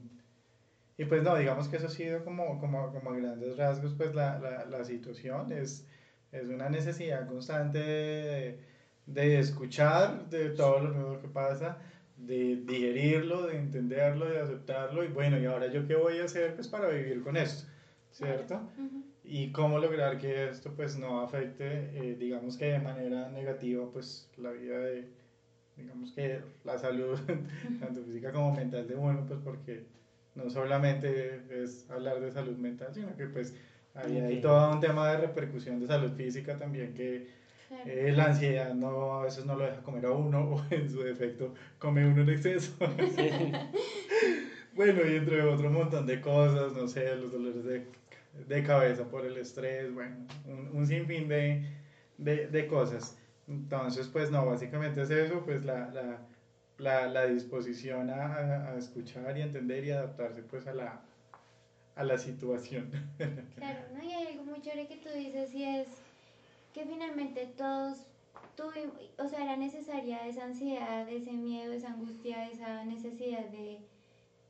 y, 1.01 1.05
pues 1.05 1.23
no, 1.23 1.35
digamos 1.35 1.67
que 1.67 1.77
eso 1.77 1.87
ha 1.87 1.89
sido 1.89 2.23
como, 2.23 2.59
como, 2.59 2.91
como 2.91 3.09
a 3.09 3.17
grandes 3.17 3.57
rasgos, 3.57 3.95
pues 3.95 4.13
la, 4.13 4.37
la, 4.37 4.65
la 4.65 4.85
situación 4.85 5.51
es, 5.51 5.87
es 6.31 6.47
una 6.47 6.69
necesidad 6.69 7.27
constante 7.27 7.79
de, 7.79 8.59
de 9.07 9.39
escuchar 9.39 10.29
de 10.29 10.51
todo 10.51 10.81
lo 10.81 10.89
nuevo 10.91 11.19
que 11.19 11.29
pasa, 11.29 11.79
de 12.25 12.57
digerirlo, 12.57 13.47
de 13.47 13.57
entenderlo, 13.57 14.29
de 14.29 14.39
aceptarlo 14.39 15.03
y 15.03 15.07
bueno, 15.07 15.39
¿y 15.39 15.45
ahora 15.45 15.67
yo 15.67 15.87
qué 15.87 15.95
voy 15.95 16.19
a 16.19 16.25
hacer 16.25 16.55
pues 16.55 16.67
para 16.67 16.89
vivir 16.89 17.21
con 17.23 17.37
esto? 17.37 17.67
¿Cierto? 18.11 18.55
Uh 18.55 18.81
-huh. 18.81 19.03
Y 19.23 19.51
cómo 19.51 19.79
lograr 19.79 20.17
que 20.17 20.49
esto 20.49 20.73
pues 20.75 20.97
no 20.97 21.21
afecte, 21.21 21.65
eh, 21.93 22.15
digamos 22.19 22.57
que 22.57 22.65
de 22.65 22.79
manera 22.79 23.29
negativa 23.29 23.85
pues 23.91 24.29
la 24.37 24.51
vida 24.51 24.79
de, 24.79 25.07
digamos 25.77 26.11
que 26.11 26.41
la 26.63 26.77
salud, 26.77 27.17
tanto 27.79 28.03
física 28.03 28.31
como 28.31 28.53
mental 28.53 28.87
de 28.87 28.95
uno, 28.95 29.25
pues 29.27 29.39
porque 29.43 29.85
no 30.35 30.49
solamente 30.49 31.41
es 31.49 31.89
hablar 31.89 32.19
de 32.19 32.31
salud 32.31 32.57
mental, 32.57 32.93
sino 32.93 33.15
que 33.15 33.27
pues 33.27 33.55
hay, 33.93 34.11
okay. 34.11 34.21
hay 34.21 34.41
todo 34.41 34.73
un 34.73 34.79
tema 34.79 35.11
de 35.11 35.17
repercusión 35.17 35.79
de 35.79 35.87
salud 35.87 36.11
física 36.13 36.57
también 36.57 36.93
que 36.93 37.27
eh, 37.85 38.11
la 38.15 38.25
ansiedad 38.25 38.73
no, 38.73 39.15
a 39.15 39.23
veces 39.23 39.45
no 39.45 39.55
lo 39.55 39.65
deja 39.65 39.81
comer 39.81 40.05
a 40.05 40.11
uno 40.11 40.41
o 40.55 40.65
en 40.73 40.89
su 40.89 41.01
defecto 41.01 41.53
come 41.77 42.05
uno 42.05 42.21
en 42.21 42.29
exceso. 42.29 42.73
Sí. 43.15 43.29
bueno, 44.75 45.01
y 45.05 45.15
entre 45.15 45.41
otro 45.43 45.69
montón 45.69 46.05
de 46.05 46.21
cosas, 46.21 46.73
no 46.73 46.87
sé, 46.87 47.15
los 47.15 47.31
dolores 47.31 47.63
de, 47.63 47.85
de 48.47 48.63
cabeza 48.63 49.03
por 49.05 49.25
el 49.25 49.37
estrés, 49.37 49.93
bueno, 49.93 50.15
un, 50.45 50.77
un 50.77 50.87
sinfín 50.87 51.27
de, 51.27 51.63
de, 52.17 52.47
de, 52.47 52.67
cosas. 52.67 53.17
Entonces, 53.47 54.07
pues 54.07 54.31
no, 54.31 54.45
básicamente 54.45 55.01
es 55.01 55.09
eso, 55.09 55.43
pues 55.43 55.65
la, 55.65 55.89
la, 55.91 56.19
la, 56.77 57.07
la 57.07 57.25
disposición 57.25 58.09
a, 58.09 58.71
a, 58.71 58.77
escuchar 58.77 59.37
y 59.37 59.41
entender 59.41 59.83
y 59.85 59.91
adaptarse 59.91 60.41
pues 60.43 60.67
a 60.67 60.73
la, 60.73 61.01
a 61.95 62.03
la 62.03 62.17
situación. 62.17 62.89
Claro, 63.55 63.79
¿no? 63.93 64.03
Y 64.03 64.13
hay 64.13 64.27
algo 64.27 64.45
muy 64.45 64.61
chévere 64.61 64.87
que 64.87 64.97
tú 64.97 65.09
dices 65.15 65.53
y 65.53 65.63
es 65.63 65.87
que 66.73 66.85
finalmente 66.85 67.45
todos 67.57 67.97
tuve, 68.55 68.89
o 69.17 69.27
sea, 69.27 69.43
era 69.43 69.55
necesaria 69.55 70.27
esa 70.27 70.43
ansiedad, 70.45 71.07
ese 71.09 71.31
miedo, 71.33 71.71
esa 71.73 71.89
angustia, 71.89 72.45
esa 72.47 72.83
necesidad 72.83 73.47
de, 73.47 73.79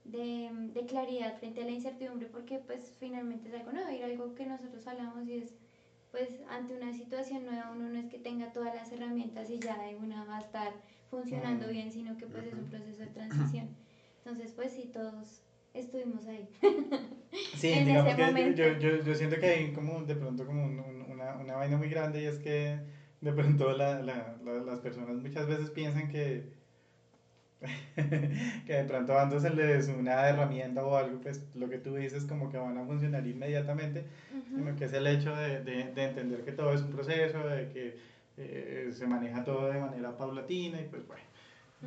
de, 0.03 0.49
de 0.73 0.85
claridad 0.85 1.35
frente 1.37 1.61
a 1.61 1.65
la 1.65 1.71
incertidumbre, 1.71 2.27
porque 2.27 2.59
pues 2.59 2.91
finalmente 2.99 3.49
es 3.49 3.55
algo 3.55 3.71
nuevo, 3.71 3.89
y 3.91 4.01
algo 4.01 4.33
que 4.35 4.45
nosotros 4.45 4.85
hablamos 4.87 5.27
y 5.27 5.35
es, 5.37 5.53
pues 6.11 6.31
ante 6.49 6.73
una 6.73 6.91
situación 6.93 7.45
nueva 7.45 7.69
uno 7.71 7.87
no 7.87 7.97
es 7.99 8.07
que 8.07 8.17
tenga 8.17 8.51
todas 8.51 8.73
las 8.73 8.91
herramientas 8.91 9.49
y 9.49 9.59
ya 9.59 9.77
de 9.79 9.95
una 9.95 10.25
va 10.25 10.37
a 10.37 10.39
estar 10.39 10.73
funcionando 11.09 11.67
Mm. 11.67 11.71
bien, 11.71 11.91
sino 11.91 12.17
que 12.17 12.25
pues 12.27 12.45
es 12.45 12.53
un 12.53 12.65
proceso 12.65 13.01
de 13.01 13.07
transición. 13.09 13.67
Entonces, 14.19 14.51
pues 14.51 14.73
sí, 14.73 14.87
todos 14.91 15.41
estuvimos 15.73 16.25
ahí. 16.27 16.47
Sí, 17.55 17.69
en 17.73 17.85
digamos 17.85 18.13
ese 18.13 18.33
que 18.33 18.55
yo, 18.55 18.77
yo, 18.79 19.03
yo 19.03 19.15
siento 19.15 19.39
que 19.39 19.47
hay 19.47 19.71
como 19.71 20.01
de 20.03 20.15
pronto 20.15 20.45
como 20.45 20.63
un- 20.63 20.79
un- 20.79 20.98
una, 21.35 21.43
una 21.43 21.55
vaina 21.57 21.77
muy 21.77 21.89
grande 21.89 22.21
y 22.23 22.25
es 22.25 22.39
que 22.39 22.79
de 23.21 23.33
pronto 23.33 23.71
la, 23.73 23.99
la, 24.01 24.37
la- 24.43 24.59
las 24.61 24.79
personas 24.79 25.15
muchas 25.17 25.47
veces 25.47 25.69
piensan 25.71 26.07
que, 26.09 26.43
que 28.65 28.73
de 28.73 28.83
pronto 28.85 29.13
dándoseles 29.13 29.89
una 29.89 30.27
herramienta 30.29 30.83
o 30.85 30.95
algo, 30.95 31.19
pues 31.21 31.41
lo 31.55 31.69
que 31.69 31.77
tú 31.77 31.95
dices 31.95 32.23
como 32.25 32.49
que 32.49 32.57
van 32.57 32.77
a 32.77 32.85
funcionar 32.85 33.25
inmediatamente, 33.27 34.05
sino 34.55 34.75
que 34.75 34.85
es 34.85 34.93
el 34.93 35.07
hecho 35.07 35.35
de, 35.35 35.61
de, 35.63 35.91
de 35.91 36.03
entender 36.03 36.43
que 36.43 36.51
todo 36.53 36.73
es 36.73 36.81
un 36.81 36.89
proceso, 36.91 37.39
de 37.47 37.67
que 37.69 37.97
eh, 38.37 38.89
se 38.93 39.05
maneja 39.07 39.43
todo 39.43 39.67
de 39.69 39.79
manera 39.79 40.15
paulatina 40.17 40.79
y 40.79 40.85
pues 40.85 41.05
bueno, 41.05 41.23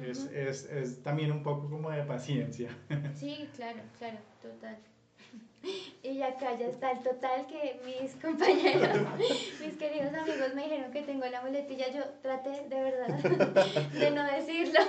es, 0.03 0.27
es, 0.27 0.65
es 0.65 1.03
también 1.03 1.33
un 1.33 1.43
poco 1.43 1.71
como 1.71 1.91
de 1.91 2.03
paciencia. 2.03 2.77
Sí, 3.15 3.49
claro, 3.57 3.81
claro, 3.99 4.19
total. 4.43 4.77
Y 6.03 6.21
acá 6.23 6.59
ya 6.59 6.67
está 6.67 6.93
el 6.93 6.99
total 7.03 7.47
que 7.47 7.81
mis 7.85 8.13
compañeros, 8.23 8.99
mis 9.61 9.77
queridos 9.77 10.15
amigos 10.15 10.55
me 10.55 10.65
dijeron 10.65 10.93
que 10.93 11.03
tengo 11.03 11.27
la 11.27 11.41
muletilla. 11.43 11.91
Yo 11.91 12.03
traté 12.23 12.69
de 12.69 12.83
verdad 12.83 13.09
de 13.93 14.11
no 14.11 14.25
decirlo 14.25 14.81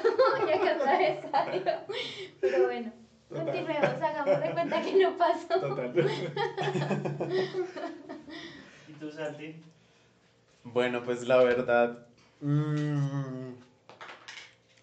y 0.47 0.51
acá 0.51 0.76
otra 0.76 0.97
vez 0.97 1.19
salió. 1.32 1.63
Pero 2.41 2.63
bueno, 2.65 2.91
Total. 3.30 3.45
continuemos, 3.45 4.01
hagamos 4.01 4.41
de 4.41 4.51
cuenta 4.51 4.82
que 4.82 4.93
no 5.03 5.17
pasó. 5.17 5.59
Total. 5.59 5.93
¿Y 8.88 8.93
tú, 8.93 9.11
Santi? 9.11 9.55
Bueno, 10.63 11.03
pues 11.03 11.28
la 11.28 11.38
verdad, 11.43 12.07
mm, 12.41 13.51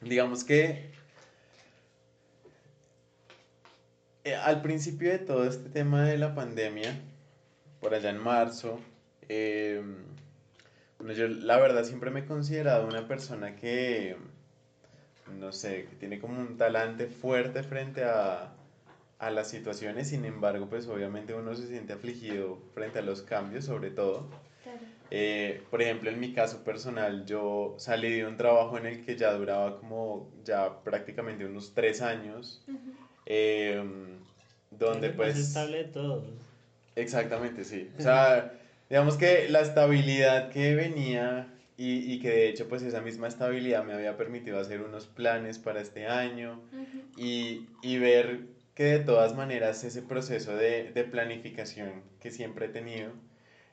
digamos 0.02 0.44
que 0.44 0.89
eh, 4.30 4.36
al 4.36 4.62
principio 4.62 5.10
de 5.10 5.18
todo 5.18 5.44
este 5.44 5.68
tema 5.68 6.04
de 6.04 6.18
la 6.18 6.34
pandemia, 6.34 6.94
por 7.80 7.94
allá 7.94 8.10
en 8.10 8.18
marzo, 8.18 8.80
eh, 9.28 9.82
bueno, 10.98 11.14
yo 11.14 11.28
la 11.28 11.58
verdad 11.58 11.84
siempre 11.84 12.10
me 12.10 12.20
he 12.20 12.24
considerado 12.26 12.86
una 12.86 13.08
persona 13.08 13.56
que, 13.56 14.16
no 15.38 15.52
sé, 15.52 15.86
que 15.86 15.96
tiene 15.96 16.18
como 16.20 16.38
un 16.38 16.56
talante 16.56 17.06
fuerte 17.06 17.62
frente 17.62 18.04
a, 18.04 18.52
a 19.18 19.30
las 19.30 19.48
situaciones, 19.48 20.08
sin 20.08 20.24
embargo, 20.24 20.66
pues 20.68 20.86
obviamente 20.88 21.34
uno 21.34 21.54
se 21.54 21.66
siente 21.66 21.92
afligido 21.92 22.58
frente 22.74 22.98
a 22.98 23.02
los 23.02 23.22
cambios, 23.22 23.64
sobre 23.64 23.90
todo. 23.90 24.28
Claro. 24.62 24.80
Eh, 25.10 25.62
por 25.70 25.82
ejemplo, 25.82 26.10
en 26.10 26.20
mi 26.20 26.32
caso 26.32 26.62
personal, 26.64 27.26
yo 27.26 27.74
salí 27.78 28.10
de 28.10 28.26
un 28.26 28.36
trabajo 28.36 28.78
en 28.78 28.86
el 28.86 29.04
que 29.04 29.16
ya 29.16 29.32
duraba 29.32 29.78
como 29.78 30.30
ya 30.44 30.82
prácticamente 30.82 31.44
unos 31.44 31.74
tres 31.74 32.00
años. 32.00 32.64
Eh, 33.32 33.80
donde 34.72 35.06
Es 35.06 35.12
el 35.12 35.18
más 35.18 35.26
pues... 35.28 35.38
estable 35.38 35.76
de 35.78 35.84
todos. 35.84 36.24
Exactamente, 36.96 37.64
sí. 37.64 37.88
O 37.98 38.02
sea, 38.02 38.52
digamos 38.88 39.16
que 39.16 39.48
la 39.48 39.60
estabilidad 39.60 40.50
que 40.50 40.74
venía 40.74 41.46
y, 41.76 42.12
y 42.12 42.18
que 42.18 42.30
de 42.30 42.48
hecho 42.48 42.68
pues 42.68 42.82
esa 42.82 43.00
misma 43.00 43.28
estabilidad 43.28 43.84
me 43.84 43.94
había 43.94 44.16
permitido 44.16 44.58
hacer 44.58 44.80
unos 44.82 45.06
planes 45.06 45.58
para 45.60 45.80
este 45.80 46.06
año 46.06 46.60
Ujú. 46.72 47.20
y, 47.20 47.68
y 47.82 47.98
ver 47.98 48.40
que 48.74 48.84
de 48.84 48.98
todas 48.98 49.34
maneras 49.36 49.84
ese 49.84 50.02
proceso 50.02 50.56
de, 50.56 50.90
de 50.92 51.04
planificación 51.04 52.02
que 52.20 52.32
siempre 52.32 52.66
he 52.66 52.68
tenido 52.70 53.12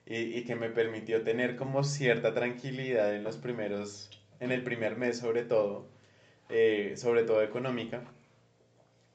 y, 0.05 0.17
y 0.37 0.43
que 0.43 0.55
me 0.55 0.69
permitió 0.69 1.23
tener 1.23 1.55
como 1.55 1.83
cierta 1.83 2.33
tranquilidad 2.35 3.15
en 3.15 3.23
los 3.23 3.37
primeros, 3.37 4.09
en 4.39 4.51
el 4.51 4.63
primer 4.63 4.97
mes 4.97 5.17
sobre 5.17 5.41
todo, 5.43 5.87
eh, 6.49 6.93
sobre 6.95 7.23
todo 7.23 7.41
económica, 7.41 8.03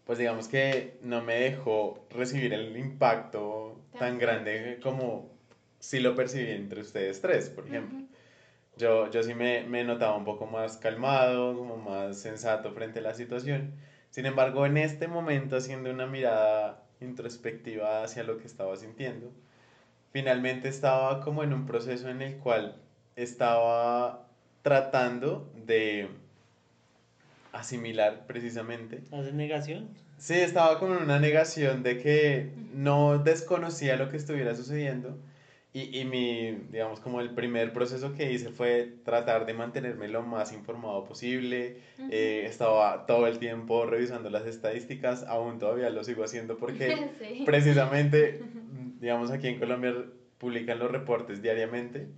pues 0.04 0.18
digamos 0.18 0.48
que 0.48 0.98
no 1.02 1.22
me 1.22 1.34
dejó 1.34 2.06
recibir 2.10 2.52
el 2.52 2.76
impacto 2.76 3.80
tan 3.98 4.18
grande 4.18 4.80
como 4.82 5.30
si 5.78 6.00
lo 6.00 6.14
percibí 6.14 6.50
entre 6.50 6.80
ustedes 6.80 7.20
tres, 7.20 7.50
por 7.50 7.66
ejemplo. 7.66 7.98
Ujú. 7.98 8.06
Yo, 8.76 9.10
yo 9.10 9.22
sí 9.22 9.34
me, 9.34 9.64
me 9.64 9.84
notaba 9.84 10.16
un 10.16 10.24
poco 10.24 10.46
más 10.46 10.76
calmado, 10.78 11.56
como 11.56 11.76
más 11.76 12.18
sensato 12.18 12.72
frente 12.72 13.00
a 13.00 13.02
la 13.02 13.14
situación. 13.14 13.74
Sin 14.10 14.26
embargo, 14.26 14.66
en 14.66 14.76
este 14.76 15.08
momento, 15.08 15.56
haciendo 15.56 15.90
una 15.90 16.06
mirada 16.06 16.82
introspectiva 17.00 18.02
hacia 18.02 18.22
lo 18.22 18.38
que 18.38 18.46
estaba 18.46 18.76
sintiendo, 18.76 19.32
finalmente 20.12 20.68
estaba 20.68 21.20
como 21.20 21.42
en 21.42 21.52
un 21.52 21.66
proceso 21.66 22.08
en 22.08 22.22
el 22.22 22.36
cual 22.38 22.76
estaba 23.16 24.26
tratando 24.62 25.50
de 25.54 26.08
asimilar 27.52 28.26
precisamente 28.26 29.02
¿Haces 29.12 29.34
negación? 29.34 29.88
Sí, 30.18 30.34
estaba 30.34 30.78
como 30.78 30.94
en 30.96 31.02
una 31.02 31.18
negación 31.18 31.82
de 31.82 31.98
que 31.98 32.52
no 32.72 33.18
desconocía 33.18 33.96
lo 33.96 34.08
que 34.08 34.16
estuviera 34.16 34.54
sucediendo 34.54 35.18
y, 35.74 35.98
y 35.98 36.04
mi, 36.04 36.52
digamos, 36.70 37.00
como 37.00 37.20
el 37.20 37.30
primer 37.30 37.72
proceso 37.72 38.14
que 38.14 38.30
hice 38.30 38.50
fue 38.50 38.92
tratar 39.04 39.46
de 39.46 39.54
mantenerme 39.54 40.06
lo 40.06 40.22
más 40.22 40.52
informado 40.52 41.02
posible. 41.04 41.78
Eh, 42.10 42.44
estaba 42.46 43.06
todo 43.06 43.26
el 43.26 43.38
tiempo 43.38 43.86
revisando 43.86 44.28
las 44.28 44.46
estadísticas, 44.46 45.24
aún 45.26 45.58
todavía 45.58 45.88
lo 45.88 46.04
sigo 46.04 46.24
haciendo 46.24 46.58
porque 46.58 47.10
Sí. 47.18 47.42
precisamente, 47.46 48.42
digamos, 49.00 49.30
aquí 49.30 49.48
en 49.48 49.58
Colombia 49.58 49.94
publican 50.36 50.78
los 50.78 50.90
reportes 50.90 51.40
diariamente 51.40 52.08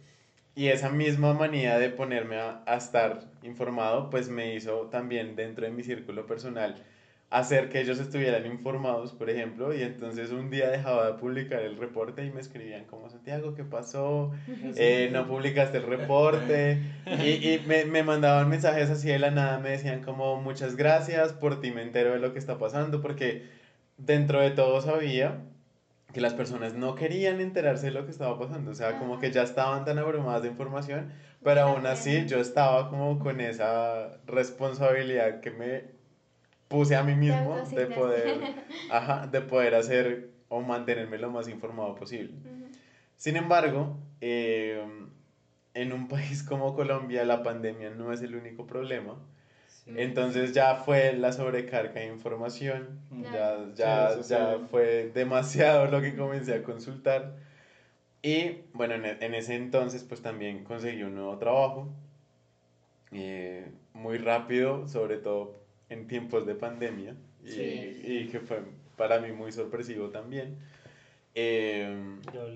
y 0.54 0.68
esa 0.68 0.90
misma 0.90 1.34
manía 1.34 1.78
de 1.78 1.90
ponerme 1.90 2.36
a, 2.36 2.62
a 2.66 2.76
estar 2.76 3.20
informado, 3.42 4.10
pues 4.10 4.28
me 4.28 4.54
hizo 4.54 4.88
también 4.88 5.36
dentro 5.36 5.64
de 5.64 5.72
mi 5.72 5.82
círculo 5.82 6.26
personal 6.26 6.82
hacer 7.30 7.68
que 7.68 7.80
ellos 7.80 7.98
estuvieran 7.98 8.46
informados, 8.46 9.12
por 9.12 9.28
ejemplo, 9.28 9.74
y 9.74 9.82
entonces 9.82 10.30
un 10.30 10.50
día 10.50 10.70
dejaba 10.70 11.06
de 11.06 11.12
publicar 11.14 11.62
el 11.62 11.76
reporte 11.76 12.24
y 12.24 12.30
me 12.30 12.40
escribían 12.40 12.84
como, 12.84 13.10
Santiago, 13.10 13.54
¿qué 13.54 13.64
pasó? 13.64 14.30
Eh, 14.76 15.08
no 15.12 15.26
publicaste 15.26 15.78
el 15.78 15.84
reporte 15.84 16.80
y, 17.18 17.48
y 17.48 17.64
me, 17.66 17.86
me 17.86 18.04
mandaban 18.04 18.48
mensajes 18.48 18.88
así 18.88 19.08
de 19.08 19.18
la 19.18 19.32
nada, 19.32 19.58
me 19.58 19.70
decían 19.70 20.02
como 20.02 20.40
muchas 20.40 20.76
gracias, 20.76 21.32
por 21.32 21.60
ti 21.60 21.72
me 21.72 21.82
entero 21.82 22.12
de 22.12 22.20
lo 22.20 22.32
que 22.32 22.38
está 22.38 22.56
pasando, 22.58 23.00
porque 23.02 23.48
dentro 23.96 24.40
de 24.40 24.52
todo 24.52 24.80
sabía 24.80 25.40
que 26.14 26.20
las 26.20 26.32
personas 26.32 26.74
no 26.74 26.94
querían 26.94 27.40
enterarse 27.40 27.86
de 27.86 27.92
lo 27.92 28.04
que 28.06 28.12
estaba 28.12 28.38
pasando, 28.38 28.70
o 28.70 28.74
sea, 28.74 28.98
como 28.98 29.14
Ajá. 29.14 29.20
que 29.20 29.32
ya 29.32 29.42
estaban 29.42 29.84
tan 29.84 29.98
abrumadas 29.98 30.42
de 30.42 30.48
información, 30.48 31.10
pero 31.42 31.62
aún 31.62 31.84
así 31.86 32.24
yo 32.26 32.38
estaba 32.38 32.88
como 32.88 33.18
con 33.18 33.40
esa 33.40 34.20
responsabilidad 34.24 35.40
que 35.40 35.50
me 35.50 35.84
puse 36.68 36.94
a 36.94 37.02
mí 37.02 37.14
mismo 37.14 37.62
de 37.74 37.86
poder, 37.86 38.40
ajá, 38.90 39.26
de 39.26 39.40
poder 39.40 39.74
hacer 39.74 40.30
o 40.48 40.62
mantenerme 40.62 41.18
lo 41.18 41.30
más 41.30 41.48
informado 41.48 41.96
posible. 41.96 42.34
Sin 43.16 43.36
embargo, 43.36 43.98
eh, 44.20 44.82
en 45.74 45.92
un 45.92 46.06
país 46.14 46.44
como 46.44 46.74
Colombia 46.74 47.24
la 47.24 47.42
pandemia 47.42 47.90
no 47.90 48.12
es 48.12 48.22
el 48.22 48.36
único 48.36 48.66
problema. 48.66 49.18
Sí. 49.86 49.92
Entonces 49.98 50.52
ya 50.54 50.76
fue 50.76 51.12
la 51.12 51.32
sobrecarga 51.32 52.00
de 52.00 52.06
información, 52.06 53.00
ya, 53.22 53.30
Claro. 53.30 53.74
ya, 53.74 54.22
Sí, 54.22 54.28
ya 54.30 54.58
fue 54.70 55.10
demasiado 55.14 55.86
lo 55.86 56.00
que 56.00 56.16
comencé 56.16 56.54
a 56.54 56.62
consultar. 56.62 57.36
Y 58.22 58.60
bueno, 58.72 58.94
en, 58.94 59.04
e- 59.04 59.18
en 59.20 59.34
ese 59.34 59.54
entonces 59.56 60.02
pues 60.04 60.22
también 60.22 60.64
conseguí 60.64 61.02
un 61.02 61.14
nuevo 61.14 61.36
trabajo, 61.36 61.88
eh, 63.12 63.68
muy 63.92 64.16
rápido, 64.18 64.88
sobre 64.88 65.18
todo 65.18 65.60
en 65.90 66.06
tiempos 66.08 66.46
de 66.46 66.54
pandemia, 66.54 67.14
y, 67.44 67.48
Sí. 67.50 68.00
y 68.02 68.28
que 68.28 68.40
fue 68.40 68.60
para 68.96 69.18
mí 69.20 69.32
muy 69.32 69.52
sorpresivo 69.52 70.08
también. 70.08 70.56
Yo, 72.32 72.46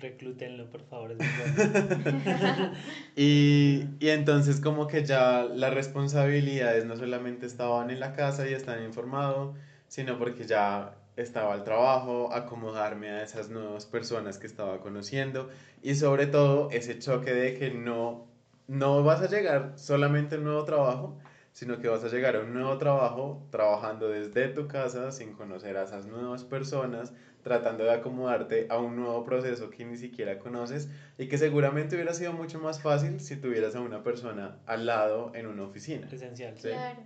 reclútenlo, 0.00 0.68
por 0.70 0.82
favor. 0.82 1.16
Y, 3.16 3.84
y 3.98 4.08
entonces 4.08 4.60
como 4.60 4.86
que 4.86 5.04
ya 5.04 5.44
las 5.44 5.74
responsabilidades 5.74 6.84
no 6.86 6.96
solamente 6.96 7.46
estaban 7.46 7.90
en 7.90 8.00
la 8.00 8.12
casa 8.12 8.48
y 8.48 8.54
estar 8.54 8.80
informado, 8.82 9.54
sino 9.88 10.18
porque 10.18 10.46
ya 10.46 10.94
estaba 11.16 11.54
el 11.54 11.64
trabajo, 11.64 12.32
acomodarme 12.32 13.10
a 13.10 13.22
esas 13.22 13.50
nuevas 13.50 13.84
personas 13.86 14.38
que 14.38 14.46
estaba 14.46 14.80
conociendo 14.80 15.50
y 15.82 15.94
sobre 15.94 16.26
todo 16.26 16.70
ese 16.70 16.98
choque 16.98 17.32
de 17.34 17.58
que 17.58 17.70
no, 17.70 18.26
no 18.68 19.02
vas 19.02 19.20
a 19.20 19.28
llegar 19.28 19.72
solamente 19.76 20.36
a 20.36 20.38
un 20.38 20.44
nuevo 20.44 20.64
trabajo, 20.64 21.18
sino 21.52 21.78
que 21.78 21.88
vas 21.88 22.04
a 22.04 22.08
llegar 22.08 22.36
a 22.36 22.40
un 22.40 22.54
nuevo 22.54 22.78
trabajo 22.78 23.46
trabajando 23.50 24.08
desde 24.08 24.48
tu 24.48 24.68
casa 24.68 25.10
sin 25.12 25.32
conocer 25.32 25.76
a 25.76 25.84
esas 25.84 26.06
nuevas 26.06 26.44
personas, 26.44 27.12
tratando 27.42 27.84
de 27.84 27.92
acomodarte 27.92 28.66
a 28.70 28.78
un 28.78 28.96
nuevo 28.96 29.24
proceso 29.24 29.70
que 29.70 29.84
ni 29.84 29.96
siquiera 29.96 30.38
conoces 30.38 30.88
y 31.18 31.28
que 31.28 31.38
seguramente 31.38 31.96
hubiera 31.96 32.14
sido 32.14 32.32
mucho 32.32 32.60
más 32.60 32.80
fácil 32.80 33.20
si 33.20 33.36
tuvieras 33.36 33.74
a 33.74 33.80
una 33.80 34.02
persona 34.02 34.58
al 34.66 34.86
lado 34.86 35.32
en 35.34 35.46
una 35.46 35.64
oficina. 35.64 36.08
Esencial. 36.10 36.56
Sí. 36.56 36.68
Claro, 36.68 37.02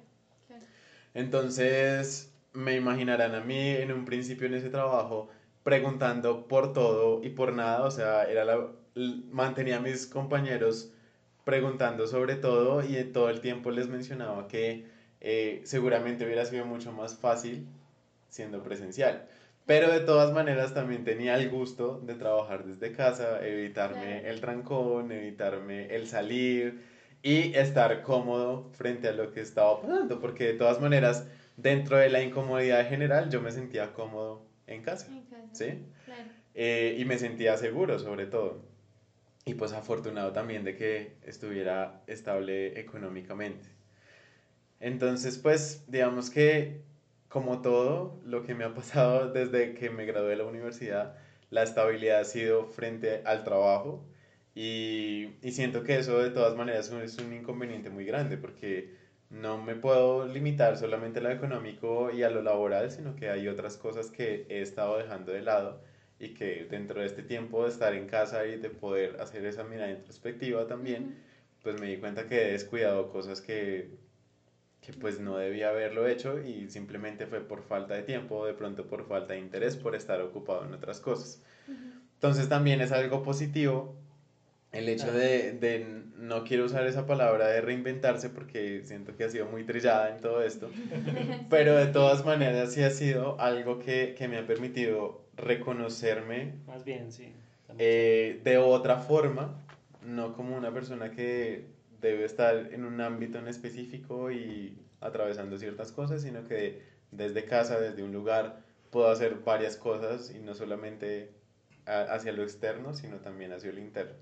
claro. 0.46 0.64
Entonces, 1.14 2.32
me 2.52 2.76
imaginarán 2.76 3.34
a 3.34 3.40
mí 3.40 3.68
en 3.68 3.92
un 3.92 4.04
principio 4.04 4.46
en 4.46 4.54
ese 4.54 4.70
trabajo 4.70 5.28
preguntando 5.62 6.46
por 6.46 6.72
todo 6.72 7.22
y 7.24 7.30
por 7.30 7.52
nada, 7.52 7.84
o 7.84 7.90
sea, 7.90 8.24
era 8.24 8.44
la, 8.44 8.68
mantenía 9.30 9.78
a 9.78 9.80
mis 9.80 10.06
compañeros 10.06 10.92
preguntando 11.44 12.06
sobre 12.06 12.36
todo 12.36 12.82
y 12.82 13.02
todo 13.04 13.30
el 13.30 13.40
tiempo 13.40 13.70
les 13.70 13.88
mencionaba 13.88 14.48
que 14.48 14.86
eh, 15.20 15.60
seguramente 15.64 16.24
hubiera 16.24 16.44
sido 16.44 16.64
mucho 16.64 16.92
más 16.92 17.16
fácil 17.16 17.66
siendo 18.28 18.62
presencial. 18.62 19.28
Pero 19.66 19.90
de 19.90 20.00
todas 20.00 20.32
maneras 20.32 20.74
también 20.74 21.04
tenía 21.04 21.36
el 21.36 21.48
gusto 21.48 22.00
de 22.04 22.14
trabajar 22.14 22.64
desde 22.64 22.92
casa, 22.92 23.46
evitarme 23.46 24.28
el 24.28 24.40
trancón, 24.40 25.10
evitarme 25.10 25.94
el 25.94 26.06
salir 26.06 26.82
y 27.22 27.54
estar 27.54 28.02
cómodo 28.02 28.70
frente 28.74 29.08
a 29.08 29.12
lo 29.12 29.32
que 29.32 29.40
estaba 29.40 29.80
pasando, 29.80 30.20
porque 30.20 30.44
de 30.44 30.54
todas 30.54 30.82
maneras, 30.82 31.26
dentro 31.56 31.96
de 31.96 32.10
la 32.10 32.22
incomodidad 32.22 32.86
general, 32.86 33.30
yo 33.30 33.40
me 33.40 33.50
sentía 33.50 33.94
cómodo 33.94 34.44
en 34.66 34.82
casa, 34.82 35.06
En 35.10 35.24
casa. 35.24 35.48
¿sí? 35.52 35.78
Claro. 36.04 36.30
Eh, 36.54 36.96
y 36.98 37.04
me 37.06 37.16
sentía 37.18 37.56
seguro 37.56 37.98
sobre 37.98 38.26
todo. 38.26 38.73
Y 39.44 39.54
pues 39.54 39.72
afortunado 39.72 40.32
también 40.32 40.64
de 40.64 40.74
que 40.76 41.16
estuviera 41.22 42.02
estable 42.06 42.80
económicamente. 42.80 43.68
Entonces, 44.80 45.38
pues, 45.38 45.84
digamos 45.88 46.30
que 46.30 46.82
como 47.28 47.62
todo 47.62 48.20
lo 48.24 48.44
que 48.44 48.54
me 48.54 48.64
ha 48.64 48.74
pasado 48.74 49.32
desde 49.32 49.74
que 49.74 49.90
me 49.90 50.06
gradué 50.06 50.30
de 50.30 50.36
la 50.36 50.44
universidad, 50.44 51.16
la 51.50 51.62
estabilidad 51.62 52.20
ha 52.20 52.24
sido 52.24 52.66
frente 52.66 53.22
al 53.24 53.44
trabajo 53.44 54.04
y, 54.54 55.30
y 55.42 55.52
siento 55.52 55.82
que 55.82 55.98
eso 55.98 56.18
de 56.22 56.30
todas 56.30 56.56
maneras 56.56 56.90
es 56.92 57.18
un 57.18 57.32
inconveniente 57.32 57.90
muy 57.90 58.04
grande 58.04 58.36
porque 58.36 58.94
no 59.30 59.60
me 59.60 59.74
puedo 59.74 60.26
limitar 60.26 60.76
solamente 60.76 61.18
a 61.18 61.22
lo 61.22 61.30
económico 61.30 62.10
y 62.12 62.22
a 62.22 62.30
lo 62.30 62.42
laboral, 62.42 62.90
sino 62.90 63.16
que 63.16 63.30
hay 63.30 63.48
otras 63.48 63.76
cosas 63.76 64.10
que 64.10 64.46
he 64.48 64.60
estado 64.62 64.98
dejando 64.98 65.32
de 65.32 65.42
lado 65.42 65.82
y 66.24 66.34
que 66.34 66.66
dentro 66.70 67.00
de 67.00 67.06
este 67.06 67.22
tiempo 67.22 67.64
de 67.64 67.70
estar 67.70 67.94
en 67.94 68.06
casa 68.06 68.46
y 68.46 68.56
de 68.56 68.70
poder 68.70 69.20
hacer 69.20 69.44
esa 69.44 69.64
mirada 69.64 69.90
introspectiva 69.90 70.66
también, 70.66 71.16
pues 71.62 71.80
me 71.80 71.88
di 71.88 71.96
cuenta 71.98 72.26
que 72.26 72.48
he 72.48 72.52
descuidado 72.52 73.10
cosas 73.10 73.40
que, 73.40 73.90
que 74.80 74.92
pues 74.92 75.20
no 75.20 75.36
debía 75.36 75.70
haberlo 75.70 76.06
hecho 76.06 76.40
y 76.40 76.68
simplemente 76.68 77.26
fue 77.26 77.40
por 77.40 77.62
falta 77.62 77.94
de 77.94 78.02
tiempo 78.02 78.46
de 78.46 78.54
pronto 78.54 78.86
por 78.86 79.06
falta 79.06 79.34
de 79.34 79.40
interés 79.40 79.76
por 79.76 79.94
estar 79.94 80.20
ocupado 80.20 80.64
en 80.64 80.74
otras 80.74 81.00
cosas. 81.00 81.42
Ujú. 81.68 81.76
Entonces 82.14 82.48
también 82.48 82.80
es 82.80 82.92
algo 82.92 83.22
positivo 83.22 83.96
el 84.74 84.88
hecho 84.88 85.12
de, 85.12 85.52
de, 85.52 86.02
no 86.16 86.42
quiero 86.42 86.64
usar 86.64 86.84
esa 86.86 87.06
palabra 87.06 87.46
de 87.46 87.60
reinventarse 87.60 88.28
porque 88.28 88.82
siento 88.84 89.16
que 89.16 89.24
ha 89.24 89.28
sido 89.28 89.46
muy 89.46 89.62
trillada 89.64 90.10
en 90.10 90.20
todo 90.20 90.42
esto, 90.42 90.68
pero 91.48 91.76
de 91.76 91.86
todas 91.86 92.24
maneras 92.24 92.72
sí 92.72 92.82
ha 92.82 92.90
sido 92.90 93.40
algo 93.40 93.78
que, 93.78 94.16
que 94.18 94.26
me 94.26 94.36
ha 94.36 94.46
permitido 94.46 95.23
reconocerme 95.36 96.54
Más 96.66 96.84
bien, 96.84 97.12
sí. 97.12 97.32
Eh, 97.78 98.40
de 98.44 98.58
otra 98.58 98.98
forma, 98.98 99.60
no 100.02 100.34
como 100.34 100.56
una 100.56 100.72
persona 100.72 101.10
que 101.10 101.66
debe 102.00 102.24
estar 102.24 102.68
en 102.72 102.84
un 102.84 103.00
ámbito 103.00 103.38
en 103.38 103.48
específico 103.48 104.30
y 104.30 104.78
atravesando 105.00 105.58
ciertas 105.58 105.92
cosas, 105.92 106.22
sino 106.22 106.46
que 106.46 106.82
desde 107.10 107.44
casa, 107.44 107.80
desde 107.80 108.02
un 108.02 108.12
lugar, 108.12 108.62
puedo 108.90 109.08
hacer 109.08 109.36
varias 109.44 109.76
cosas 109.76 110.30
y 110.34 110.38
no 110.40 110.54
solamente 110.54 111.30
a- 111.86 112.02
hacia 112.02 112.32
lo 112.32 112.42
externo, 112.42 112.94
sino 112.94 113.16
también 113.18 113.52
hacia 113.52 113.72
lo 113.72 113.80
interno. 113.80 114.14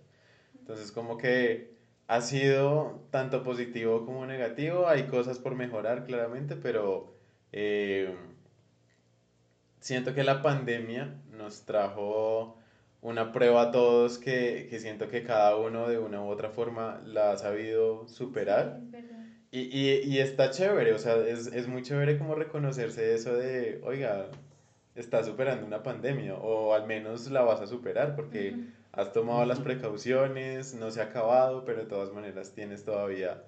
Entonces, 0.59 0.93
como 0.93 1.19
que 1.19 1.73
ha 2.07 2.21
sido 2.21 3.03
tanto 3.11 3.43
positivo 3.43 4.05
como 4.05 4.27
negativo, 4.27 4.87
hay 4.89 5.05
cosas 5.05 5.39
por 5.39 5.55
mejorar 5.57 6.05
claramente, 6.05 6.57
pero 6.57 7.15
eh, 7.53 8.15
siento 9.83 10.15
que 10.15 10.25
la 10.25 10.43
pandemia 10.43 11.23
nos 11.31 11.65
trajo 11.67 12.59
una 13.03 13.33
prueba 13.33 13.63
a 13.65 13.73
todos 13.73 14.19
que, 14.19 14.67
que 14.71 14.79
siento 14.81 15.09
que 15.09 15.25
cada 15.25 15.57
uno 15.57 15.89
de 15.89 15.99
una 15.99 16.23
u 16.23 16.29
otra 16.29 16.51
forma 16.51 17.03
la 17.05 17.33
ha 17.33 17.39
sabido 17.39 18.09
superar. 18.09 18.81
Y, 19.51 19.61
y, 19.79 20.01
y 20.05 20.19
está 20.21 20.51
chévere, 20.51 20.95
o 20.95 20.99
sea, 20.99 21.17
es, 21.19 21.49
es 21.49 21.69
muy 21.69 21.83
chévere 21.83 22.19
como 22.19 22.35
reconocerse 22.35 23.15
eso 23.15 23.35
de, 23.37 23.81
oiga, 23.85 24.31
estás 24.95 25.27
superando 25.27 25.67
una 25.67 25.83
pandemia, 25.83 26.37
o 26.37 26.75
al 26.75 26.87
menos 26.87 27.31
la 27.31 27.43
vas 27.43 27.61
a 27.61 27.67
superar, 27.67 28.17
porque 28.17 28.53
Ujú. 28.55 28.63
has 28.93 29.13
tomado 29.13 29.45
las 29.47 29.61
precauciones, 29.61 30.75
no 30.75 30.91
se 30.91 31.01
ha 31.01 31.05
acabado, 31.05 31.65
pero 31.65 31.81
de 31.81 31.87
todas 31.87 32.13
maneras 32.13 32.55
tienes 32.55 32.85
todavía 32.85 33.43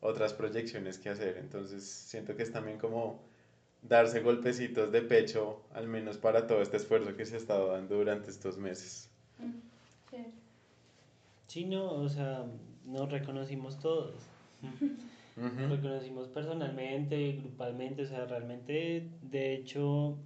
otras 0.00 0.34
proyecciones 0.34 0.98
que 0.98 1.10
hacer. 1.10 1.38
Entonces 1.38 1.84
siento 1.84 2.36
que 2.36 2.42
es 2.44 2.52
también 2.52 2.78
como 2.78 3.24
darse 3.82 4.20
golpecitos 4.20 4.90
de 4.92 5.02
pecho, 5.02 5.62
al 5.72 5.88
menos 5.88 6.18
para 6.18 6.46
todo 6.46 6.62
este 6.62 6.76
esfuerzo 6.76 7.16
que 7.16 7.24
se 7.24 7.36
ha 7.36 7.38
estado 7.38 7.68
dando 7.72 7.96
durante 7.96 8.30
estos 8.30 8.58
meses. 8.58 9.10
Sí, 11.46 11.64
no, 11.64 11.92
o 11.92 12.08
sea, 12.08 12.44
nos 12.84 13.10
reconocimos 13.10 13.78
todos. 13.78 14.14
Nos 15.36 15.70
reconocimos 15.70 16.28
personalmente, 16.28 17.32
grupalmente, 17.40 18.02
o 18.02 18.06
sea, 18.06 18.26
realmente, 18.26 19.08
de 19.22 19.54
hecho, 19.54 20.18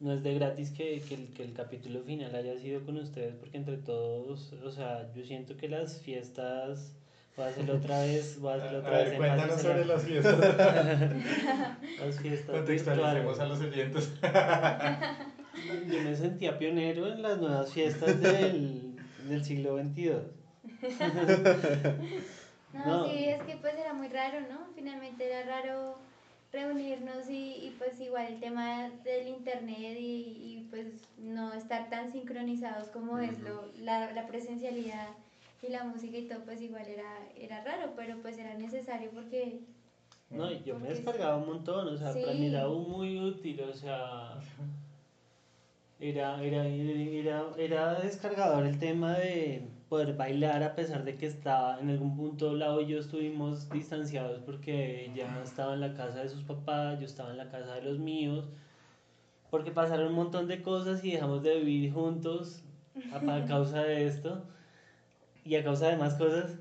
no 0.00 0.12
es 0.12 0.22
de 0.24 0.34
gratis 0.34 0.70
que, 0.72 1.00
que 1.00 1.14
el, 1.14 1.28
que 1.32 1.44
el 1.44 1.52
capítulo 1.52 2.02
final 2.02 2.34
haya 2.34 2.58
sido 2.58 2.84
con 2.84 2.96
ustedes, 2.96 3.36
porque 3.36 3.56
entre 3.56 3.76
todos, 3.76 4.52
o 4.52 4.70
sea, 4.72 5.12
yo 5.14 5.24
siento 5.24 5.56
que 5.56 5.68
las 5.68 6.00
fiestas, 6.02 6.92
voy 7.36 7.46
a 7.46 7.48
hacerlo 7.48 7.74
otra 7.76 8.00
vez, 8.00 8.38
voy 8.40 8.52
a 8.52 8.56
hacerlo 8.56 8.78
A 8.78 8.80
otra 8.80 8.90
vez. 8.98 9.08
ver, 9.10 9.16
cuéntanos 9.18 9.60
sobre 9.62 9.82
en 9.82 9.88
la- 9.88 9.94
las 9.94 10.04
fiestas. 10.04 10.38
las 12.00 12.20
fiestas 12.20 12.56
Contextualicemos 12.56 13.40
a 13.40 13.46
los 13.46 13.60
oyentes. 13.60 14.12
Yo 15.90 16.00
me 16.02 16.14
sentía 16.16 16.58
pionero 16.58 17.06
en 17.12 17.22
las 17.22 17.38
nuevas 17.38 17.72
fiestas 17.72 18.20
del, 18.20 18.96
del 19.28 19.44
siglo 19.44 19.76
XXII. 19.78 20.12
No, 22.72 22.86
No. 22.86 23.04
sí, 23.04 23.26
es 23.26 23.42
que 23.42 23.56
pues 23.56 23.74
era 23.76 23.92
muy 23.92 24.08
raro, 24.08 24.40
¿no? 24.48 24.66
Finalmente 24.74 25.26
era 25.30 25.42
raro 25.44 25.98
reunirnos 26.54 27.28
y, 27.28 27.66
y, 27.66 27.74
pues 27.78 28.00
igual 28.00 28.24
el 28.28 28.40
tema 28.40 28.88
del 29.04 29.28
internet 29.28 29.94
y, 29.98 30.38
y, 30.38 30.66
pues 30.70 30.86
no 31.18 31.52
estar 31.52 31.90
tan 31.90 32.10
sincronizados 32.12 32.88
como 32.88 33.18
es 33.18 33.34
Ujú. 33.36 33.44
lo, 33.44 33.66
la, 33.84 34.10
la 34.12 34.26
presencialidad 34.26 35.08
y 35.62 35.68
la 35.68 35.84
música 35.84 36.16
y 36.18 36.26
todo, 36.28 36.40
pues 36.44 36.60
igual 36.60 36.86
era, 36.88 37.18
era 37.36 37.62
raro, 37.64 37.92
pero 37.96 38.16
pues 38.20 38.36
era 38.38 38.54
necesario 38.54 39.10
porque... 39.12 39.60
No, 40.30 40.50
yo 40.50 40.78
me 40.78 40.88
descargaba 40.88 41.36
un 41.36 41.46
montón, 41.46 41.88
o 41.88 41.96
sea, 41.96 42.12
para 42.12 42.32
mí 42.32 42.38
Sí. 42.40 42.46
era 42.46 42.66
muy 42.66 43.20
útil, 43.20 43.60
o 43.60 43.72
sea, 43.74 44.40
era, 46.00 46.42
era, 46.42 46.66
era, 46.66 47.44
era 47.58 48.00
descargador 48.00 48.66
el 48.66 48.78
tema 48.78 49.12
de 49.14 49.62
poder 49.88 50.14
bailar 50.16 50.62
a 50.62 50.74
pesar 50.74 51.04
de 51.04 51.16
que 51.16 51.26
estaba 51.26 51.78
en 51.78 51.90
algún 51.90 52.16
punto 52.16 52.54
Lau 52.54 52.80
y 52.80 52.86
yo 52.86 52.98
estuvimos 52.98 53.68
distanciados 53.70 54.40
porque 54.40 55.04
ella 55.04 55.28
estaba 55.44 55.74
en 55.74 55.80
la 55.80 55.92
casa 55.94 56.22
de 56.22 56.30
sus 56.30 56.42
papás, 56.42 56.98
yo 56.98 57.04
estaba 57.06 57.30
en 57.30 57.36
la 57.36 57.50
casa 57.50 57.74
de 57.74 57.82
los 57.82 57.98
míos, 57.98 58.46
porque 59.50 59.70
pasaron 59.70 60.08
un 60.08 60.14
montón 60.14 60.48
de 60.48 60.62
cosas 60.62 61.04
y 61.04 61.12
dejamos 61.12 61.42
de 61.42 61.58
vivir 61.60 61.92
juntos 61.92 62.62
a, 63.12 63.36
a 63.36 63.44
causa 63.44 63.82
de 63.82 64.06
esto 64.06 64.42
y 65.44 65.56
a 65.56 65.64
causa 65.64 65.88
de 65.88 65.96
más 65.96 66.14
cosas. 66.14 66.58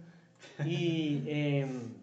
Y 0.65 1.23
em, 1.27 1.93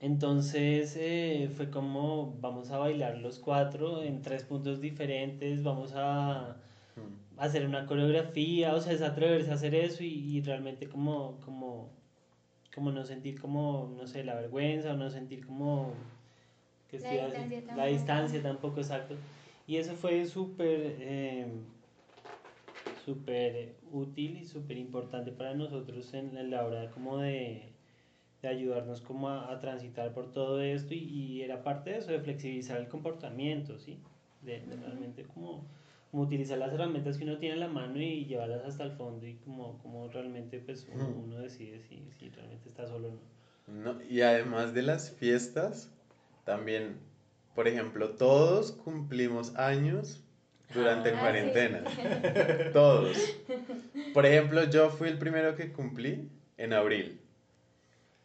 entonces 0.00 0.94
eh, 0.96 1.50
fue 1.56 1.70
como 1.70 2.34
vamos 2.40 2.70
a 2.70 2.78
bailar 2.78 3.16
los 3.18 3.38
cuatro 3.38 4.02
en 4.02 4.20
tres 4.22 4.44
puntos 4.44 4.80
diferentes, 4.80 5.62
vamos 5.62 5.92
a 5.94 6.56
Mm. 6.96 7.38
hacer 7.40 7.66
una 7.66 7.84
coreografía, 7.84 8.74
o 8.74 8.80
sea, 8.80 8.92
es 8.94 9.02
atreverse 9.02 9.50
a 9.50 9.54
hacer 9.54 9.74
eso 9.74 10.02
y, 10.02 10.08
y 10.08 10.40
realmente 10.40 10.86
como, 10.88 11.38
como, 11.44 11.90
como 12.74 12.90
no 12.90 13.04
sentir 13.04 13.38
como, 13.38 13.92
no 13.94 14.06
sé, 14.06 14.24
la 14.24 14.34
vergüenza 14.34 14.92
o 14.92 14.96
no 14.96 15.10
sentir 15.10 15.44
como 15.44 15.92
que 16.90 16.98
La 17.00 17.10
distancia 17.10 17.60
la 17.60 17.66
tampoco. 17.66 17.86
distancia 17.86 18.42
tampoco, 18.42 18.80
exacto. 18.80 19.14
Y 19.66 19.76
eso 19.76 19.94
fue 19.94 20.24
súper, 20.24 20.96
eh, 21.00 21.46
súper 23.06 23.76
útil 23.92 24.36
y 24.38 24.46
súper 24.46 24.76
importante 24.78 25.32
para 25.32 25.54
nosotros 25.54 26.12
en, 26.14 26.36
en 26.36 26.50
la 26.50 26.66
hora 26.66 26.90
como 26.90 27.18
de, 27.18 27.72
de 28.42 28.48
ayudarnos 28.48 29.00
como 29.02 29.28
a, 29.30 29.50
a 29.52 29.60
transitar 29.60 30.12
por 30.14 30.32
todo 30.32 30.60
esto 30.62 30.94
y, 30.94 30.98
y 30.98 31.42
era 31.42 31.62
parte 31.64 31.90
de 31.90 31.98
eso, 31.98 32.12
de 32.12 32.20
flexibilizar 32.20 32.78
el 32.80 32.88
comportamiento, 32.88 33.78
¿sí? 33.78 33.98
De, 34.42 34.60
de 34.60 34.76
realmente 34.76 35.24
como, 35.24 35.66
como 36.10 36.24
utilizar 36.24 36.58
las 36.58 36.72
herramientas 36.72 37.18
que 37.18 37.24
uno 37.24 37.38
tiene 37.38 37.54
en 37.54 37.60
la 37.60 37.68
mano 37.68 38.00
y 38.00 38.26
llevarlas 38.26 38.64
hasta 38.64 38.84
el 38.84 38.92
fondo 38.92 39.26
y 39.26 39.34
como, 39.36 39.78
como 39.78 40.08
realmente 40.08 40.58
pues 40.60 40.86
uno, 40.92 41.08
uno 41.08 41.38
decide 41.38 41.80
si, 41.80 42.10
si 42.18 42.28
realmente 42.30 42.68
está 42.68 42.86
solo 42.86 43.08
o 43.08 43.12
no. 43.12 43.36
No, 43.66 44.02
y 44.08 44.22
además 44.22 44.74
de 44.74 44.82
las 44.82 45.10
fiestas, 45.10 45.90
también, 46.44 46.98
por 47.54 47.68
ejemplo, 47.68 48.10
todos 48.16 48.72
cumplimos 48.72 49.54
años 49.56 50.22
durante 50.74 51.10
Ah, 51.10 51.12
sí. 51.14 51.18
cuarentena. 51.20 51.84
Todos. 52.72 53.16
Por 54.12 54.26
ejemplo, 54.26 54.64
yo 54.70 54.90
fui 54.90 55.08
el 55.08 55.18
primero 55.18 55.54
que 55.54 55.72
cumplí 55.72 56.28
en 56.58 56.72
abril. 56.72 57.20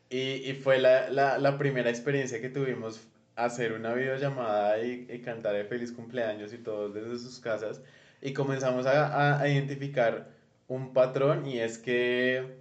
Y, 0.09 0.49
y 0.49 0.53
fue 0.53 0.79
la, 0.79 1.09
la, 1.09 1.37
la 1.37 1.57
primera 1.57 1.89
experiencia 1.89 2.41
que 2.41 2.49
tuvimos 2.49 3.01
hacer 3.35 3.71
una 3.73 3.93
videollamada 3.93 4.83
y, 4.83 5.07
y 5.09 5.19
cantar 5.19 5.55
el 5.55 5.65
feliz 5.67 5.91
cumpleaños 5.93 6.51
y 6.53 6.57
todos 6.57 6.93
desde 6.93 7.17
sus 7.17 7.39
casas. 7.39 7.81
Y 8.21 8.33
comenzamos 8.33 8.85
a, 8.85 9.07
a- 9.07 9.39
a 9.41 9.47
identificar 9.49 10.29
un 10.67 10.93
patrón 10.93 11.47
y 11.47 11.59
es 11.59 11.77
que 11.77 12.59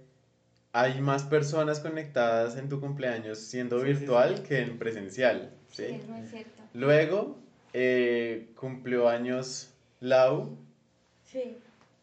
hay 0.73 1.01
más 1.01 1.23
personas 1.23 1.81
conectadas 1.81 2.55
en 2.57 2.69
tu 2.69 2.79
cumpleaños 2.79 3.39
siendo 3.39 3.81
Sí, 3.81 3.87
sí, 3.87 3.93
virtual 3.93 4.37
sí. 4.37 4.43
que 4.43 4.59
en 4.61 4.79
presencial. 4.79 5.51
Sí, 5.71 5.83
¿sí? 5.87 5.93
es 5.95 6.07
muy 6.07 6.25
cierto. 6.25 6.61
Luego 6.73 7.37
eh, 7.73 8.47
cumplió 8.55 9.09
años 9.09 9.70
Lau, 10.01 10.57
Sí. 11.23 11.57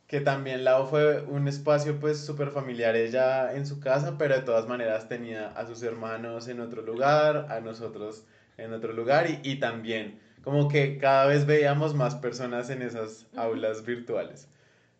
que 0.06 0.20
también 0.20 0.64
Lau 0.64 0.86
fue 0.86 1.20
un 1.24 1.46
espacio 1.48 2.00
pues 2.00 2.24
súper 2.24 2.48
familiar 2.50 2.96
ella 2.96 3.52
en 3.54 3.66
su 3.66 3.78
casa, 3.80 4.16
pero 4.16 4.34
de 4.36 4.40
todas 4.42 4.66
maneras 4.66 5.06
tenía 5.08 5.48
a 5.48 5.66
sus 5.66 5.82
hermanos 5.82 6.48
en 6.48 6.60
otro 6.60 6.80
lugar, 6.80 7.48
a 7.50 7.60
nosotros 7.60 8.24
en 8.56 8.72
otro 8.72 8.92
lugar 8.94 9.28
y, 9.28 9.40
y 9.42 9.56
también 9.60 10.18
como 10.42 10.68
que 10.68 10.96
cada 10.96 11.26
vez 11.26 11.44
veíamos 11.44 11.94
más 11.94 12.14
personas 12.14 12.70
en 12.70 12.80
esas 12.80 13.26
aulas 13.36 13.84
virtuales. 13.84 14.48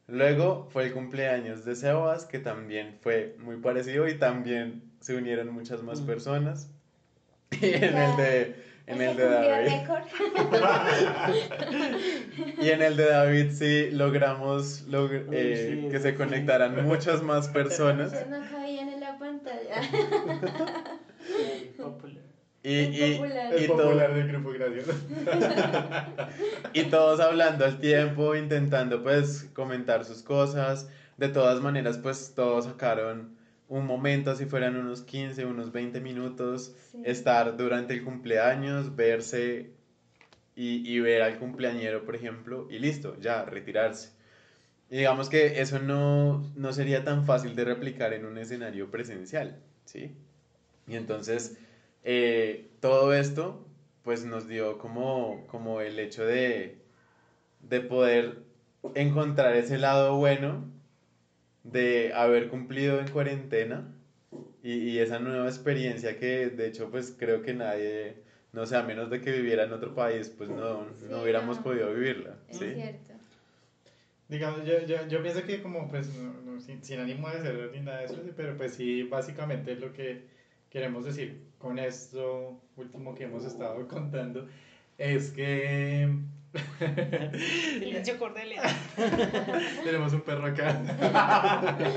Luego 0.09 0.68
fue 0.70 0.84
el 0.86 0.92
cumpleaños 0.92 1.64
de 1.64 1.74
Sebas, 1.76 2.26
que 2.26 2.38
también 2.38 2.96
fue 3.01 3.36
muy 3.38 3.57
parecido 3.57 4.09
y 4.09 4.18
también 4.18 4.82
se 5.01 5.14
unieron 5.16 5.51
muchas 5.53 5.82
más 5.82 6.01
Mm. 6.03 6.07
personas. 6.07 6.70
Y 7.62 7.72
en 7.74 7.96
el 7.96 8.16
de, 8.16 8.57
en 8.89 9.03
el 9.03 9.16
de 9.16 9.28
David. 9.28 9.72
Y 12.61 12.70
en 12.70 12.82
el 12.82 12.97
de 12.97 13.07
David 13.07 13.51
sí 13.53 13.91
logramos 13.91 14.86
logr- 14.89 15.28
Uy, 15.28 15.36
eh, 15.36 15.80
sí, 15.84 15.89
que 15.91 16.01
se 16.01 16.11
sí. 16.12 16.16
conectaran 16.16 16.84
muchas 16.86 17.22
más 17.22 17.49
personas. 17.49 18.12
Eso 18.12 18.26
no 18.28 18.39
cabían 18.51 18.89
en 18.89 19.01
la 19.01 19.18
pantalla. 19.18 19.80
Y, 22.64 22.74
y- 22.74 23.12
popular. 23.14 23.59
Y 23.59 23.68
popular 23.68 24.14
del 24.14 24.28
grupo, 24.28 24.51
y 26.74 26.82
todos 26.84 27.20
hablando 27.20 27.64
al 27.64 27.78
tiempo, 27.78 28.34
intentando 28.34 29.03
pues 29.03 29.49
comentar 29.55 30.05
sus 30.05 30.22
cosas. 30.22 30.89
De 31.16 31.28
todas 31.28 31.61
maneras, 31.61 31.99
pues 31.99 32.32
todos 32.34 32.66
sacaron 32.66 33.38
un 33.68 33.86
momento, 33.86 34.34
si 34.34 34.46
fueran 34.46 34.76
unos 34.76 35.02
15, 35.02 35.44
unos 35.44 35.72
20 35.72 36.00
minutos, 36.00 36.72
Sí. 36.90 37.02
estar 37.04 37.56
durante 37.56 37.94
el 37.94 38.02
cumpleaños, 38.02 38.96
verse 38.96 39.70
y, 40.56 40.88
y 40.90 41.00
ver 41.00 41.22
al 41.22 41.38
cumpleañero, 41.38 42.04
por 42.04 42.16
ejemplo, 42.16 42.66
y 42.70 42.78
listo, 42.78 43.16
ya, 43.20 43.44
retirarse. 43.44 44.10
Y 44.90 44.96
digamos 44.96 45.28
que 45.28 45.60
eso 45.60 45.78
no, 45.78 46.50
no 46.56 46.72
sería 46.72 47.04
tan 47.04 47.26
fácil 47.26 47.54
de 47.54 47.64
replicar 47.64 48.14
en 48.14 48.24
un 48.24 48.38
escenario 48.38 48.90
presencial, 48.90 49.56
¿sí? 49.84 50.12
Y 50.86 50.96
entonces, 50.96 51.58
eh, 52.04 52.70
todo 52.80 53.12
esto, 53.12 53.66
pues 54.02 54.24
nos 54.24 54.48
dio 54.48 54.78
como, 54.78 55.46
como 55.48 55.82
el 55.82 55.98
hecho 55.98 56.24
de, 56.24 56.78
de 57.60 57.80
poder 57.82 58.38
encontrar 58.94 59.54
ese 59.56 59.76
lado 59.76 60.16
bueno 60.16 60.64
de 61.72 62.12
haber 62.14 62.48
cumplido 62.48 63.00
en 63.00 63.08
cuarentena 63.08 63.94
y, 64.62 64.72
y 64.74 64.98
esa 65.00 65.18
nueva 65.20 65.46
experiencia 65.48 66.18
que 66.18 66.48
de 66.50 66.66
hecho 66.68 66.90
pues 66.90 67.14
creo 67.18 67.42
que 67.42 67.54
nadie, 67.54 68.16
no 68.52 68.66
sé, 68.66 68.76
a 68.76 68.82
menos 68.82 69.10
de 69.10 69.20
que 69.20 69.32
viviera 69.32 69.64
en 69.64 69.72
otro 69.72 69.94
país, 69.94 70.30
pues 70.36 70.50
no, 70.50 70.84
Sí, 71.00 71.06
no 71.08 71.22
hubiéramos 71.22 71.58
no. 71.58 71.64
podido 71.64 71.92
vivirla, 71.94 72.36
Es 72.48 72.58
¿sí? 72.58 72.66
cierto. 72.74 73.14
Digamos, 74.28 74.64
yo, 74.66 74.80
yo, 74.82 75.06
yo 75.08 75.22
pienso 75.22 75.42
que 75.44 75.62
como, 75.62 75.88
pues, 75.88 76.08
no- 76.14 76.32
no, 76.42 76.60
sin, 76.60 76.84
sin 76.84 77.00
ánimo 77.00 77.30
de 77.30 77.40
ser 77.40 77.70
ni 77.72 77.80
nada 77.80 78.00
de 78.00 78.04
eso, 78.06 78.16
pero 78.36 78.56
pues 78.56 78.74
sí, 78.74 79.02
básicamente 79.04 79.74
lo 79.76 79.92
que 79.92 80.22
queremos 80.70 81.04
decir 81.06 81.46
con 81.58 81.78
esto 81.78 82.60
último 82.76 83.14
que 83.14 83.24
hemos 83.24 83.44
estado 83.46 83.88
contando 83.88 84.46
es 84.98 85.30
que 85.30 86.08
Silencio, 87.78 88.18
Cordelia. 88.18 88.62
tenemos 89.84 90.12
un 90.12 90.20
perro 90.22 90.46
acá. 90.46 90.80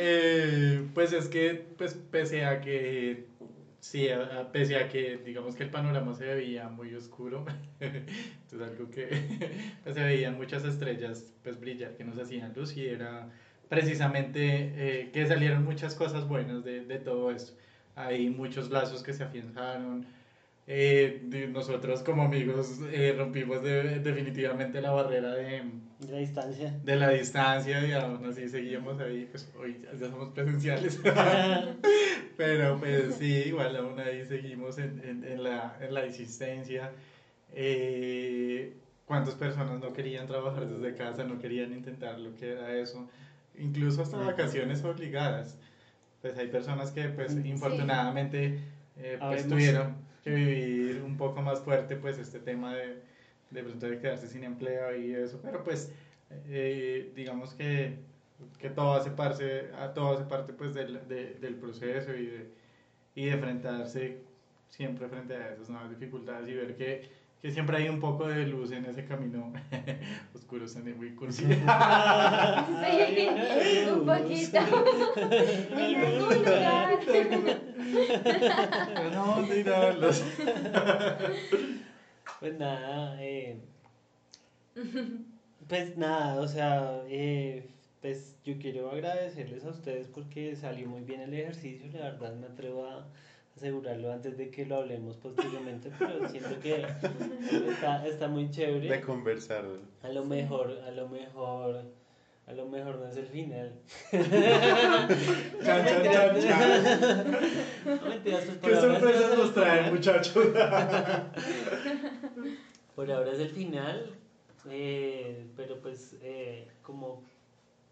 Eh, 0.00 0.88
pues 0.94 1.12
es 1.12 1.28
que, 1.28 1.54
pues, 1.76 1.94
pese 2.10 2.44
a 2.44 2.60
que, 2.60 3.24
sí, 3.80 4.08
a- 4.08 4.40
a- 4.40 4.52
pese 4.52 4.76
a 4.76 4.88
que, 4.88 5.18
digamos 5.18 5.54
que 5.56 5.64
el 5.64 5.70
panorama 5.70 6.14
se 6.14 6.24
veía 6.26 6.68
muy 6.68 6.94
oscuro, 6.94 7.44
entonces 7.80 8.68
algo 8.68 8.90
que, 8.90 9.08
pues, 9.82 9.94
se 9.94 10.02
veían 10.04 10.36
muchas 10.36 10.64
estrellas, 10.64 11.32
pues, 11.42 11.58
brillar, 11.60 11.94
que 11.96 12.04
nos 12.04 12.18
hacían 12.18 12.52
luz 12.54 12.76
y 12.76 12.86
era 12.86 13.28
precisamente 13.68 14.72
eh, 15.02 15.10
que 15.12 15.26
salieron 15.26 15.64
muchas 15.64 15.94
cosas 15.94 16.26
buenas 16.28 16.64
de, 16.64 16.84
de 16.84 16.98
todo 16.98 17.30
esto. 17.30 17.52
Hay 17.96 18.30
muchos 18.30 18.70
lazos 18.70 19.02
que 19.02 19.12
se 19.12 19.24
afianzaron. 19.24 20.06
Eh, 20.70 21.22
nosotros 21.50 22.02
como 22.02 22.22
amigos 22.24 22.78
eh, 22.92 23.14
rompimos 23.16 23.62
de- 23.62 24.00
definitivamente 24.00 24.80
la 24.82 24.90
barrera 24.90 25.34
de, 25.34 25.62
De 25.98 26.12
la 26.12 26.18
distancia. 26.18 26.78
de 26.84 26.96
la 26.96 27.08
distancia 27.08 27.86
y 27.86 27.92
aún 27.92 28.24
así 28.26 28.48
seguíamos 28.48 29.00
ahí, 29.00 29.26
pues 29.30 29.48
hoy 29.58 29.80
ya 29.82 29.98
ya 29.98 30.10
somos 30.10 30.28
presenciales, 30.34 31.00
pero 32.36 32.78
pues 32.78 33.14
sí, 33.18 33.44
igual 33.46 33.74
aún 33.76 33.98
ahí 33.98 34.24
seguimos 34.26 34.78
en, 34.78 35.00
en, 35.04 35.24
en 35.24 35.42
la, 35.42 35.76
en 35.80 35.94
la 35.94 36.04
existencia. 36.04 36.92
Eh, 37.54 38.74
¿Cuántas 39.06 39.34
personas 39.36 39.80
no 39.80 39.92
querían 39.94 40.26
trabajar 40.26 40.68
desde 40.68 40.94
casa, 40.96 41.24
no 41.24 41.38
querían 41.38 41.72
intentar 41.72 42.18
lo 42.18 42.34
que 42.36 42.50
era 42.52 42.76
eso? 42.76 43.08
Incluso 43.58 44.02
hasta 44.02 44.18
vacaciones 44.18 44.84
obligadas. 44.84 45.56
Pues 46.20 46.36
hay 46.36 46.48
personas 46.48 46.90
que 46.90 47.08
pues 47.08 47.32
Sí. 47.32 47.40
Eh, 48.98 49.16
pues, 49.18 49.22
Habemos. 49.22 49.48
tuvieron 49.48 49.94
que 50.24 50.30
vivir 50.30 51.02
un 51.04 51.16
poco 51.16 51.42
más 51.42 51.60
fuerte 51.60 51.94
pues 51.96 52.18
este 52.18 52.40
tema 52.40 52.74
de 52.74 53.06
de 53.50 53.62
pronto 53.62 53.86
de 53.88 53.98
quedarse 53.98 54.28
sin 54.28 54.44
empleo 54.44 54.94
y 54.94 55.14
eso, 55.14 55.40
pero 55.42 55.64
pues 55.64 55.90
eh, 56.50 57.10
digamos 57.16 57.54
que, 57.54 57.94
que 58.58 58.68
todo 58.68 58.92
hace 58.92 59.10
parte, 59.10 59.70
a 59.80 59.94
todo 59.94 60.12
hace 60.12 60.24
parte 60.24 60.52
pues 60.52 60.74
del, 60.74 61.08
de- 61.08 61.32
del 61.40 61.54
proceso 61.54 62.14
y 62.14 62.26
de, 62.26 62.50
y 63.14 63.24
de 63.24 63.32
enfrentarse 63.32 64.18
siempre 64.68 65.08
frente 65.08 65.34
a 65.34 65.52
esas 65.54 65.70
nuevas 65.70 65.88
dificultades 65.88 66.46
y 66.46 66.52
ver 66.54 66.76
que, 66.76 67.08
que 67.40 67.50
siempre 67.50 67.78
hay 67.78 67.88
un 67.88 68.00
poco 68.00 68.28
de 68.28 68.46
luz 68.46 68.70
en 68.72 68.84
ese 68.84 69.06
camino 69.06 69.50
oscuro, 70.34 70.68
suena 70.68 70.94
muy 70.94 71.12
cursi. 71.14 71.44
Sí, 71.46 71.50
un 73.94 74.04
poquito. 74.04 74.58
En 75.70 75.96
algún 75.96 76.34
lugar. 76.34 76.98
no, 79.12 79.26
¿dónde 79.36 79.60
irán 79.60 80.00
los- 80.00 80.22
Pues 82.40 82.58
nada, 82.58 83.16
eh, 83.22 83.58
pues 85.68 85.96
nada, 85.96 86.40
o 86.40 86.46
sea, 86.48 87.02
eh, 87.08 87.66
pues 88.00 88.36
yo 88.44 88.54
quiero 88.58 88.90
agradecerles 88.90 89.64
a 89.64 89.70
ustedes 89.70 90.06
porque 90.08 90.54
salió 90.56 90.88
muy 90.88 91.02
bien 91.02 91.20
el 91.20 91.34
ejercicio, 91.34 91.88
la 91.98 92.10
verdad 92.10 92.34
me 92.36 92.46
atrevo 92.46 92.86
a 92.86 93.06
asegurarlo 93.56 94.12
antes 94.12 94.38
de 94.38 94.50
que 94.50 94.64
lo 94.66 94.76
hablemos 94.76 95.16
posteriormente, 95.16 95.90
pero 95.98 96.28
siento 96.28 96.60
que 96.60 96.86
está, 97.72 98.06
está 98.06 98.28
muy 98.28 98.44
De 98.44 98.50
chévere. 98.52 99.00
conversar. 99.00 99.64
A 100.02 100.08
lo 100.10 100.24
mejor, 100.24 100.78
a 100.86 100.90
lo 100.92 101.08
mejor, 101.08 101.82
a 102.48 102.52
lo 102.52 102.66
mejor 102.66 102.96
no 102.98 103.06
es 103.06 103.16
el 103.16 103.26
final. 103.26 103.72
Chan, 104.10 104.28
chan, 105.62 106.02
chan, 106.02 106.40
chan. 106.40 107.30
No, 107.84 108.08
mentiras, 108.08 108.44
pues, 108.44 108.56
por 108.58 108.70
¿Qué 108.70 108.76
ahora 108.76 108.80
sorpresas 109.00 109.38
nos 109.38 109.54
traen, 109.54 109.94
muchachos? 109.94 110.46
Por 112.94 113.10
ahora 113.12 113.30
es 113.32 113.38
el 113.38 113.50
final, 113.50 114.10
eh, 114.68 115.46
pero 115.56 115.78
pues 115.80 116.16
eh, 116.20 116.66
como, 116.82 117.22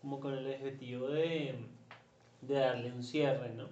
como 0.00 0.18
con 0.18 0.34
el 0.34 0.46
objetivo 0.48 1.06
de, 1.08 1.54
de 2.40 2.54
darle 2.54 2.90
un 2.92 3.04
cierre, 3.04 3.50
¿no? 3.50 3.68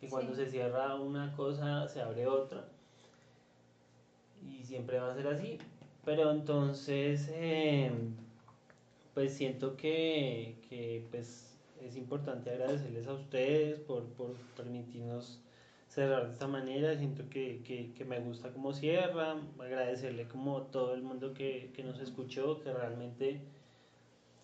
Y 0.00 0.08
cuando 0.08 0.34
Sí. 0.34 0.44
se 0.44 0.50
cierra 0.50 0.96
una 0.96 1.32
cosa, 1.32 1.88
se 1.88 2.00
abre 2.00 2.26
otra. 2.26 2.64
Y 4.44 4.64
siempre 4.64 4.98
va 4.98 5.12
a 5.12 5.14
ser 5.14 5.28
así. 5.28 5.58
Pero 6.04 6.32
entonces, 6.32 7.28
eh, 7.32 7.92
pues 9.14 9.32
siento 9.34 9.76
que, 9.76 10.58
que, 10.68 11.06
pues, 11.10 11.58
es 11.80 11.96
importante 11.96 12.50
agradecerles 12.50 13.06
a 13.06 13.14
ustedes 13.14 13.78
por, 13.80 14.08
por 14.14 14.34
permitirnos 14.56 15.40
cerrar 15.88 16.26
de 16.26 16.32
esta 16.32 16.48
manera. 16.48 16.96
Siento 16.96 17.28
que, 17.28 17.62
que, 17.64 17.92
que 17.94 18.04
me 18.04 18.20
gusta 18.20 18.52
cómo 18.52 18.72
cierra. 18.72 19.36
Agradecerle 19.58 20.28
como 20.28 20.58
a 20.58 20.70
todo 20.70 20.94
el 20.94 21.02
mundo 21.02 21.34
que, 21.34 21.70
que 21.74 21.84
nos 21.84 22.00
escuchó, 22.00 22.60
que 22.60 22.72
realmente 22.72 23.42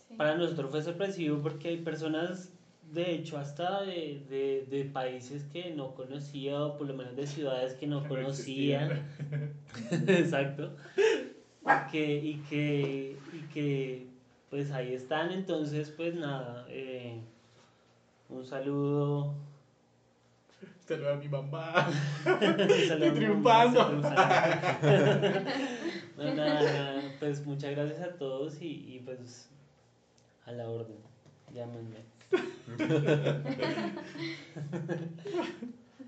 Sí. 0.09 0.17
para 0.17 0.35
nosotros 0.37 0.71
fue 0.71 0.83
sorpresivo 0.83 1.41
porque 1.41 1.69
hay 1.69 1.77
personas 1.79 2.53
de 2.83 3.13
hecho 3.15 3.39
hasta 3.39 3.83
de, 3.83 4.25
de, 4.29 4.67
de 4.69 4.85
países 4.85 5.45
que 5.45 5.71
no 5.71 5.95
conocía 5.95 6.65
o 6.65 6.77
por 6.77 6.87
lo 6.89 6.95
menos 6.95 7.15
de 7.17 7.27
ciudades 7.27 7.75
que 7.75 7.87
no 7.87 8.01
No 8.03 8.09
conocía. 8.09 9.07
Exacto. 10.07 10.75
Y 11.67 11.85
que, 11.87 12.17
y 12.17 12.43
que, 12.49 13.27
y 13.33 13.43
que 13.53 14.10
pues 14.51 14.71
ahí 14.73 14.95
están, 14.95 15.31
entonces 15.33 15.91
pues 15.91 16.15
nada, 16.15 16.67
eh, 16.69 17.21
un 18.29 18.45
saludo. 18.45 19.35
Saluda 20.87 21.13
a 21.15 21.17
mi 21.17 21.29
mamá. 21.29 21.89
un 22.27 22.87
saludo 22.89 23.11
a 23.11 23.13
mi 23.13 23.15
triunfando. 23.15 23.81
mamá, 23.93 24.11
estoy 24.11 24.21
triunfando. 24.81 25.41
No, 26.17 26.35
nada, 26.35 26.63
nada, 26.73 27.03
pues 27.19 27.47
muchas 27.47 27.71
gracias 27.71 28.01
a 28.03 28.17
todos 28.19 28.61
y, 28.61 28.97
y 28.97 28.99
pues 29.01 29.49
a 30.45 30.53
la 30.53 30.69
orden, 30.69 30.99
llámenme. 31.55 32.05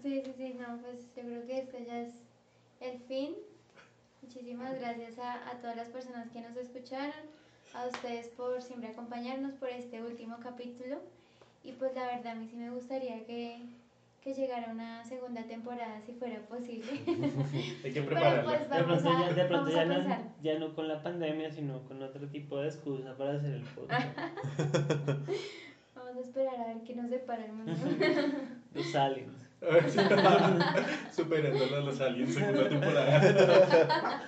Sí, 0.03 0.22
sí, 0.24 0.32
sí, 0.36 0.55
no, 0.59 0.78
pues 0.82 1.14
yo 1.16 1.22
creo 1.22 1.47
que 1.47 1.59
esto 1.59 1.78
ya 1.78 2.01
es 2.01 2.14
el 2.80 2.99
fin. 3.01 3.34
Muchísimas 4.20 4.78
gracias 4.78 5.18
a, 5.18 5.49
a 5.51 5.61
todas 5.61 5.76
las 5.76 5.88
personas 5.88 6.28
que 6.30 6.40
nos 6.40 6.57
escucharon, 6.57 7.14
a 7.75 7.87
ustedes 7.87 8.27
por 8.29 8.61
siempre 8.62 8.91
acompañarnos 8.91 9.53
por 9.55 9.68
este 9.68 10.03
último 10.03 10.37
capítulo. 10.43 10.99
Y 11.64 11.73
pues 11.73 11.95
la 11.95 12.07
verdad 12.07 12.29
a 12.29 12.35
mí 12.35 12.47
sí 12.51 12.57
me 12.57 12.70
gustaría 12.70 13.25
que, 13.25 13.59
que 14.23 14.35
llegara 14.35 14.70
una 14.73 15.05
segunda 15.05 15.43
temporada 15.45 16.01
si 16.05 16.12
fuera 16.12 16.41
posible. 16.41 16.91
Hay 17.85 17.93
que 17.93 18.03
Pero 18.03 18.07
prepararla. 18.07 18.45
pues 18.45 18.61
De 18.61 18.85
pronto, 18.85 19.05
vamos 19.05 19.05
a, 19.05 19.29
ya, 19.29 19.33
de 19.35 19.45
pronto 19.45 19.70
vamos 19.70 19.75
ya, 19.75 19.81
a 19.83 19.85
no, 19.85 19.95
pensar. 19.95 20.23
ya 20.43 20.59
no 20.59 20.75
con 20.75 20.89
la 20.89 21.03
pandemia, 21.03 21.51
sino 21.53 21.81
con 21.85 22.03
otro 22.03 22.27
tipo 22.29 22.59
de 22.59 22.68
excusa 22.68 23.14
para 23.16 23.35
hacer 23.35 23.53
el 23.55 23.62
podcast. 23.62 24.09
Vamos 25.95 26.16
a 26.16 26.20
esperar 26.20 26.61
a 26.61 26.66
ver 26.68 26.77
qué 26.85 26.95
nos 26.97 27.11
depara 27.11 27.45
el 27.45 27.53
mundo. 27.53 27.73
Los 28.75 28.95
aliens. 28.95 29.39
Superando 31.14 31.64
a 31.77 31.81
los 31.81 32.01
aliens 32.01 32.35
segunda 32.35 32.68
temporada. 32.68 34.27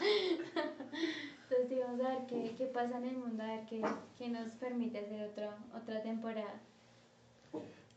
Vamos 1.96 2.06
a 2.08 2.18
ver 2.18 2.26
qué, 2.26 2.54
qué 2.58 2.64
pasa 2.64 2.98
en 2.98 3.04
el 3.04 3.16
mundo, 3.18 3.40
a 3.40 3.46
ver 3.46 3.60
qué, 3.66 3.80
qué 4.18 4.28
nos 4.28 4.50
permite 4.54 4.98
hacer 4.98 5.28
otro, 5.30 5.50
otra 5.80 6.02
temporada. 6.02 6.60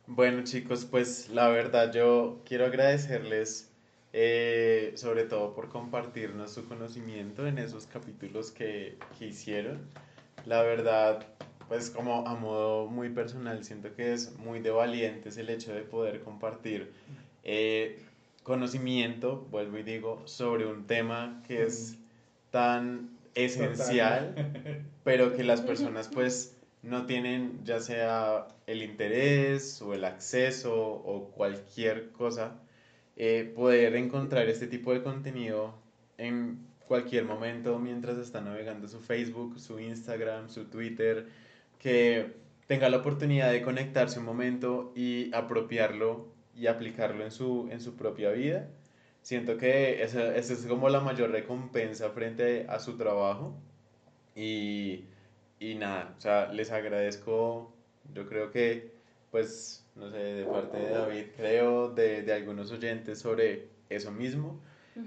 Bueno 0.06 0.44
chicos, 0.44 0.86
pues 0.86 1.30
la 1.30 1.48
verdad 1.48 1.92
yo 1.92 2.42
quiero 2.46 2.66
agradecerles 2.66 3.72
eh, 4.14 4.94
sobre 4.96 5.24
todo 5.24 5.56
por 5.56 5.70
compartirnos 5.70 6.52
su 6.52 6.68
conocimiento 6.68 7.48
en 7.48 7.58
esos 7.58 7.88
capítulos 7.88 8.52
que, 8.52 9.00
que 9.18 9.26
hicieron. 9.26 9.80
La 10.46 10.62
verdad, 10.62 11.26
pues 11.68 11.90
como 11.90 12.28
a 12.28 12.36
modo 12.36 12.86
muy 12.86 13.10
personal, 13.10 13.64
siento 13.64 13.96
que 13.96 14.14
es 14.14 14.38
muy 14.38 14.60
de 14.60 14.70
valientes 14.70 15.38
el 15.38 15.50
hecho 15.50 15.74
de 15.74 15.82
poder 15.82 16.22
compartir 16.22 16.94
eh, 17.44 18.00
conocimiento, 18.44 19.48
vuelvo 19.50 19.80
y 19.80 19.84
digo, 19.84 20.22
sobre 20.26 20.68
un 20.68 20.86
tema 20.86 21.42
que 21.48 21.64
es 21.64 21.98
tan 22.52 23.18
esencial 23.38 24.34
pero 25.04 25.34
que 25.36 25.44
las 25.44 25.62
personas 25.62 26.10
pues 26.14 26.58
no 26.82 27.06
tienen 27.06 27.62
ya 27.64 27.80
sea 27.80 28.48
el 28.66 28.84
interés 28.84 29.82
o 29.82 29.94
el 29.94 30.04
acceso 30.06 30.76
o 30.76 31.32
cualquier 31.32 32.12
cosa, 32.12 32.60
eh, 33.16 33.52
poder 33.56 33.96
encontrar 33.96 34.48
este 34.50 34.68
tipo 34.68 34.94
de 34.94 35.02
contenido 35.02 35.74
en 36.18 36.66
cualquier 36.88 37.26
momento 37.26 37.80
mientras 37.80 38.18
está 38.18 38.42
navegando 38.42 38.88
su 38.88 39.00
Facebook, 39.00 39.60
su 39.60 39.80
Instagram, 39.80 40.50
su 40.50 40.66
Twitter, 40.66 41.28
que 41.80 42.34
tenga 42.68 42.90
la 42.90 42.98
oportunidad 42.98 43.52
de 43.52 43.62
conectarse 43.62 44.20
un 44.20 44.26
momento 44.26 44.94
y 44.96 45.34
apropiarlo 45.34 46.28
y 46.56 46.68
aplicarlo 46.68 47.24
en 47.24 47.32
su, 47.32 47.68
en 47.72 47.82
su 47.82 47.96
propia 47.96 48.32
vida. 48.32 48.68
Siento 49.28 49.58
que 49.58 50.02
esa, 50.04 50.38
esa 50.38 50.54
es 50.54 50.66
como 50.68 50.88
la 50.88 51.02
mayor 51.02 51.32
recompensa 51.32 52.12
frente 52.12 52.66
a 52.70 52.80
su 52.80 52.96
trabajo. 52.96 53.60
Y, 54.38 55.04
y 55.60 55.76
nada, 55.76 56.16
o 56.18 56.22
sea, 56.22 56.54
les 56.54 56.72
agradezco, 56.72 57.74
yo 58.14 58.26
creo 58.26 58.52
que, 58.52 58.94
pues, 59.30 59.86
no 59.98 60.10
sé, 60.12 60.18
de 60.18 60.46
parte 60.46 60.78
de 60.78 60.90
David, 60.92 61.24
creo, 61.36 61.90
de, 61.90 62.22
de 62.22 62.32
algunos 62.32 62.72
oyentes 62.72 63.20
sobre 63.20 63.68
eso 63.90 64.12
mismo. 64.12 64.62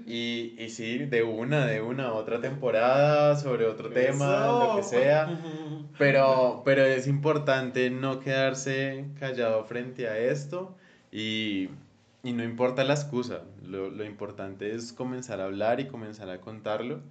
Y, 0.05 0.53
y 0.59 0.69
sí, 0.69 0.99
de 0.99 1.23
una, 1.23 1.65
de 1.65 1.81
una, 1.81 2.13
otra 2.13 2.39
temporada, 2.39 3.35
sobre 3.37 3.65
otro 3.65 3.89
tema, 3.89 4.45
lo 4.45 4.75
que 4.75 4.81
Eso. 4.81 4.89
sea. 4.89 5.39
Pero, 5.97 6.61
pero 6.63 6.85
es 6.85 7.07
importante 7.07 7.89
no 7.89 8.19
quedarse 8.19 9.05
callado 9.19 9.65
frente 9.65 10.07
a 10.07 10.17
esto 10.19 10.77
y, 11.11 11.69
y 12.23 12.33
no 12.33 12.43
importa 12.43 12.83
la 12.83 12.93
excusa, 12.93 13.43
lo, 13.65 13.89
lo 13.89 14.05
importante 14.05 14.73
es 14.75 14.93
comenzar 14.93 15.41
a 15.41 15.45
hablar 15.45 15.79
y 15.79 15.87
comenzar 15.87 16.29
a 16.29 16.39
contarlo. 16.41 17.01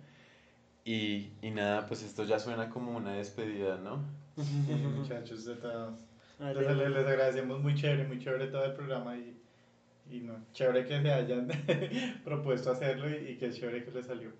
Y, 0.84 1.30
y 1.42 1.50
nada, 1.50 1.86
pues 1.86 2.02
esto 2.02 2.24
ya 2.24 2.38
suena 2.38 2.70
como 2.70 2.96
una 2.96 3.12
despedida, 3.14 3.76
¿no? 3.78 4.02
Sí, 4.36 4.72
muchachos, 4.96 5.44
de 5.44 5.56
todos. 5.56 5.94
Vale. 6.38 6.60
Les, 6.60 6.76
les- 6.76 6.90
les 6.90 7.06
agradecemos 7.06 7.60
muy 7.60 7.74
chévere, 7.74 8.06
muy 8.08 8.18
chévere 8.18 8.46
todo 8.46 8.64
el 8.64 8.72
programa 8.72 9.14
y, 9.16 9.36
y 10.10 10.20
no, 10.20 10.34
chévere 10.54 10.86
que 10.86 11.02
se 11.02 11.12
hayan 11.12 11.48
propuesto 12.24 12.70
hacerlo 12.72 13.10
y, 13.10 13.32
y 13.32 13.36
que 13.36 13.50
chévere 13.52 13.84
que 13.84 13.90
les 13.90 14.06
salió. 14.06 14.30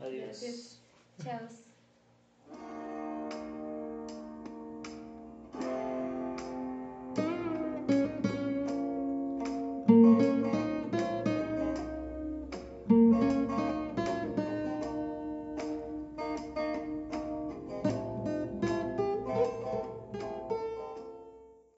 Adiós. 0.00 0.80
Gracias. 1.18 1.60
Chao. 5.60 5.95